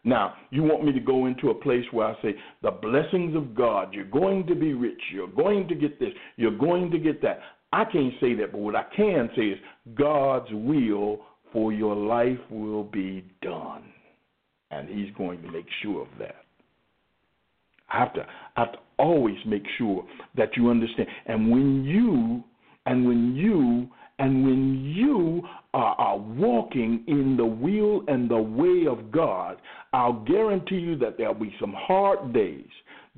Now, 0.04 0.34
you 0.50 0.62
want 0.62 0.84
me 0.84 0.92
to 0.92 1.00
go 1.00 1.26
into 1.26 1.48
a 1.48 1.54
place 1.54 1.84
where 1.90 2.08
I 2.08 2.22
say, 2.22 2.34
the 2.62 2.70
blessings 2.70 3.34
of 3.34 3.54
God, 3.54 3.94
you're 3.94 4.04
going 4.04 4.46
to 4.46 4.54
be 4.54 4.74
rich, 4.74 5.00
you're 5.12 5.28
going 5.28 5.66
to 5.68 5.74
get 5.74 5.98
this, 5.98 6.10
you're 6.36 6.56
going 6.56 6.90
to 6.90 6.98
get 6.98 7.22
that. 7.22 7.40
I 7.72 7.84
can't 7.84 8.12
say 8.20 8.34
that, 8.34 8.52
but 8.52 8.60
what 8.60 8.76
I 8.76 8.84
can 8.94 9.30
say 9.34 9.46
is 9.46 9.58
God's 9.94 10.48
will 10.52 11.20
for 11.52 11.72
your 11.72 11.96
life 11.96 12.38
will 12.50 12.84
be 12.84 13.24
done. 13.40 13.84
And 14.70 14.88
He's 14.88 15.12
going 15.16 15.40
to 15.42 15.50
make 15.50 15.66
sure 15.82 16.02
of 16.02 16.08
that. 16.18 16.44
I 17.90 17.98
have 17.98 18.12
to 18.14 18.26
I 18.56 18.60
have 18.60 18.72
to 18.72 18.78
always 18.98 19.36
make 19.46 19.64
sure 19.78 20.04
that 20.36 20.56
you 20.56 20.68
understand. 20.68 21.08
And 21.26 21.50
when 21.50 21.84
you 21.84 22.44
and 22.86 23.06
when 23.06 23.34
you 23.34 23.88
and 24.18 24.44
when 24.44 24.92
you 24.94 25.42
are, 25.72 25.94
are, 25.96 26.18
walking 26.18 27.02
in 27.08 27.36
the 27.36 27.44
will 27.44 28.04
and 28.06 28.30
the 28.30 28.36
way 28.36 28.86
of 28.88 29.10
God, 29.10 29.56
I'll 29.92 30.24
guarantee 30.24 30.76
you 30.76 30.96
that 30.98 31.18
there'll 31.18 31.34
be 31.34 31.54
some 31.60 31.74
hard 31.76 32.32
days. 32.32 32.68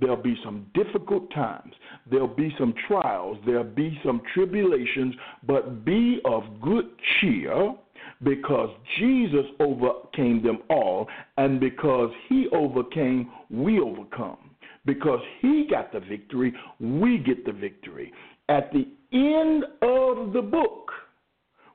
There'll 0.00 0.16
be 0.16 0.38
some 0.44 0.66
difficult 0.74 1.30
times. 1.32 1.74
There'll 2.10 2.26
be 2.26 2.54
some 2.58 2.74
trials. 2.86 3.38
There'll 3.44 3.64
be 3.64 3.98
some 4.04 4.22
tribulations, 4.32 5.14
but 5.46 5.84
be 5.84 6.20
of 6.24 6.44
good 6.60 6.86
cheer 7.20 7.74
because 8.22 8.70
Jesus 8.98 9.44
overcame 9.60 10.42
them 10.42 10.58
all, 10.70 11.08
and 11.36 11.60
because 11.60 12.10
he 12.28 12.46
overcame, 12.52 13.30
we 13.50 13.80
overcome. 13.80 14.38
Because 14.84 15.20
he 15.40 15.66
got 15.68 15.92
the 15.92 16.00
victory, 16.00 16.54
we 16.78 17.18
get 17.18 17.44
the 17.44 17.52
victory. 17.52 18.12
At 18.48 18.72
the 18.72 18.86
end 19.12 19.64
of 19.82 20.32
the 20.32 20.42
book, 20.42 20.90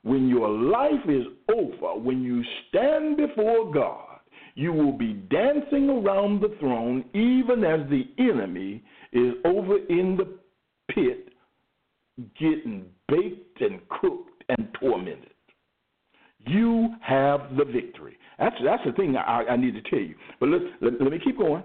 when 0.04 0.28
your 0.28 0.50
life 0.50 1.08
is 1.08 1.26
over, 1.54 2.00
when 2.00 2.24
you 2.24 2.44
stand 2.70 3.18
before 3.18 3.72
God, 3.72 4.20
you 4.56 4.74
will 4.74 4.98
be 4.98 5.14
dancing 5.30 5.90
around 5.90 6.42
the 6.42 6.56
throne 6.60 7.06
even 7.14 7.64
as 7.64 7.88
the 7.90 8.04
enemy 8.18 8.84
is 9.14 9.34
over 9.46 9.78
in 9.90 10.18
the 10.18 10.28
pit 10.94 11.30
getting 12.40 12.86
baked 13.08 13.62
and 13.62 13.80
cooked 13.90 14.44
and 14.50 14.68
tormented. 14.80 15.30
You 16.48 16.90
have 17.02 17.56
the 17.56 17.66
victory. 17.66 18.18
That's 18.40 18.56
that's 18.64 18.84
the 18.86 18.94
thing 18.94 19.16
I, 19.16 19.44
I 19.50 19.56
need 19.56 19.76
to 19.76 19.82
tell 19.90 20.00
you. 20.00 20.16
But 20.40 20.50
let, 20.50 20.62
let, 20.82 21.02
let 21.02 21.12
me 21.12 21.20
keep 21.24 21.38
going. 21.38 21.64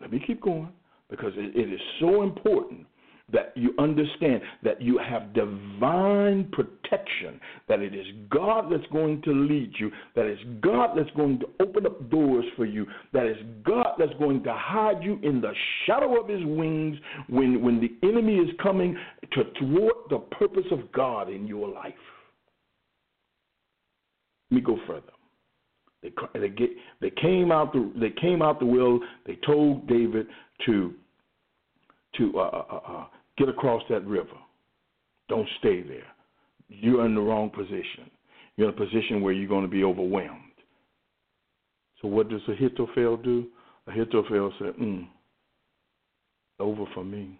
Let 0.00 0.12
me 0.12 0.22
keep 0.24 0.42
going 0.42 0.68
because 1.10 1.32
it, 1.36 1.56
it 1.56 1.72
is 1.72 1.80
so 2.00 2.22
important 2.22 2.86
that 3.32 3.52
you 3.56 3.74
understand 3.78 4.40
that 4.62 4.80
you 4.80 4.98
have 4.98 5.34
divine 5.34 6.50
protection, 6.52 7.40
that 7.68 7.80
it 7.80 7.94
is 7.94 8.06
God 8.30 8.70
that's 8.70 8.90
going 8.92 9.22
to 9.22 9.32
lead 9.32 9.72
you, 9.78 9.90
that 10.16 10.24
it's 10.24 10.42
God 10.62 10.96
that's 10.96 11.10
going 11.10 11.38
to 11.40 11.46
open 11.60 11.86
up 11.86 12.10
doors 12.10 12.44
for 12.56 12.64
you, 12.64 12.86
that 13.12 13.26
it's 13.26 13.40
God 13.64 13.94
that's 13.98 14.14
going 14.18 14.42
to 14.44 14.52
hide 14.52 15.02
you 15.02 15.18
in 15.22 15.40
the 15.40 15.52
shadow 15.86 16.20
of 16.20 16.28
his 16.28 16.44
wings 16.44 16.96
when, 17.28 17.62
when 17.62 17.80
the 17.80 17.94
enemy 18.06 18.36
is 18.36 18.48
coming 18.62 18.96
to 19.32 19.44
thwart 19.58 20.08
the 20.08 20.18
purpose 20.36 20.66
of 20.70 20.90
God 20.92 21.28
in 21.28 21.46
your 21.46 21.68
life. 21.68 21.94
Let 24.50 24.56
me 24.56 24.60
go 24.62 24.78
further. 24.86 25.02
They, 26.02 26.12
they, 26.38 26.48
get, 26.48 26.70
they 27.00 27.10
came 27.10 27.50
out 27.50 27.72
the 27.72 27.92
they 27.98 28.10
came 28.10 28.40
out 28.40 28.60
the 28.60 28.66
will. 28.66 29.00
They 29.26 29.36
told 29.44 29.88
David 29.88 30.28
to 30.64 30.94
to 32.16 32.32
uh, 32.38 32.40
uh, 32.40 32.64
uh, 32.70 32.92
uh 32.92 33.04
Get 33.38 33.48
across 33.48 33.82
that 33.88 34.04
river. 34.06 34.28
Don't 35.28 35.48
stay 35.58 35.82
there. 35.82 36.06
You're 36.68 37.06
in 37.06 37.14
the 37.14 37.20
wrong 37.20 37.50
position. 37.50 38.10
You're 38.56 38.68
in 38.68 38.74
a 38.74 38.76
position 38.76 39.20
where 39.22 39.32
you're 39.32 39.48
going 39.48 39.62
to 39.62 39.70
be 39.70 39.84
overwhelmed. 39.84 40.42
So 42.02 42.08
what 42.08 42.28
does 42.28 42.40
Ahithophel 42.48 43.16
do? 43.18 43.46
Ahithophel 43.86 44.52
said, 44.58 44.74
mm, 44.74 45.06
over 46.58 46.84
for 46.94 47.04
me. 47.04 47.38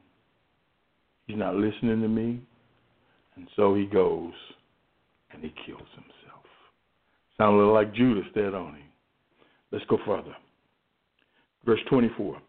He's 1.27 1.37
not 1.37 1.55
listening 1.57 2.01
to 2.01 2.09
me. 2.09 2.41
And 3.37 3.49
so 3.57 3.75
he 3.75 3.87
goes 3.87 4.33
and 5.33 5.43
he 5.43 5.53
kills 5.67 5.89
himself. 5.95 6.45
Sound 7.37 7.55
a 7.55 7.59
little 7.59 7.75
like 7.75 7.95
Judas 7.95 8.25
there, 8.35 8.51
don't 8.51 8.75
he? 8.75 8.83
Let's 9.71 9.85
go 9.87 9.99
further. 10.07 10.35
Verse 11.65 11.81
24. 11.91 12.41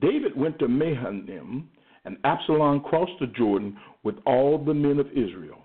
David 0.00 0.36
went 0.36 0.58
to 0.58 0.68
Mahanaim 0.68 1.68
and 2.06 2.16
Absalom 2.24 2.80
crossed 2.80 3.18
the 3.20 3.26
Jordan 3.26 3.76
with 4.04 4.14
all 4.26 4.64
the 4.64 4.72
men 4.72 4.98
of 5.00 5.08
Israel. 5.08 5.58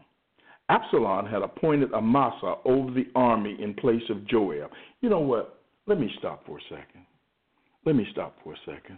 Absalom 0.70 1.28
had 1.28 1.44
appointed 1.44 1.94
Amasa 1.94 2.56
over 2.66 2.92
the 2.92 3.08
army 3.16 3.56
in 3.62 3.76
place 3.76 4.02
of 4.10 4.28
Joab. 4.28 4.72
You 5.02 5.10
know 5.10 5.20
what? 5.20 5.62
Let 5.86 6.00
me 6.00 6.12
stop 6.18 6.46
for 6.46 6.58
a 6.58 6.62
second. 6.64 7.06
Let 7.86 7.96
me 7.96 8.08
stop 8.12 8.36
for 8.44 8.54
a 8.54 8.58
second. 8.66 8.98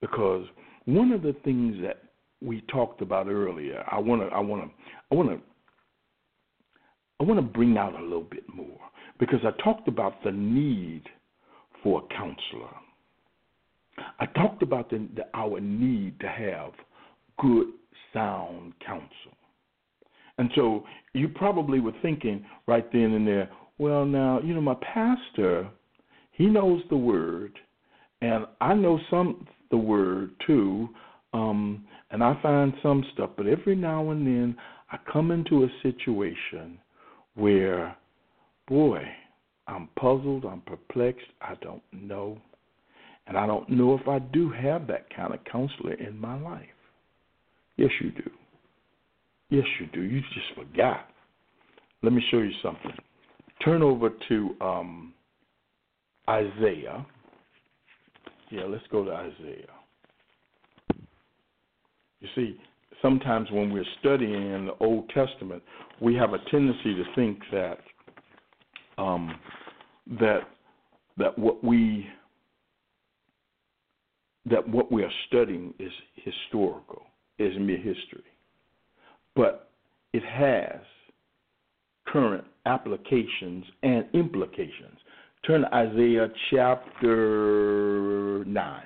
Because 0.00 0.46
one 0.84 1.10
of 1.12 1.22
the 1.22 1.34
things 1.44 1.76
that 1.82 2.02
we 2.40 2.62
talked 2.72 3.02
about 3.02 3.26
earlier, 3.26 3.84
I 3.90 3.98
want 3.98 4.22
to 4.22 4.28
I 4.28 4.40
want 4.40 4.62
to 4.62 4.70
I 5.10 5.14
want 5.14 5.28
to 5.30 5.40
I 7.20 7.24
want 7.24 7.38
to 7.38 7.42
bring 7.42 7.76
out 7.76 7.98
a 7.98 8.02
little 8.02 8.22
bit 8.22 8.44
more 8.54 8.78
because 9.18 9.40
I 9.44 9.50
talked 9.62 9.88
about 9.88 10.22
the 10.24 10.32
need 10.32 11.02
for 11.82 12.02
a 12.02 12.14
counselor. 12.14 12.74
I 14.18 14.26
talked 14.26 14.62
about 14.62 14.90
the, 14.90 15.06
the, 15.14 15.24
our 15.34 15.60
need 15.60 16.18
to 16.20 16.28
have 16.28 16.72
good, 17.38 17.68
sound 18.12 18.72
counsel. 18.84 19.36
And 20.38 20.50
so 20.54 20.84
you 21.12 21.28
probably 21.28 21.80
were 21.80 21.92
thinking 22.02 22.44
right 22.66 22.90
then 22.92 23.12
and 23.12 23.26
there, 23.26 23.50
well, 23.78 24.04
now, 24.04 24.40
you 24.42 24.54
know, 24.54 24.60
my 24.60 24.76
pastor, 24.82 25.68
he 26.32 26.46
knows 26.46 26.82
the 26.90 26.96
word, 26.96 27.58
and 28.20 28.46
I 28.60 28.74
know 28.74 28.98
some 29.10 29.46
the 29.70 29.76
word 29.76 30.30
too, 30.46 30.88
um, 31.32 31.84
and 32.10 32.24
I 32.24 32.40
find 32.42 32.72
some 32.82 33.04
stuff, 33.14 33.30
but 33.36 33.46
every 33.46 33.76
now 33.76 34.10
and 34.10 34.26
then 34.26 34.56
I 34.90 34.98
come 35.10 35.30
into 35.30 35.64
a 35.64 35.68
situation 35.82 36.78
where, 37.34 37.96
boy, 38.66 39.02
I'm 39.68 39.88
puzzled, 39.96 40.44
I'm 40.44 40.62
perplexed, 40.62 41.26
I 41.40 41.54
don't 41.62 41.82
know. 41.92 42.38
And 43.26 43.36
I 43.36 43.46
don't 43.46 43.68
know 43.68 43.96
if 43.96 44.08
I 44.08 44.18
do 44.18 44.50
have 44.50 44.86
that 44.88 45.14
kind 45.14 45.32
of 45.32 45.40
counselor 45.44 45.94
in 45.94 46.18
my 46.18 46.38
life. 46.40 46.66
Yes, 47.76 47.90
you 48.00 48.10
do. 48.10 48.30
Yes, 49.50 49.64
you 49.78 49.86
do. 49.92 50.02
You 50.02 50.20
just 50.20 50.54
forgot. 50.54 51.06
Let 52.02 52.12
me 52.12 52.22
show 52.30 52.38
you 52.38 52.52
something. 52.62 52.92
Turn 53.64 53.82
over 53.82 54.10
to 54.28 54.56
um, 54.60 55.12
Isaiah. 56.28 57.06
Yeah, 58.50 58.64
let's 58.64 58.84
go 58.90 59.04
to 59.04 59.12
Isaiah. 59.12 59.66
You 62.20 62.28
see, 62.34 62.60
sometimes 63.02 63.50
when 63.50 63.72
we're 63.72 63.84
studying 64.00 64.52
in 64.52 64.66
the 64.66 64.74
Old 64.80 65.08
Testament, 65.10 65.62
we 66.00 66.14
have 66.14 66.32
a 66.32 66.38
tendency 66.50 66.94
to 66.94 67.04
think 67.14 67.38
that 67.52 67.78
um, 68.98 69.38
that 70.18 70.40
that 71.18 71.38
what 71.38 71.62
we 71.62 72.06
that 74.46 74.66
what 74.68 74.90
we 74.90 75.02
are 75.02 75.12
studying 75.28 75.74
is 75.78 75.92
historical, 76.16 77.02
is 77.38 77.52
mere 77.58 77.76
history, 77.76 78.24
but 79.36 79.70
it 80.12 80.22
has 80.24 80.80
current 82.06 82.44
applications 82.66 83.64
and 83.82 84.04
implications. 84.14 84.98
Turn 85.46 85.62
to 85.62 85.74
Isaiah 85.74 86.28
chapter 86.50 88.44
nine. 88.46 88.84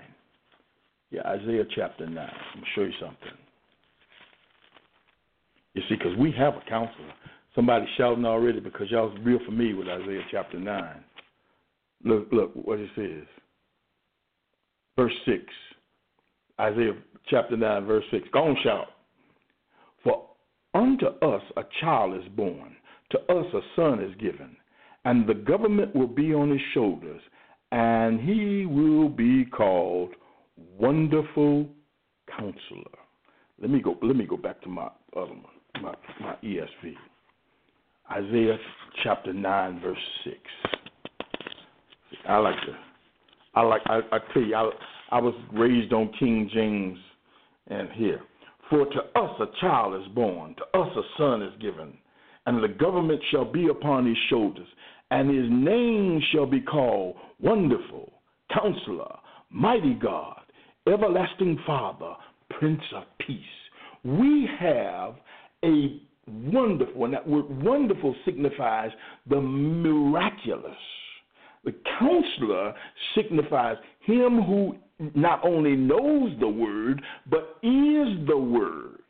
Yeah, 1.15 1.23
Isaiah 1.27 1.65
chapter 1.77 2.07
9. 2.07 2.17
Let 2.17 2.27
me 2.57 2.69
show 2.75 2.81
you 2.83 2.93
something. 3.01 3.39
You 5.75 5.83
see, 5.89 5.95
because 5.95 6.17
we 6.19 6.33
have 6.33 6.55
a 6.55 6.63
counselor. 6.69 7.13
Somebody 7.55 7.87
shouting 7.97 8.25
already 8.25 8.59
because 8.59 8.91
y'all 8.91 9.17
real 9.23 9.39
familiar 9.47 9.77
with 9.77 9.87
Isaiah 9.87 10.23
chapter 10.33 10.59
9. 10.59 11.05
Look, 12.05 12.29
look 12.33 12.51
what 12.55 12.81
it 12.81 12.91
says. 12.97 13.27
Verse 14.97 15.13
6. 15.27 15.43
Isaiah 16.61 16.95
chapter 17.29 17.57
9, 17.57 17.85
verse 17.85 18.05
6. 18.11 18.29
Go 18.33 18.45
on, 18.45 18.57
shout. 18.63 18.87
For 20.03 20.29
unto 20.75 21.07
us 21.07 21.43
a 21.57 21.63
child 21.81 22.17
is 22.21 22.29
born, 22.37 22.77
to 23.11 23.19
us 23.33 23.47
a 23.55 23.61
son 23.77 24.03
is 24.03 24.15
given, 24.21 24.57
and 25.05 25.27
the 25.27 25.35
government 25.35 25.95
will 25.95 26.07
be 26.07 26.33
on 26.33 26.51
his 26.51 26.61
shoulders, 26.73 27.21
and 27.73 28.21
he 28.21 28.67
will 28.67 29.09
be 29.09 29.45
called 29.47 30.11
Wonderful 30.79 31.69
Counselor. 32.31 32.99
Let 33.61 33.71
me 33.71 33.81
go. 33.81 33.97
Let 34.03 34.17
me 34.17 34.27
go 34.27 34.37
back 34.37 34.61
to 34.63 34.69
my 34.69 34.89
other 35.17 35.33
one, 35.33 35.45
my 35.83 35.95
my 36.21 36.37
ESV. 36.43 36.95
Isaiah 38.11 38.59
chapter 39.03 39.33
nine, 39.33 39.81
verse 39.81 39.99
six. 40.25 40.39
I 42.29 42.37
like 42.39 42.57
to. 42.67 42.94
I 43.55 43.63
like. 43.63 43.83
I, 43.87 44.01
I 44.13 44.19
tell 44.33 44.43
you, 44.43 44.55
I 44.55 44.71
I 45.11 45.21
was 45.21 45.35
raised 45.53 45.93
on 45.93 46.13
King 46.19 46.51
James, 46.53 46.99
and 47.69 47.89
here. 47.93 48.21
For 48.71 48.87
to 48.87 49.01
us 49.15 49.41
a 49.41 49.61
child 49.61 50.01
is 50.01 50.09
born, 50.15 50.55
to 50.57 50.79
us 50.79 50.89
a 50.97 51.03
son 51.19 51.43
is 51.43 51.53
given, 51.61 51.97
and 52.47 52.63
the 52.63 52.69
government 52.69 53.21
shall 53.31 53.45
be 53.45 53.69
upon 53.69 54.07
his 54.07 54.17
shoulders, 54.31 54.67
and 55.11 55.29
his 55.29 55.47
name 55.51 56.21
shall 56.33 56.47
be 56.47 56.61
called 56.61 57.17
Wonderful, 57.41 58.13
Counselor, 58.53 59.17
Mighty 59.51 59.95
God, 59.95 60.41
Everlasting 60.89 61.59
Father, 61.67 62.15
Prince 62.59 62.83
of 62.97 63.05
Peace. 63.19 63.39
We 64.03 64.49
have 64.59 65.15
a 65.65 66.01
wonderful, 66.27 67.05
and 67.05 67.15
that 67.15 67.29
word 67.29 67.63
wonderful 67.63 68.15
signifies 68.25 68.91
the 69.29 69.41
miraculous. 69.41 70.73
The 71.65 71.75
counselor 71.99 72.75
signifies 73.15 73.77
him 74.01 74.43
who 74.43 74.77
not 75.15 75.45
only 75.45 75.77
knows 75.77 76.33
the 76.41 76.49
word, 76.49 77.03
but 77.29 77.59
is 77.62 78.27
the 78.27 78.37
word. 78.37 79.01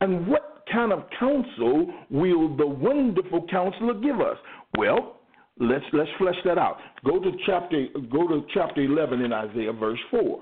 And 0.00 0.26
what 0.26 0.64
kind 0.72 0.92
of 0.92 1.04
counsel 1.18 1.92
will 2.10 2.56
the 2.56 2.66
wonderful 2.66 3.46
counselor 3.48 3.94
give 3.94 4.20
us? 4.20 4.36
Well, 4.76 5.16
let's 5.58 5.84
let's 5.92 6.10
flesh 6.18 6.36
that 6.44 6.58
out. 6.58 6.78
Go 7.04 7.20
to 7.20 7.30
chapter 7.46 7.86
go 8.10 8.28
to 8.28 8.44
chapter 8.52 8.82
11 8.82 9.22
in 9.22 9.32
Isaiah 9.32 9.72
verse 9.72 10.00
4 10.10 10.40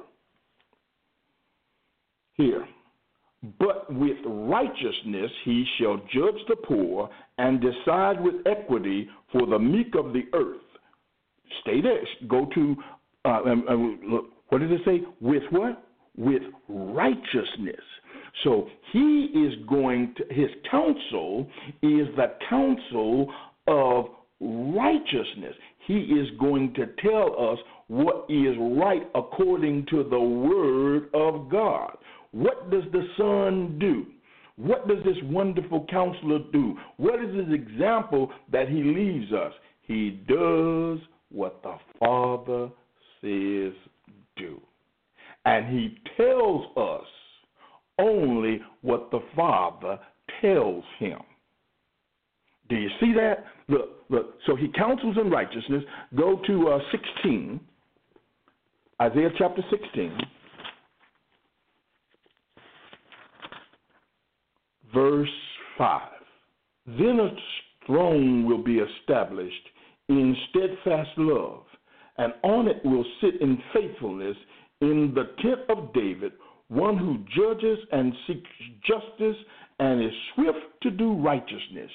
here. 2.35 2.67
But 3.59 3.93
with 3.93 4.17
righteousness 4.25 5.31
he 5.45 5.65
shall 5.79 5.99
judge 6.13 6.41
the 6.49 6.57
poor 6.57 7.11
and 7.39 7.61
decide 7.61 8.21
with 8.21 8.37
equity 8.47 9.09
for 9.33 9.47
the 9.47 9.59
meek 9.59 9.95
of 9.95 10.13
the 10.13 10.25
earth. 10.33 10.64
Stay 11.63 11.81
there. 11.81 12.01
Go 12.29 12.47
to, 12.55 12.77
uh, 13.25 13.41
um, 13.47 13.65
um, 13.69 14.01
look, 14.07 14.27
what 14.49 14.61
does 14.61 14.71
it 14.71 14.81
say? 14.85 15.03
With 15.21 15.43
what? 15.51 15.85
With 16.17 16.43
righteousness. 16.69 17.81
So 18.43 18.69
he 18.93 19.31
is 19.35 19.55
going 19.69 20.15
to, 20.17 20.35
his 20.35 20.51
counsel 20.71 21.49
is 21.83 22.09
the 22.17 22.35
counsel 22.49 23.33
of 23.67 24.07
righteousness. 24.41 25.55
He 25.87 25.95
is 25.95 26.29
going 26.39 26.75
to 26.75 26.87
tell 27.03 27.53
us 27.53 27.59
what 27.89 28.27
is 28.29 28.57
right 28.59 29.03
according 29.15 29.87
to 29.91 30.05
the 30.05 30.21
word 30.21 31.09
of 31.15 31.51
God. 31.51 31.97
What 32.33 32.71
does 32.71 32.85
the 32.93 33.07
Son 33.17 33.79
do? 33.79 34.07
What 34.57 34.89
does 34.89 34.99
this 35.05 35.17
wonderful 35.25 35.87
counselor 35.91 36.39
do? 36.53 36.77
What 36.97 37.23
is 37.23 37.35
his 37.35 37.53
example 37.53 38.31
that 38.53 38.69
he 38.69 38.83
leaves 38.83 39.33
us? 39.33 39.53
He 39.83 40.23
does 40.29 40.99
what 41.31 41.63
the 41.63 41.77
Father 41.99 42.71
says 43.21 43.73
do. 44.37 44.61
And 45.45 45.67
he 45.67 45.99
tells 46.17 46.65
us 46.77 47.07
only 47.99 48.61
what 48.83 49.11
the 49.11 49.21
Father 49.37 49.99
tells 50.41 50.85
him. 50.99 51.19
Do 52.69 52.77
you 52.77 52.89
see 52.99 53.13
that? 53.15 53.45
Look, 53.69 54.05
look. 54.09 54.39
So 54.47 54.57
he 54.57 54.69
counsels 54.69 55.17
in 55.21 55.31
righteousness. 55.31 55.83
Go 56.15 56.41
to 56.47 56.69
uh, 56.69 56.79
16, 56.91 57.61
Isaiah 59.01 59.31
chapter 59.39 59.63
16. 59.71 60.19
verse 64.95 65.29
5. 65.77 66.01
Then 66.87 67.19
a 67.21 67.31
throne 67.87 68.47
will 68.47 68.63
be 68.63 68.79
established 68.79 69.69
in 70.09 70.37
steadfast 70.51 71.11
love, 71.17 71.65
and 72.19 72.33
on 72.43 72.69
it 72.69 72.85
will 72.85 73.05
sit 73.21 73.41
in 73.41 73.59
faithfulness 73.73 74.37
in 74.81 75.13
the 75.15 75.31
tent 75.43 75.61
of 75.69 75.93
David, 75.95 76.33
one 76.69 76.97
who 76.97 77.19
judges 77.37 77.79
and 77.93 78.13
seeks 78.27 78.51
justice 78.87 79.37
and 79.79 80.03
is 80.03 80.13
swift 80.35 80.59
to 80.83 80.91
do 80.91 81.15
righteousness. 81.15 81.91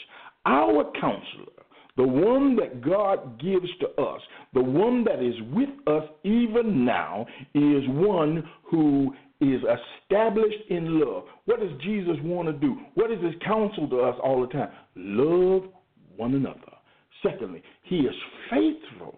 Our 0.46 0.92
counselor, 1.00 1.54
the 1.98 2.08
one 2.08 2.56
that 2.56 2.82
God 2.82 3.40
gives 3.40 3.68
to 3.82 4.02
us, 4.02 4.22
the 4.54 4.62
one 4.62 5.04
that 5.04 5.22
is 5.24 5.36
with 5.54 5.70
us 5.88 6.10
even 6.24 6.86
now, 6.86 7.26
is 7.54 7.84
one 7.88 8.44
who 8.70 9.14
is 9.42 9.62
established 9.62 10.70
in 10.70 11.00
love. 11.00 11.24
What 11.46 11.60
does 11.60 11.72
Jesus 11.82 12.16
want 12.24 12.48
to 12.48 12.54
do? 12.54 12.78
What 12.96 13.12
is 13.12 13.22
his 13.24 13.36
counsel 13.46 13.88
to 13.90 14.02
us 14.02 14.16
all 14.24 14.42
the 14.42 14.48
time? 14.48 14.70
Love 14.96 15.70
one 16.16 16.36
another. 16.36 16.79
Secondly, 17.24 17.62
he 17.84 17.98
is 17.98 18.16
faithful. 18.50 19.18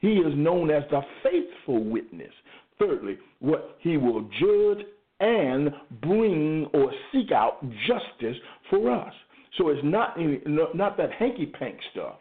He 0.00 0.14
is 0.14 0.32
known 0.36 0.70
as 0.70 0.82
the 0.90 1.00
faithful 1.22 1.84
witness. 1.84 2.32
Thirdly, 2.78 3.18
what 3.40 3.76
he 3.80 3.96
will 3.96 4.22
judge 4.40 4.86
and 5.20 5.70
bring 6.00 6.66
or 6.72 6.90
seek 7.12 7.30
out 7.32 7.62
justice 7.86 8.36
for 8.70 8.90
us. 8.90 9.12
So 9.58 9.68
it's 9.68 9.80
not 9.84 10.16
not 10.18 10.96
that 10.96 11.12
hanky 11.12 11.46
pank 11.46 11.76
stuff. 11.92 12.16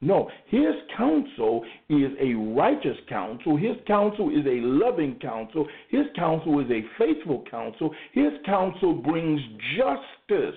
No, 0.00 0.30
his 0.46 0.74
counsel 0.96 1.64
is 1.88 2.12
a 2.20 2.32
righteous 2.34 2.96
counsel. 3.08 3.56
His 3.56 3.76
counsel 3.86 4.30
is 4.30 4.46
a 4.46 4.60
loving 4.62 5.18
counsel. 5.20 5.66
His 5.90 6.06
counsel 6.14 6.60
is 6.60 6.70
a 6.70 6.82
faithful 6.96 7.44
counsel. 7.50 7.92
His 8.12 8.32
counsel 8.46 8.94
brings 8.94 9.40
justice. 9.76 10.54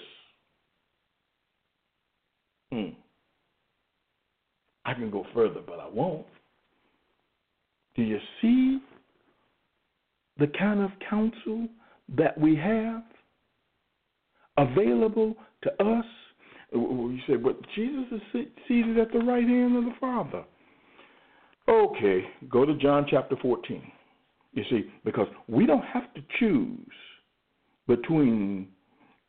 Hmm. 2.72 2.90
I 4.86 4.94
can 4.94 5.12
go 5.12 5.26
further, 5.34 5.62
but 5.66 5.80
I 5.80 5.88
won't. 5.88 6.26
Do 7.96 8.04
you 8.04 8.20
see 8.42 8.80
the 10.40 10.48
kind 10.58 10.80
of 10.82 10.92
counsel 11.10 11.68
that 12.18 12.38
we 12.40 12.56
have 12.56 13.04
available 14.58 15.36
to 15.64 15.72
us 15.84 16.06
You 16.74 17.20
say, 17.28 17.36
but 17.36 17.58
Jesus 17.76 18.06
is 18.12 18.46
seated 18.68 18.98
at 18.98 19.12
the 19.12 19.20
right 19.20 19.44
hand 19.44 19.76
of 19.76 19.86
the 19.86 19.94
Father. 20.00 20.44
Okay, 21.68 22.24
go 22.50 22.66
to 22.66 22.76
John 22.76 23.06
chapter 23.10 23.36
14. 23.42 23.82
You 24.54 24.64
see, 24.70 24.92
because 25.06 25.28
we 25.48 25.66
don't 25.66 25.86
have 25.86 26.14
to 26.14 26.22
choose 26.40 26.94
between 27.88 28.68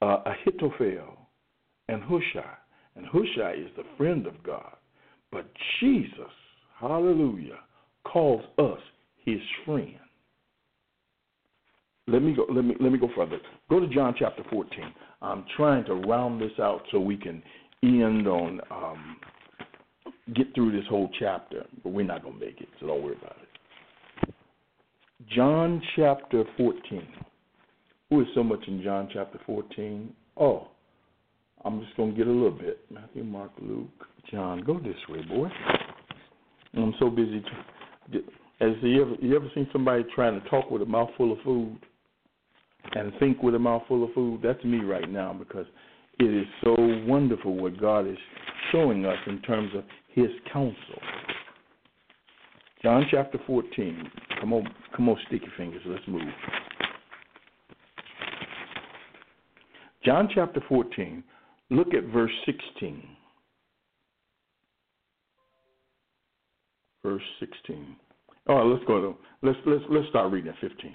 uh, 0.01 0.19
Ahithophel 0.27 1.19
and 1.89 2.03
Hushai. 2.03 2.57
And 2.97 3.07
Hushai 3.07 3.55
is 3.55 3.71
the 3.77 3.85
friend 3.97 4.27
of 4.27 4.43
God. 4.43 4.77
But 5.33 5.47
Jesus, 5.81 6.31
hallelujah, 6.79 7.59
calls 8.05 8.43
us 8.59 8.79
his 9.25 9.41
friend. 9.65 9.97
Let 12.07 12.23
me 12.23 12.35
go 12.35 12.47
let 12.53 12.65
me 12.65 12.75
let 12.81 12.93
me 12.93 12.99
go 12.99 13.09
further. 13.17 13.39
Go 13.71 13.81
to 13.81 13.87
John 13.89 14.15
chapter 14.19 14.43
14. 14.51 14.85
I'm 15.23 15.45
trying 15.57 15.85
to 15.87 15.95
round 15.95 16.41
this 16.41 16.51
out 16.61 16.83
so 16.91 17.01
we 17.01 17.17
can 17.17 17.43
end 17.83 18.27
on 18.27 18.61
um, 18.71 19.17
get 20.35 20.55
through 20.55 20.73
this 20.73 20.87
whole 20.89 21.09
chapter, 21.19 21.65
but 21.83 21.91
we're 21.93 22.07
not 22.07 22.23
going 22.23 22.39
to 22.39 22.45
make 22.45 22.61
it, 22.61 22.69
so 22.81 22.87
don't 22.87 23.03
worry 23.03 23.17
about 23.17 23.37
it. 23.43 24.35
John 25.35 25.81
chapter 25.97 26.45
14. 26.57 27.07
Who 28.11 28.21
is 28.21 28.27
so 28.35 28.43
much 28.43 28.61
in 28.67 28.83
John 28.83 29.09
chapter 29.13 29.39
14? 29.47 30.13
Oh, 30.37 30.69
I'm 31.65 31.81
just 31.81 31.97
going 31.97 32.11
to 32.13 32.17
get 32.17 32.27
a 32.27 32.31
little 32.31 32.51
bit. 32.51 32.81
Matthew, 32.91 33.25
Mark, 33.25 33.53
Luke, 33.61 33.89
John. 34.31 34.63
Go 34.63 34.79
this 34.81 34.97
way, 35.09 35.23
boy. 35.23 35.49
I'm 36.75 36.95
so 36.99 37.11
busy. 37.11 37.45
As 38.61 38.71
you 38.83 39.03
ever, 39.03 39.15
you 39.21 39.37
ever 39.37 39.49
seen 39.55 39.69
somebody 39.73 40.05
trying 40.15 40.41
to 40.41 40.49
talk 40.49 40.71
with 40.71 40.83
a 40.83 40.87
mouthful 40.87 41.33
of 41.33 41.39
food 41.45 41.79
and 42.95 43.13
think 43.21 43.43
with 43.43 43.55
a 43.55 43.59
mouthful 43.59 44.05
of 44.05 44.13
food? 44.13 44.41
That's 44.43 44.63
me 44.65 44.79
right 44.79 45.11
now 45.11 45.33
because 45.33 45.67
it 46.19 46.25
is 46.25 46.47
so 46.65 46.75
wonderful 47.07 47.57
what 47.57 47.81
God 47.81 48.09
is 48.09 48.19
showing 48.71 49.05
us 49.07 49.19
in 49.27 49.41
terms 49.43 49.71
of 49.77 49.85
His 50.15 50.31
counsel. 50.53 51.01
John 52.83 53.07
chapter 53.11 53.39
14. 53.47 54.11
Come 54.41 54.53
on, 54.53 54.67
come 54.97 55.09
on, 55.09 55.17
sticky 55.29 55.47
fingers. 55.57 55.83
Let's 55.87 56.07
move. 56.09 56.23
John 60.05 60.29
chapter 60.35 60.61
14. 60.69 61.23
Look 61.73 61.95
at 61.95 62.05
verse 62.05 62.31
16. 62.45 63.03
Verse 67.03 67.23
16. 67.41 67.97
All 68.47 68.57
right, 68.57 68.67
let's 68.67 68.85
go 68.85 69.01
to 69.01 69.17
let's 69.43 69.59
let's 69.65 69.83
let's 69.89 70.07
start 70.11 70.31
reading 70.31 70.51
at 70.51 70.59
15. 70.61 70.95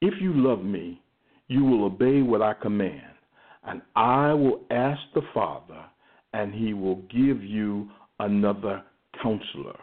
If 0.00 0.14
you 0.20 0.32
love 0.34 0.64
me, 0.64 1.00
you 1.46 1.64
will 1.64 1.84
obey 1.84 2.20
what 2.20 2.42
I 2.42 2.54
command, 2.54 3.14
and 3.62 3.80
I 3.94 4.34
will 4.34 4.62
ask 4.72 5.00
the 5.14 5.22
Father, 5.32 5.84
and 6.32 6.52
he 6.52 6.74
will 6.74 7.02
give 7.02 7.44
you 7.44 7.88
another 8.18 8.82
counselor 9.22 9.78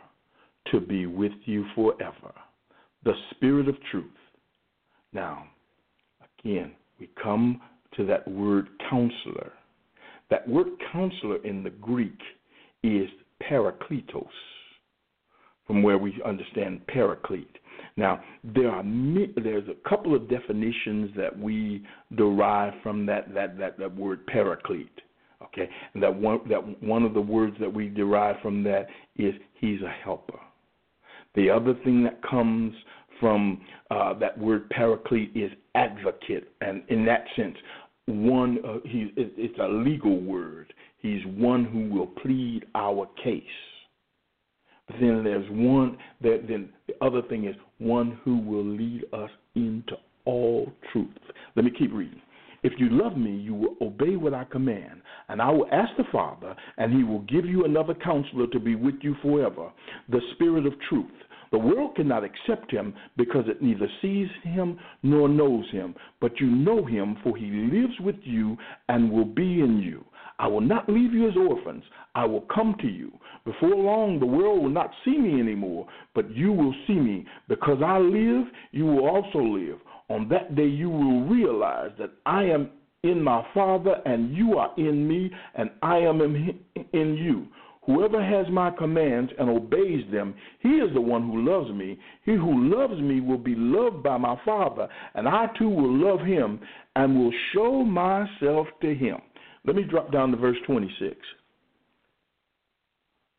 to 0.72 0.82
be 0.82 1.06
with 1.06 1.32
you 1.46 1.66
forever, 1.76 2.34
the 3.06 3.14
Spirit 3.32 3.70
of 3.70 3.76
truth. 3.90 4.06
Now, 5.14 5.46
again, 6.40 6.74
we 7.00 7.10
come 7.24 7.62
to 7.96 8.06
that 8.08 8.28
word 8.28 8.68
counselor. 8.90 9.54
That 10.30 10.48
word 10.48 10.68
counselor 10.92 11.38
in 11.46 11.64
the 11.64 11.70
Greek 11.70 12.20
is 12.84 13.10
parakletos, 13.50 14.28
from 15.66 15.84
where 15.84 15.98
we 15.98 16.22
understand 16.26 16.86
paraclete. 16.88 17.58
Now, 17.96 18.22
there 18.44 18.70
are 18.70 18.84
there's 18.84 19.68
a 19.68 19.90
couple 19.90 20.16
of 20.16 20.30
definitions 20.30 21.12
that 21.16 21.38
we 21.38 21.86
derive 22.16 22.74
from 22.84 23.06
that 23.08 23.34
that 23.34 23.58
that, 23.58 23.80
that 23.80 23.96
word 23.96 24.26
paraclete. 24.28 24.90
Okay, 25.44 25.70
and 25.94 26.02
that 26.02 26.14
one 26.14 26.40
that 26.50 26.84
one 26.84 27.04
of 27.04 27.14
the 27.14 27.22
words 27.22 27.56
that 27.60 27.72
we 27.72 27.90
derive 27.90 28.38
from 28.42 28.64
that 28.64 28.88
is 29.16 29.34
he's 29.56 29.82
a 29.82 29.94
helper. 30.04 30.40
The 31.36 31.50
other 31.50 31.76
thing 31.84 32.04
that 32.04 32.22
comes 32.24 32.74
from 33.20 33.62
uh, 33.92 34.14
that 34.16 34.38
word 34.38 34.70
paraclete 34.70 35.32
is 35.36 35.52
advocate, 35.76 36.50
and 36.62 36.84
in 36.90 37.06
that 37.06 37.26
sense, 37.36 37.56
one 38.08 38.60
uh, 38.66 38.78
he 38.86 39.12
it, 39.16 39.34
it's 39.38 39.60
a 39.60 39.68
legal 39.68 40.20
word. 40.20 40.74
He's 41.00 41.22
one 41.26 41.66
who 41.66 41.90
will 41.94 42.08
plead 42.08 42.66
our 42.76 43.08
case. 43.24 43.44
But 44.88 44.98
then 45.00 45.24
there's 45.24 45.46
one. 45.52 45.98
That, 46.22 46.46
then 46.48 46.70
the 46.88 46.94
other 47.06 47.22
thing 47.24 47.46
is 47.46 47.56
one 47.80 48.20
who 48.24 48.40
will 48.40 48.66
lead 48.66 49.04
us 49.14 49.30
into 49.56 49.96
all 50.26 50.72
truth. 50.92 51.10
Let 51.56 51.66
me 51.66 51.72
keep 51.78 51.94
reading. 51.94 52.22
If 52.64 52.74
you 52.80 52.90
love 52.90 53.18
me, 53.18 53.32
you 53.32 53.54
will 53.54 53.76
obey 53.82 54.16
what 54.16 54.34
I 54.34 54.44
command, 54.46 55.02
and 55.30 55.42
I 55.42 55.50
will 55.52 55.68
ask 55.72 55.96
the 55.96 56.04
Father, 56.12 56.56
and 56.78 56.92
he 56.92 57.04
will 57.04 57.22
give 57.22 57.46
you 57.46 57.66
another 57.66 57.94
counselor 57.94 58.48
to 58.48 58.60
be 58.60 58.76
with 58.76 58.96
you 59.02 59.16
forever, 59.22 59.72
the 60.10 60.22
Spirit 60.34 60.66
of 60.66 60.74
truth. 60.90 61.06
The 61.52 61.58
world 61.58 61.96
cannot 61.96 62.24
accept 62.24 62.72
him 62.72 62.94
because 63.16 63.46
it 63.48 63.62
neither 63.62 63.88
sees 64.02 64.28
him 64.44 64.80
nor 65.04 65.30
knows 65.30 65.66
him, 65.72 65.96
but 66.20 66.40
you 66.40 66.48
know 66.48 66.86
him, 66.86 67.18
for 67.24 67.38
he 67.38 67.46
lives 67.46 68.00
with 68.00 68.18
you 68.24 68.58
and 68.90 69.12
will 69.12 69.26
be 69.26 69.62
in 69.62 69.80
you. 69.80 70.04
I 70.40 70.48
will 70.48 70.62
not 70.62 70.88
leave 70.88 71.14
you 71.14 71.28
as 71.28 71.36
orphans. 71.36 71.84
I 72.14 72.26
will 72.26 72.46
come 72.54 72.76
to 72.82 72.88
you. 72.88 73.12
Before 73.44 73.76
long, 73.76 74.20
the 74.20 74.26
world 74.26 74.62
will 74.62 74.70
not 74.70 74.92
see 75.04 75.18
me 75.18 75.40
anymore, 75.40 75.88
but 76.14 76.30
you 76.36 76.52
will 76.52 76.76
see 76.86 76.94
me. 76.94 77.26
Because 77.48 77.82
I 77.84 77.98
live, 77.98 78.46
you 78.72 78.86
will 78.86 79.08
also 79.08 79.40
live. 79.40 79.80
On 80.10 80.30
that 80.30 80.56
day, 80.56 80.68
you 80.68 80.90
will 80.90 81.24
realize 81.26 81.92
that 81.98 82.12
I 82.26 82.44
am 82.44 82.70
in 83.04 83.22
my 83.22 83.46
Father, 83.54 83.96
and 84.06 84.36
you 84.36 84.58
are 84.58 84.74
in 84.78 85.08
me, 85.08 85.32
and 85.56 85.70
I 85.82 85.98
am 86.00 86.22
in, 86.22 87.16
you. 87.16 87.48
Whoever 87.88 88.22
has 88.22 88.46
my 88.52 88.70
commands 88.72 89.32
and 89.40 89.50
obeys 89.50 90.04
them, 90.12 90.36
he 90.60 90.72
is 90.72 90.94
the 90.94 91.02
one 91.02 91.32
who 91.32 91.50
loves 91.50 91.72
me. 91.72 91.98
He 92.26 92.34
who 92.34 92.76
loves 92.76 93.00
me 93.02 93.22
will 93.22 93.38
be 93.38 93.56
loved 93.56 94.04
by 94.04 94.18
my 94.18 94.38
Father, 94.44 94.90
and 95.16 95.26
I 95.26 95.48
too 95.58 95.70
will 95.70 95.94
love 95.94 96.20
him 96.20 96.60
and 96.98 97.18
will 97.18 97.34
show 97.54 97.84
myself 97.84 98.68
to 98.82 98.94
him. 98.94 99.18
Let 99.66 99.78
me 99.78 99.84
drop 99.84 100.12
down 100.12 100.32
to 100.32 100.38
verse 100.38 100.58
26. 100.66 101.16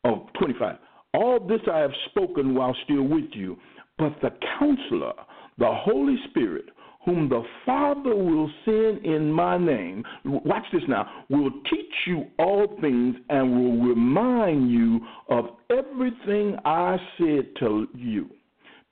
Oh, 0.05 0.27
25. 0.39 0.77
All 1.13 1.39
this 1.39 1.61
I 1.71 1.77
have 1.77 1.91
spoken 2.09 2.55
while 2.55 2.75
still 2.85 3.03
with 3.03 3.29
you, 3.33 3.55
but 3.99 4.15
the 4.23 4.31
counselor, 4.59 5.13
the 5.59 5.69
Holy 5.71 6.17
Spirit, 6.29 6.65
whom 7.05 7.29
the 7.29 7.43
Father 7.65 8.15
will 8.15 8.49
send 8.65 9.05
in 9.05 9.31
my 9.31 9.57
name, 9.57 10.03
watch 10.25 10.65
this 10.73 10.81
now, 10.87 11.09
will 11.29 11.51
teach 11.69 11.93
you 12.05 12.25
all 12.37 12.77
things 12.81 13.15
and 13.29 13.51
will 13.51 13.87
remind 13.89 14.71
you 14.71 14.99
of 15.29 15.45
everything 15.69 16.57
I 16.65 16.97
said 17.17 17.47
to 17.59 17.87
you. 17.95 18.29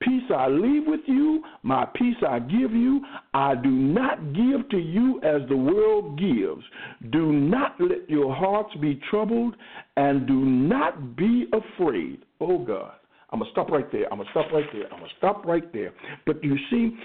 Peace 0.00 0.30
I 0.34 0.46
leave 0.46 0.84
with 0.86 1.00
you, 1.06 1.42
my 1.64 1.84
peace 1.96 2.16
I 2.26 2.38
give 2.38 2.72
you. 2.72 3.00
I 3.34 3.56
do 3.56 3.68
not 3.68 4.32
give 4.32 4.68
to 4.70 4.78
you 4.78 5.20
as 5.24 5.46
the 5.48 5.56
world 5.56 6.18
gives. 6.18 6.64
Do 7.10 7.32
not 7.32 7.74
let 7.80 8.08
your 8.08 8.32
hearts 8.34 8.74
be 8.80 9.00
troubled, 9.10 9.56
and 9.96 10.26
do 10.26 10.34
not 10.34 11.16
be 11.16 11.46
afraid. 11.52 12.20
Oh 12.40 12.58
God. 12.58 12.92
I'm 13.30 13.40
going 13.40 13.50
to 13.50 13.52
stop 13.52 13.68
right 13.70 13.90
there. 13.92 14.10
I'm 14.10 14.18
going 14.18 14.26
to 14.26 14.30
stop 14.30 14.50
right 14.52 14.64
there. 14.72 14.84
I'm 14.84 15.00
going 15.00 15.10
to 15.10 15.16
stop 15.18 15.44
right 15.44 15.72
there. 15.72 15.92
But 16.24 16.42
you 16.42 16.56
see, 16.70 16.96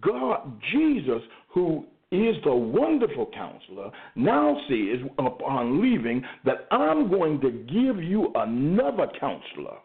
God, 0.00 0.60
Jesus, 0.72 1.22
who 1.48 1.84
is 2.12 2.36
the 2.44 2.54
wonderful 2.54 3.30
counselor, 3.34 3.90
now 4.14 4.56
says 4.68 5.00
upon 5.18 5.82
leaving 5.82 6.22
that 6.44 6.66
I'm 6.70 7.10
going 7.10 7.40
to 7.40 7.50
give 7.50 8.02
you 8.02 8.32
another 8.34 9.08
counselor. 9.18 9.78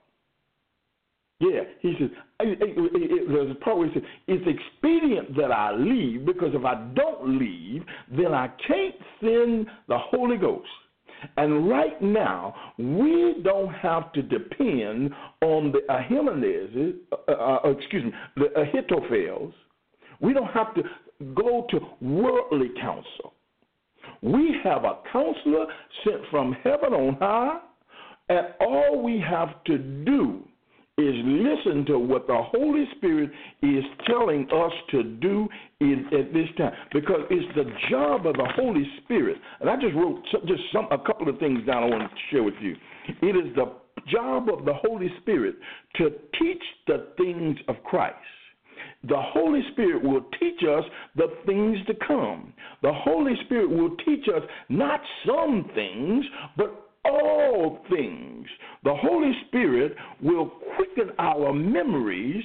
Yeah, 1.39 1.62
he 1.80 1.95
says, 1.99 2.10
there's 2.39 3.49
a 3.49 3.56
part 3.56 3.78
where 3.78 3.88
he 3.88 3.95
says, 3.95 4.04
it's 4.28 4.45
expedient 4.47 5.36
that 5.38 5.52
I 5.52 5.74
leave 5.74 6.24
because 6.24 6.49
if 6.54 6.64
I 6.64 6.76
don't 6.93 7.39
leave, 7.39 7.84
then 8.16 8.34
I 8.34 8.47
can't 8.68 8.95
send 9.20 9.66
the 9.88 9.97
Holy 9.97 10.38
Ghost. 10.38 10.68
And 11.38 11.68
right 11.68 11.99
now, 12.02 12.54
we 12.78 13.41
don't 13.43 13.74
have 13.74 14.12
to 14.14 14.22
depend 14.22 15.12
on 15.41 15.72
the 15.72 15.80
Ahimelechs, 15.89 16.95
uh, 17.12 17.32
uh, 17.32 17.60
uh, 17.66 17.70
excuse 17.70 18.06
me, 18.06 18.12
the 18.38 18.49
Ahithophels, 18.60 19.54
we 20.22 20.34
don't 20.34 20.51
have 20.51 20.74
to 20.76 20.84
go 21.36 21.65
to 21.69 21.80
worldly 22.01 22.69
counsel. 22.80 23.34
We 24.22 24.55
have 24.63 24.84
a 24.84 24.99
counselor 25.11 25.65
sent 26.03 26.22
from 26.30 26.53
heaven 26.63 26.93
on 26.93 27.15
high, 27.15 27.59
and 28.30 28.47
all 28.59 29.01
we 29.03 29.19
have 29.28 29.63
to 29.65 29.78
do 29.78 30.43
is 30.97 31.15
listen 31.26 31.86
to 31.86 31.97
what 31.97 32.28
the 32.28 32.38
Holy 32.38 32.86
Spirit 32.97 33.32
is 33.63 33.84
telling 34.05 34.47
us 34.51 34.72
to 34.91 35.03
do 35.03 35.47
in, 35.80 36.05
at 36.07 36.32
this 36.34 36.47
time, 36.57 36.74
because 36.93 37.22
it's 37.30 37.55
the 37.55 37.65
job 37.89 38.28
of 38.28 38.36
the 38.36 38.47
Holy 38.55 38.86
Spirit. 39.03 39.38
And 39.59 39.69
I 39.69 39.76
just 39.78 39.95
wrote 39.95 40.22
just 40.45 40.61
some 40.72 40.88
a 40.91 40.99
couple 40.99 41.30
of 41.30 41.39
things 41.39 41.65
down 41.65 41.84
I 41.84 41.88
want 41.88 42.03
to 42.03 42.17
share 42.30 42.43
with 42.43 42.55
you. 42.61 42.76
It 43.22 43.36
is 43.36 43.55
the 43.55 43.74
job 44.11 44.49
of 44.49 44.65
the 44.65 44.74
Holy 44.74 45.09
Spirit 45.22 45.55
to 45.95 46.09
teach 46.39 46.63
the 46.88 47.07
things 47.17 47.57
of 47.67 47.76
Christ 47.84 48.17
the 49.08 49.18
Holy 49.18 49.62
Spirit 49.72 50.04
will 50.04 50.26
teach 50.39 50.62
us 50.64 50.84
the 51.16 51.28
things 51.45 51.78
to 51.88 51.93
come. 52.08 52.54
The 52.82 52.93
Holy 52.93 53.34
Spirit 53.45 53.70
will 53.70 53.95
teach 54.06 54.28
us 54.28 54.43
not 54.70 55.02
some 55.26 55.70
things, 55.74 56.26
but 56.56 56.88
all 57.04 57.80
things. 57.89 58.45
The 58.84 58.95
Holy 58.95 59.32
Spirit 59.47 59.95
will 60.22 60.52
quicken 60.76 61.16
our 61.18 61.52
memories 61.54 62.43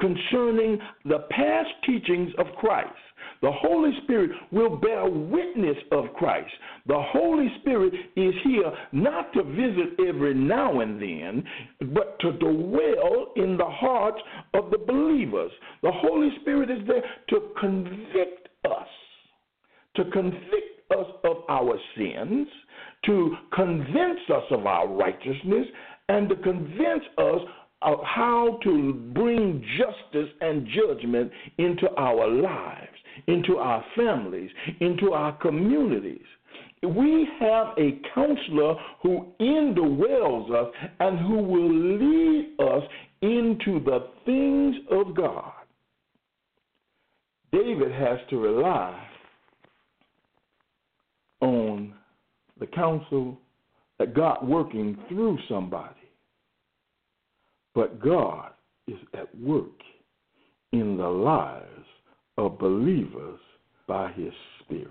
concerning 0.00 0.78
the 1.04 1.26
past 1.30 1.68
teachings 1.84 2.32
of 2.38 2.46
Christ. 2.58 2.94
The 3.42 3.52
Holy 3.52 3.90
Spirit 4.04 4.30
will 4.50 4.76
bear 4.76 5.06
witness 5.06 5.76
of 5.92 6.06
Christ. 6.14 6.52
The 6.86 7.00
Holy 7.00 7.48
Spirit 7.60 7.92
is 8.16 8.34
here 8.44 8.72
not 8.92 9.32
to 9.34 9.42
visit 9.42 10.08
every 10.08 10.34
now 10.34 10.80
and 10.80 11.00
then, 11.00 11.44
but 11.92 12.18
to 12.20 12.32
dwell 12.32 13.32
in 13.36 13.56
the 13.56 13.68
hearts 13.68 14.20
of 14.54 14.70
the 14.70 14.78
believers. 14.78 15.50
The 15.82 15.92
Holy 15.92 16.30
Spirit 16.40 16.70
is 16.70 16.86
there 16.86 17.04
to 17.30 17.52
convict 17.60 18.48
us, 18.64 18.88
to 19.96 20.04
convict 20.06 20.90
us 20.96 21.06
of 21.24 21.36
our 21.48 21.78
sins, 21.96 22.48
to 23.04 23.36
convince 23.52 24.20
us 24.32 24.44
of 24.50 24.66
our 24.66 24.88
righteousness, 24.88 25.66
and 26.08 26.28
to 26.28 26.36
convince 26.36 27.04
us 27.18 27.40
of 27.82 27.98
how 28.04 28.58
to 28.62 28.94
bring 29.12 29.62
justice 29.76 30.30
and 30.40 30.66
judgment 30.68 31.30
into 31.58 31.90
our 31.96 32.26
lives 32.26 32.96
into 33.26 33.56
our 33.58 33.84
families, 33.96 34.50
into 34.80 35.12
our 35.12 35.36
communities. 35.38 36.24
We 36.82 37.26
have 37.40 37.68
a 37.78 38.00
counselor 38.14 38.74
who 39.02 39.26
indwells 39.40 40.50
us 40.52 40.72
and 41.00 41.18
who 41.18 41.42
will 41.42 41.74
lead 41.98 42.54
us 42.60 42.82
into 43.22 43.80
the 43.84 44.08
things 44.24 44.76
of 44.90 45.16
God. 45.16 45.52
David 47.52 47.90
has 47.92 48.18
to 48.30 48.38
rely 48.38 49.02
on 51.40 51.94
the 52.60 52.66
counsel 52.66 53.38
that 53.98 54.14
God 54.14 54.46
working 54.46 54.98
through 55.08 55.38
somebody. 55.48 55.94
But 57.74 58.00
God 58.00 58.50
is 58.86 58.98
at 59.14 59.38
work 59.40 59.80
in 60.72 60.96
the 60.96 61.08
lives 61.08 61.75
of 62.36 62.58
believers 62.58 63.38
by 63.86 64.12
his 64.12 64.32
Spirit. 64.60 64.88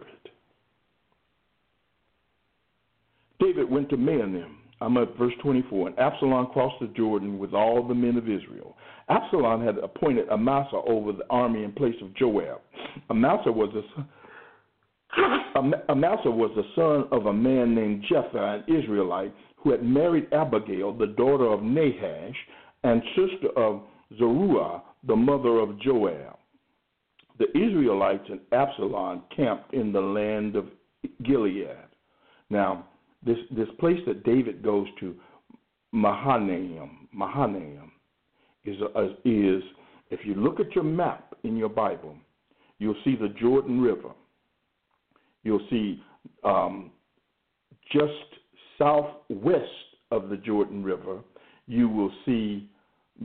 David 3.39 3.69
went 3.69 3.89
to 3.89 3.97
Mahanaim. 3.97 4.57
I'm 4.81 4.97
at 4.97 5.17
verse 5.17 5.33
24. 5.41 5.89
And 5.89 5.99
Absalom 5.99 6.47
crossed 6.47 6.79
the 6.81 6.87
Jordan 6.87 7.37
with 7.39 7.53
all 7.53 7.87
the 7.87 7.93
men 7.93 8.17
of 8.17 8.29
Israel. 8.29 8.75
Absalom 9.09 9.63
had 9.63 9.77
appointed 9.77 10.29
Amasa 10.29 10.81
over 10.87 11.11
the 11.11 11.25
army 11.29 11.63
in 11.63 11.71
place 11.71 11.95
of 12.01 12.15
Joab. 12.15 12.61
Amasa 13.09 13.51
was 13.51 13.69
the 13.73 13.83
Amasa 15.89 16.29
was 16.29 16.51
the 16.55 16.63
son 16.75 17.07
of 17.17 17.27
a 17.27 17.33
man 17.33 17.73
named 17.73 18.03
Jephthah, 18.09 18.63
an 18.67 18.75
Israelite, 18.75 19.33
who 19.55 19.71
had 19.71 19.83
married 19.83 20.27
Abigail, 20.33 20.91
the 20.91 21.07
daughter 21.07 21.47
of 21.47 21.61
Nahash, 21.63 22.35
and 22.83 23.01
sister 23.15 23.49
of 23.55 23.81
Zeruiah, 24.17 24.81
the 25.07 25.15
mother 25.15 25.59
of 25.59 25.79
Joab 25.79 26.37
the 27.37 27.49
Israelites 27.57 28.25
and 28.29 28.39
Absalom 28.51 29.23
camped 29.35 29.73
in 29.73 29.91
the 29.91 30.01
land 30.01 30.55
of 30.55 30.65
Gilead. 31.23 31.67
Now, 32.49 32.87
this 33.25 33.37
this 33.51 33.67
place 33.79 33.99
that 34.07 34.23
David 34.23 34.63
goes 34.63 34.87
to, 34.99 35.15
Mahanaim, 35.91 37.07
Mahanaim, 37.11 37.91
is 38.63 38.77
is 39.23 39.63
if 40.11 40.19
you 40.25 40.35
look 40.35 40.59
at 40.59 40.73
your 40.73 40.83
map 40.83 41.35
in 41.43 41.57
your 41.57 41.69
Bible, 41.69 42.15
you'll 42.79 42.95
see 43.03 43.15
the 43.15 43.29
Jordan 43.39 43.81
River. 43.81 44.11
You'll 45.43 45.65
see 45.69 46.01
um, 46.43 46.91
just 47.91 48.11
southwest 48.77 49.63
of 50.11 50.29
the 50.29 50.37
Jordan 50.37 50.83
River, 50.83 51.19
you 51.67 51.89
will 51.89 52.11
see 52.25 52.69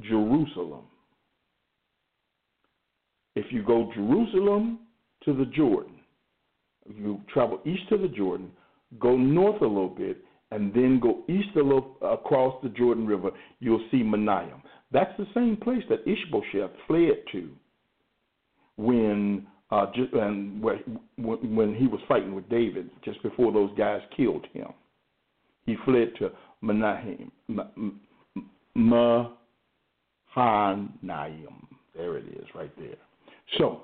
Jerusalem. 0.00 0.84
If 3.36 3.46
you 3.50 3.62
go 3.62 3.90
Jerusalem 3.94 4.80
to 5.24 5.34
the 5.34 5.46
Jordan, 5.46 5.94
if 6.88 6.96
you 6.96 7.20
travel 7.32 7.60
east 7.64 7.88
to 7.90 7.98
the 7.98 8.08
Jordan, 8.08 8.50
go 8.98 9.16
north 9.16 9.60
a 9.62 9.66
little 9.66 9.88
bit, 9.88 10.18
and 10.50 10.74
then 10.74 10.98
go 11.00 11.22
east 11.28 11.54
a 11.54 11.60
little 11.60 11.96
across 12.02 12.60
the 12.62 12.70
Jordan 12.70 13.06
River, 13.06 13.30
you'll 13.60 13.86
see 13.90 14.02
Mahanaim. 14.02 14.62
That's 14.90 15.16
the 15.16 15.26
same 15.34 15.56
place 15.56 15.84
that 15.88 16.00
Ishbosheth 16.06 16.72
fled 16.88 17.22
to 17.32 17.48
when 18.76 19.46
uh, 19.70 19.86
just, 19.94 20.12
and 20.12 20.60
when 20.60 21.76
he 21.78 21.86
was 21.86 22.00
fighting 22.08 22.34
with 22.34 22.48
David 22.48 22.90
just 23.04 23.22
before 23.22 23.52
those 23.52 23.70
guys 23.78 24.00
killed 24.16 24.46
him. 24.52 24.68
He 25.66 25.76
fled 25.84 26.12
to 26.18 26.32
Mahanaim. 26.60 27.30
Mahanaim. 28.74 29.28
There 31.94 32.16
it 32.16 32.24
is, 32.26 32.46
right 32.54 32.76
there. 32.76 32.96
So, 33.58 33.82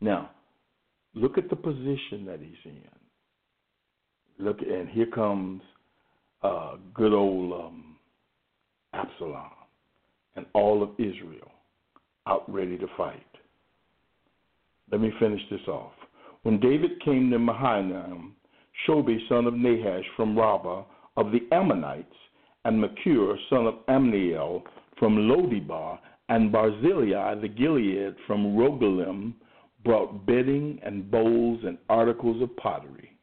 now, 0.00 0.30
look 1.14 1.38
at 1.38 1.48
the 1.48 1.56
position 1.56 2.24
that 2.26 2.40
he's 2.40 2.56
in. 2.64 2.82
Look, 4.38 4.60
and 4.60 4.88
here 4.88 5.06
comes 5.06 5.62
uh, 6.42 6.76
good 6.94 7.12
old 7.12 7.52
um, 7.52 7.96
Absalom 8.92 9.50
and 10.36 10.46
all 10.52 10.82
of 10.82 10.90
Israel 10.98 11.50
out 12.26 12.44
ready 12.52 12.76
to 12.76 12.86
fight. 12.96 13.22
Let 14.90 15.00
me 15.00 15.10
finish 15.18 15.40
this 15.50 15.66
off. 15.68 15.92
When 16.42 16.60
David 16.60 17.02
came 17.04 17.30
to 17.30 17.38
Mahanaim, 17.38 18.34
Shobi, 18.86 19.16
son 19.28 19.46
of 19.46 19.54
Nahash 19.54 20.04
from 20.16 20.38
Rabbah 20.38 20.84
of 21.16 21.32
the 21.32 21.40
Ammonites, 21.50 22.12
and 22.64 22.80
Machir, 22.80 23.36
son 23.48 23.66
of 23.66 23.74
Ammiel 23.88 24.62
from 24.98 25.16
Lodebar, 25.16 25.98
and 26.28 26.52
Barzillai 26.52 27.40
the 27.40 27.48
Gilead 27.48 28.16
from 28.26 28.56
Rogelim 28.56 29.34
brought 29.84 30.26
bedding 30.26 30.80
and 30.82 31.10
bowls 31.10 31.60
and 31.64 31.78
articles 31.88 32.42
of 32.42 32.56
pottery. 32.56 33.16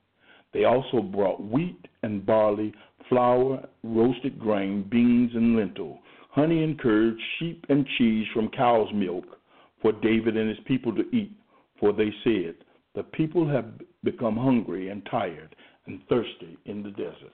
They 0.53 0.65
also 0.65 1.01
brought 1.01 1.43
wheat 1.43 1.87
and 2.03 2.25
barley, 2.25 2.73
flour, 3.09 3.67
roasted 3.83 4.39
grain, 4.39 4.87
beans 4.89 5.31
and 5.33 5.57
lentil, 5.57 5.99
honey 6.29 6.63
and 6.63 6.79
curds, 6.79 7.19
sheep 7.37 7.65
and 7.69 7.85
cheese 7.97 8.25
from 8.33 8.49
cow's 8.49 8.87
milk 8.93 9.25
for 9.81 9.91
David 9.91 10.37
and 10.37 10.47
his 10.49 10.59
people 10.65 10.95
to 10.95 11.03
eat. 11.13 11.35
For 11.79 11.91
they 11.91 12.13
said, 12.23 12.55
The 12.95 13.03
people 13.03 13.47
have 13.49 13.65
become 14.03 14.37
hungry 14.37 14.89
and 14.89 15.05
tired 15.11 15.55
and 15.85 15.99
thirsty 16.07 16.57
in 16.65 16.83
the 16.83 16.91
desert. 16.91 17.33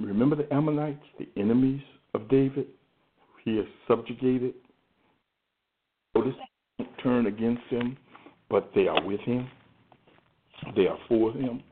Remember 0.00 0.34
the 0.34 0.52
Ammonites, 0.52 1.04
the 1.18 1.28
enemies 1.40 1.82
of 2.14 2.28
David? 2.28 2.66
He 3.44 3.52
is 3.52 3.66
subjugated. 3.88 4.54
Notice 6.14 6.34
turn 7.02 7.26
against 7.26 7.62
him, 7.68 7.96
but 8.48 8.70
they 8.74 8.86
are 8.86 9.04
with 9.04 9.20
him. 9.20 9.48
They 10.76 10.86
are 10.86 10.98
for 11.08 11.32
him. 11.32 11.62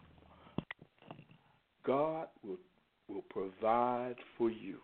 God 1.87 2.29
will, 2.45 2.59
will 3.09 3.25
provide 3.31 4.17
for 4.37 4.51
you 4.51 4.79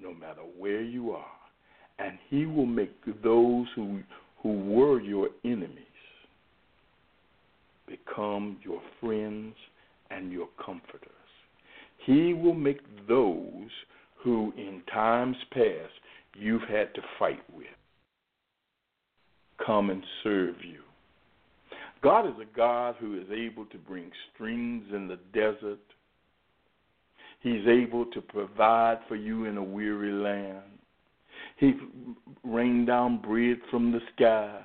no 0.00 0.12
matter 0.12 0.42
where 0.56 0.82
you 0.82 1.12
are. 1.12 1.24
And 1.98 2.18
he 2.28 2.46
will 2.46 2.66
make 2.66 3.04
those 3.22 3.66
who, 3.74 4.00
who 4.42 4.52
were 4.64 5.00
your 5.00 5.28
enemies 5.44 5.84
become 7.86 8.58
your 8.62 8.80
friends 9.00 9.54
and 10.10 10.30
your 10.30 10.48
comforters. 10.64 11.10
He 12.04 12.34
will 12.34 12.54
make 12.54 12.80
those 13.08 13.70
who 14.22 14.52
in 14.56 14.82
times 14.92 15.36
past 15.52 15.92
you've 16.34 16.62
had 16.62 16.94
to 16.94 17.02
fight 17.18 17.42
with 17.54 17.66
come 19.64 19.90
and 19.90 20.02
serve 20.22 20.56
you. 20.62 20.80
God 22.02 22.26
is 22.26 22.34
a 22.40 22.56
God 22.56 22.96
who 22.98 23.18
is 23.20 23.26
able 23.30 23.66
to 23.66 23.78
bring 23.78 24.10
streams 24.32 24.84
in 24.94 25.08
the 25.08 25.18
desert. 25.32 25.80
He's 27.40 27.66
able 27.66 28.06
to 28.06 28.20
provide 28.20 28.98
for 29.08 29.16
you 29.16 29.46
in 29.46 29.56
a 29.56 29.62
weary 29.62 30.12
land. 30.12 30.62
He 31.56 31.74
rain 32.44 32.84
down 32.84 33.20
bread 33.20 33.58
from 33.70 33.90
the 33.90 34.00
sky. 34.14 34.60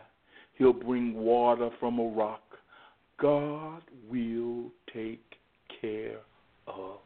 He'll 0.57 0.73
bring 0.73 1.15
water 1.15 1.69
from 1.79 1.99
a 1.99 2.07
rock. 2.09 2.43
God 3.19 3.81
will 4.09 4.71
take 4.93 5.23
care 5.81 6.19
of 6.67 6.99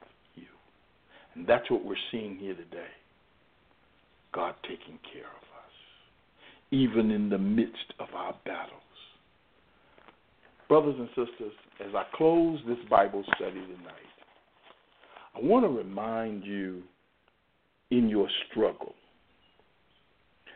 and 1.38 1.46
that's 1.46 1.70
what 1.70 1.86
we're 1.86 1.96
seeing 2.12 2.36
here 2.38 2.56
today. 2.56 2.90
God 4.34 4.56
taking 4.64 4.98
care 5.14 5.28
of 5.28 5.44
us, 5.44 5.72
even 6.72 7.12
in 7.12 7.30
the 7.30 7.38
midst 7.38 7.94
of 8.00 8.08
our 8.16 8.36
battles. 8.44 8.74
Brothers 10.68 10.96
and 10.98 11.08
sisters, 11.10 11.54
as 11.80 11.94
I 11.96 12.04
close 12.16 12.60
this 12.68 12.80
Bible 12.90 13.24
study 13.36 13.62
tonight, 13.62 13.94
I 15.36 15.40
want 15.40 15.64
to 15.66 15.70
remind 15.70 16.44
you 16.44 16.82
in 17.92 18.10
your 18.10 18.28
struggle, 18.50 18.96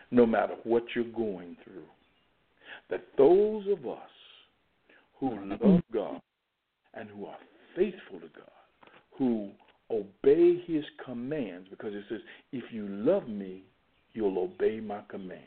no 0.10 0.26
matter 0.26 0.56
what 0.64 0.84
you're 0.96 1.06
going 1.06 1.56
through, 1.64 1.86
that 2.90 3.06
those 3.18 3.66
of 3.68 3.86
us 3.88 4.00
who 5.20 5.30
love 5.46 5.82
God 5.94 6.22
and 6.96 7.08
who 7.10 7.28
are 7.28 7.38
faithful 7.76 8.20
to 8.20 8.28
God, 8.36 8.90
who 9.18 9.52
obey 9.92 10.64
his 10.66 10.84
commands, 11.06 11.68
because 11.70 11.94
it 11.94 12.04
says, 12.10 12.22
if 12.52 12.64
you 12.72 12.88
love 12.88 13.28
me, 13.28 13.64
you'll 14.14 14.40
obey 14.40 14.80
my 14.80 15.02
command. 15.10 15.42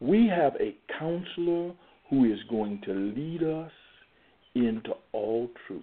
We 0.00 0.28
have 0.28 0.54
a 0.60 0.76
counselor 0.98 1.72
who 2.08 2.32
is 2.32 2.38
going 2.48 2.80
to 2.86 2.92
lead 2.92 3.42
us 3.42 3.72
into 4.54 4.92
all 5.12 5.50
truth. 5.66 5.82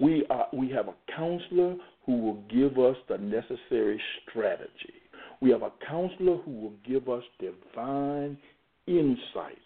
We, 0.00 0.26
are, 0.28 0.48
we 0.52 0.68
have 0.70 0.88
a 0.88 0.94
counselor 1.16 1.76
who 2.04 2.20
will 2.20 2.42
give 2.50 2.78
us 2.78 2.96
the 3.08 3.18
necessary 3.18 4.00
strategy. 4.28 4.94
We 5.40 5.50
have 5.50 5.62
a 5.62 5.72
counselor 5.86 6.36
who 6.38 6.50
will 6.50 6.74
give 6.86 7.08
us 7.08 7.22
divine 7.38 8.38
insight. 8.86 9.58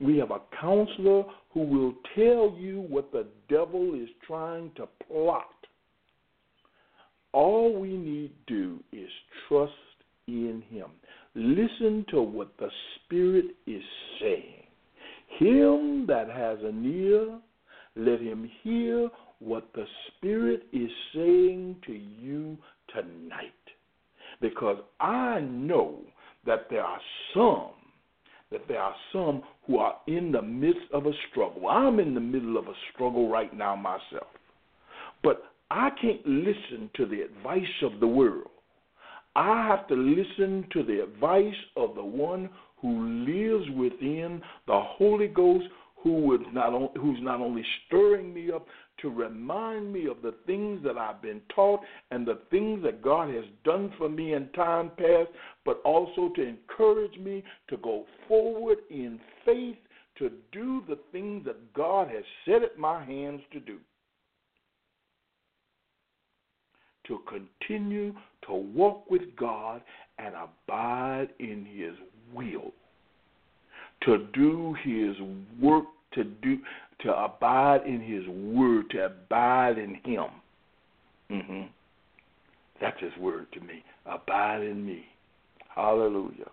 We 0.00 0.18
have 0.18 0.30
a 0.30 0.40
counselor 0.60 1.24
who 1.52 1.60
will 1.60 1.94
tell 2.14 2.56
you 2.58 2.84
what 2.88 3.12
the 3.12 3.26
devil 3.48 3.94
is 3.94 4.08
trying 4.26 4.70
to 4.76 4.86
plot. 5.08 5.46
All 7.36 7.78
we 7.78 7.98
need 7.98 8.30
do 8.46 8.82
is 8.92 9.10
trust 9.46 9.72
in 10.26 10.62
him. 10.70 10.86
Listen 11.34 12.06
to 12.08 12.22
what 12.22 12.56
the 12.58 12.70
Spirit 12.94 13.44
is 13.66 13.82
saying. 14.18 14.64
Him 15.38 16.06
that 16.06 16.30
has 16.30 16.56
an 16.62 16.82
ear, 16.90 17.38
let 17.94 18.22
him 18.22 18.50
hear 18.62 19.10
what 19.40 19.68
the 19.74 19.84
Spirit 20.08 20.62
is 20.72 20.88
saying 21.14 21.76
to 21.84 21.92
you 21.92 22.56
tonight. 22.94 23.52
Because 24.40 24.78
I 24.98 25.40
know 25.40 25.98
that 26.46 26.68
there 26.70 26.84
are 26.84 27.00
some, 27.34 27.72
that 28.50 28.66
there 28.66 28.80
are 28.80 28.96
some 29.12 29.42
who 29.66 29.76
are 29.76 29.96
in 30.06 30.32
the 30.32 30.40
midst 30.40 30.90
of 30.90 31.04
a 31.04 31.12
struggle. 31.30 31.68
I'm 31.68 32.00
in 32.00 32.14
the 32.14 32.20
middle 32.20 32.56
of 32.56 32.66
a 32.66 32.74
struggle 32.94 33.28
right 33.28 33.54
now 33.54 33.76
myself. 33.76 34.30
But 35.22 35.42
I 35.70 35.90
can't 36.00 36.24
listen 36.26 36.90
to 36.94 37.06
the 37.06 37.22
advice 37.22 37.82
of 37.82 37.98
the 38.00 38.06
world. 38.06 38.50
I 39.34 39.66
have 39.66 39.86
to 39.88 39.94
listen 39.94 40.66
to 40.72 40.82
the 40.82 41.02
advice 41.02 41.54
of 41.76 41.94
the 41.94 42.04
one 42.04 42.48
who 42.80 43.24
lives 43.26 43.68
within 43.70 44.40
the 44.66 44.80
Holy 44.80 45.28
Ghost, 45.28 45.66
who 45.96 46.34
is 46.34 46.40
not 46.52 46.96
who's 46.96 47.18
not 47.20 47.40
only 47.40 47.64
stirring 47.86 48.32
me 48.32 48.50
up 48.52 48.66
to 48.98 49.10
remind 49.10 49.92
me 49.92 50.06
of 50.06 50.22
the 50.22 50.34
things 50.46 50.82
that 50.84 50.96
I've 50.96 51.20
been 51.20 51.42
taught 51.54 51.80
and 52.10 52.26
the 52.26 52.40
things 52.50 52.82
that 52.84 53.02
God 53.02 53.28
has 53.34 53.44
done 53.64 53.92
for 53.98 54.08
me 54.08 54.34
in 54.34 54.48
time 54.50 54.90
past, 54.96 55.30
but 55.64 55.82
also 55.84 56.30
to 56.36 56.42
encourage 56.42 57.18
me 57.18 57.42
to 57.68 57.76
go 57.78 58.06
forward 58.28 58.78
in 58.88 59.20
faith 59.44 59.76
to 60.18 60.30
do 60.52 60.82
the 60.88 60.98
things 61.12 61.44
that 61.44 61.74
God 61.74 62.08
has 62.08 62.24
set 62.46 62.62
at 62.62 62.78
my 62.78 63.04
hands 63.04 63.42
to 63.52 63.60
do. 63.60 63.78
To 67.08 67.20
continue 67.28 68.12
to 68.46 68.52
walk 68.52 69.08
with 69.10 69.22
God 69.38 69.80
and 70.18 70.34
abide 70.34 71.28
in 71.38 71.64
His 71.64 71.94
will, 72.34 72.72
to 74.02 74.26
do 74.32 74.74
His 74.82 75.16
work, 75.60 75.84
to 76.14 76.24
do 76.24 76.58
to 77.02 77.14
abide 77.14 77.86
in 77.86 78.00
His 78.00 78.26
word, 78.28 78.90
to 78.90 79.06
abide 79.06 79.78
in 79.78 79.94
Him. 80.04 80.26
Mm-hmm. 81.30 81.62
That's 82.80 83.00
His 83.00 83.16
word 83.20 83.46
to 83.52 83.60
me. 83.60 83.84
Abide 84.06 84.62
in 84.62 84.84
me. 84.84 85.04
Hallelujah. 85.74 86.50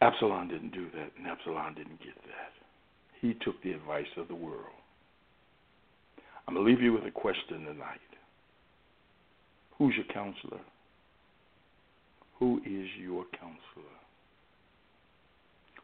Absalom 0.00 0.48
didn't 0.48 0.72
do 0.72 0.86
that, 0.94 1.10
and 1.18 1.26
Absalom 1.26 1.74
didn't 1.74 1.98
get 1.98 2.14
that. 2.26 2.52
He 3.20 3.34
took 3.44 3.60
the 3.62 3.72
advice 3.72 4.06
of 4.16 4.28
the 4.28 4.34
world. 4.34 4.60
I'm 6.46 6.54
going 6.54 6.64
to 6.64 6.70
leave 6.70 6.82
you 6.82 6.92
with 6.92 7.04
a 7.04 7.10
question 7.10 7.64
tonight. 7.64 8.00
Who's 9.78 9.94
your 9.96 10.06
counselor? 10.06 10.60
Who 12.38 12.60
is 12.64 12.86
your 13.00 13.24
counselor? 13.32 13.96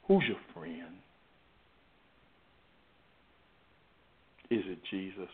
Who's 0.06 0.24
your 0.28 0.38
friend? 0.54 0.98
Is 4.50 4.62
it 4.66 4.78
Jesus? 4.90 5.30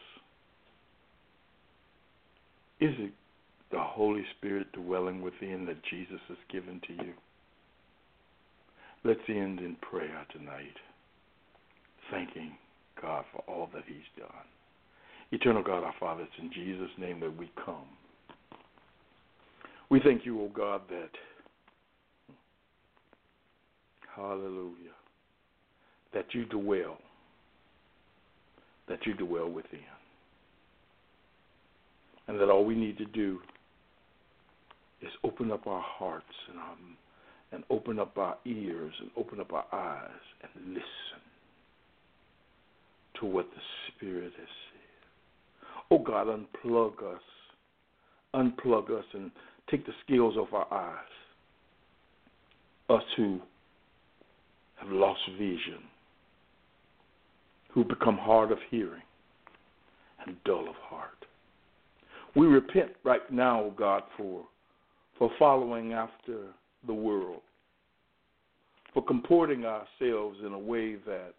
Is 2.80 2.94
it 2.98 3.12
the 3.72 3.80
Holy 3.80 4.24
Spirit 4.38 4.70
dwelling 4.72 5.20
within 5.20 5.66
that 5.66 5.82
Jesus 5.90 6.20
has 6.28 6.38
given 6.50 6.80
to 6.86 6.92
you? 7.04 7.12
Let's 9.04 9.20
end 9.28 9.60
in 9.60 9.76
prayer 9.76 10.26
tonight, 10.32 10.76
thanking 12.10 12.52
God 13.00 13.24
for 13.32 13.42
all 13.48 13.68
that 13.74 13.84
He's 13.86 13.96
done. 14.18 14.57
Eternal 15.30 15.62
God, 15.62 15.84
our 15.84 15.94
Father, 16.00 16.22
it's 16.22 16.32
in 16.38 16.50
Jesus' 16.52 16.90
name 16.98 17.20
that 17.20 17.36
we 17.36 17.50
come. 17.64 17.84
We 19.90 20.00
thank 20.00 20.24
you, 20.24 20.40
O 20.40 20.44
oh 20.44 20.50
God, 20.54 20.82
that, 20.88 21.10
hallelujah, 24.14 24.74
that 26.14 26.26
you 26.32 26.44
dwell, 26.46 26.98
that 28.88 29.06
you 29.06 29.14
dwell 29.14 29.48
within. 29.48 29.80
And 32.26 32.38
that 32.40 32.50
all 32.50 32.64
we 32.64 32.74
need 32.74 32.98
to 32.98 33.06
do 33.06 33.38
is 35.00 35.10
open 35.24 35.50
up 35.50 35.66
our 35.66 35.82
hearts 35.82 36.24
and, 36.50 36.58
our, 36.58 36.76
and 37.52 37.64
open 37.70 37.98
up 37.98 38.16
our 38.18 38.36
ears 38.44 38.92
and 39.00 39.10
open 39.16 39.40
up 39.40 39.52
our 39.52 39.64
eyes 39.72 40.10
and 40.42 40.74
listen 40.74 40.82
to 43.20 43.26
what 43.26 43.48
the 43.50 43.60
Spirit 43.96 44.32
has 44.38 44.48
Oh 45.90 45.98
God, 45.98 46.26
unplug 46.26 47.02
us. 47.02 47.22
Unplug 48.34 48.90
us 48.90 49.04
and 49.14 49.30
take 49.70 49.86
the 49.86 49.92
scales 50.04 50.36
off 50.36 50.52
our 50.52 50.72
eyes. 50.72 51.04
Us 52.90 53.02
who 53.16 53.40
have 54.76 54.90
lost 54.90 55.20
vision, 55.38 55.82
who 57.72 57.84
become 57.84 58.16
hard 58.16 58.52
of 58.52 58.58
hearing 58.70 59.02
and 60.26 60.36
dull 60.44 60.68
of 60.68 60.76
heart. 60.76 61.10
We 62.36 62.46
repent 62.46 62.90
right 63.04 63.30
now, 63.32 63.62
oh 63.62 63.74
God, 63.76 64.02
for 64.16 64.44
for 65.18 65.30
following 65.38 65.92
after 65.92 66.44
the 66.86 66.94
world, 66.94 67.40
for 68.94 69.04
comporting 69.04 69.64
ourselves 69.64 70.38
in 70.46 70.52
a 70.52 70.58
way 70.58 70.94
that 70.94 71.34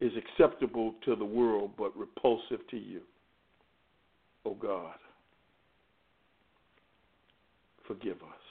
is 0.00 0.10
acceptable 0.16 0.94
to 1.04 1.14
the 1.14 1.24
world 1.24 1.70
but 1.78 1.96
repulsive 1.96 2.66
to 2.70 2.76
you. 2.76 3.00
Oh 4.44 4.54
God, 4.54 4.94
forgive 7.86 8.16
us. 8.16 8.42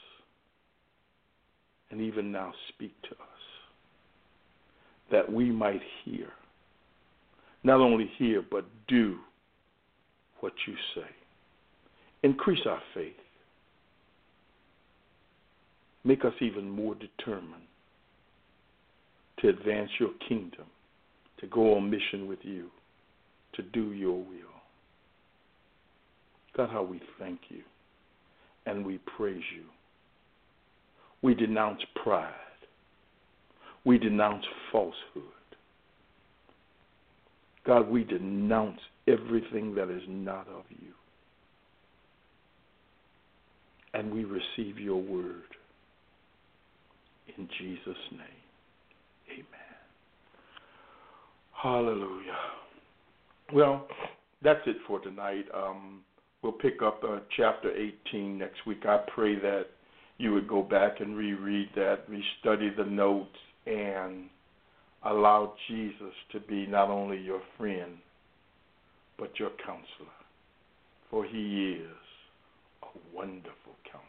And 1.89 2.01
even 2.01 2.31
now 2.31 2.53
speak 2.69 2.93
to 3.03 3.11
us 3.11 3.41
that 5.11 5.31
we 5.31 5.51
might 5.51 5.81
hear. 6.05 6.29
Not 7.63 7.81
only 7.81 8.09
hear, 8.17 8.41
but 8.49 8.65
do 8.87 9.17
what 10.39 10.53
you 10.67 10.73
say. 10.95 11.09
Increase 12.23 12.61
our 12.65 12.81
faith. 12.93 13.13
Make 16.03 16.25
us 16.25 16.33
even 16.39 16.69
more 16.69 16.95
determined 16.95 17.67
to 19.39 19.49
advance 19.49 19.89
your 19.99 20.11
kingdom, 20.27 20.65
to 21.39 21.47
go 21.47 21.75
on 21.75 21.89
mission 21.89 22.27
with 22.27 22.39
you, 22.43 22.69
to 23.53 23.61
do 23.61 23.91
your 23.91 24.17
will. 24.17 24.50
God, 26.55 26.69
how 26.69 26.83
we 26.83 27.01
thank 27.19 27.39
you 27.49 27.61
and 28.65 28.85
we 28.85 28.99
praise 29.17 29.43
you. 29.55 29.63
We 31.21 31.33
denounce 31.33 31.81
pride. 32.03 32.33
We 33.85 33.97
denounce 33.97 34.45
falsehood. 34.71 35.23
God, 37.65 37.89
we 37.89 38.03
denounce 38.03 38.79
everything 39.07 39.75
that 39.75 39.89
is 39.89 40.01
not 40.07 40.47
of 40.47 40.63
you. 40.69 40.93
And 43.93 44.11
we 44.11 44.23
receive 44.23 44.79
your 44.79 45.01
word. 45.01 45.43
In 47.37 47.47
Jesus' 47.59 47.95
name, 48.11 48.41
amen. 49.31 49.45
Hallelujah. 51.53 52.37
Well, 53.53 53.87
that's 54.41 54.61
it 54.65 54.77
for 54.87 54.99
tonight. 54.99 55.45
Um, 55.53 56.01
We'll 56.41 56.53
pick 56.53 56.81
up 56.81 57.03
uh, 57.07 57.19
chapter 57.37 57.71
18 58.09 58.37
next 58.37 58.65
week. 58.65 58.85
I 58.85 58.99
pray 59.13 59.35
that 59.35 59.65
you 60.17 60.33
would 60.33 60.47
go 60.47 60.61
back 60.63 60.99
and 60.99 61.15
reread 61.15 61.69
that, 61.75 62.09
restudy 62.09 62.75
the 62.75 62.85
notes, 62.85 63.37
and 63.65 64.25
allow 65.03 65.53
Jesus 65.67 66.13
to 66.31 66.39
be 66.39 66.65
not 66.65 66.89
only 66.89 67.17
your 67.17 67.41
friend, 67.57 67.97
but 69.17 69.39
your 69.39 69.51
counselor. 69.65 69.85
For 71.09 71.25
he 71.25 71.79
is 71.79 71.97
a 72.83 73.15
wonderful 73.15 73.75
counselor. 73.83 74.01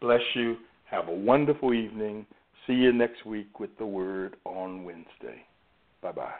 Bless 0.00 0.22
you. 0.34 0.56
Have 0.90 1.08
a 1.08 1.14
wonderful 1.14 1.74
evening. 1.74 2.26
See 2.66 2.72
you 2.72 2.92
next 2.92 3.24
week 3.24 3.60
with 3.60 3.70
the 3.78 3.86
word 3.86 4.36
on 4.44 4.84
Wednesday. 4.84 5.44
Bye 6.02 6.12
bye. 6.12 6.32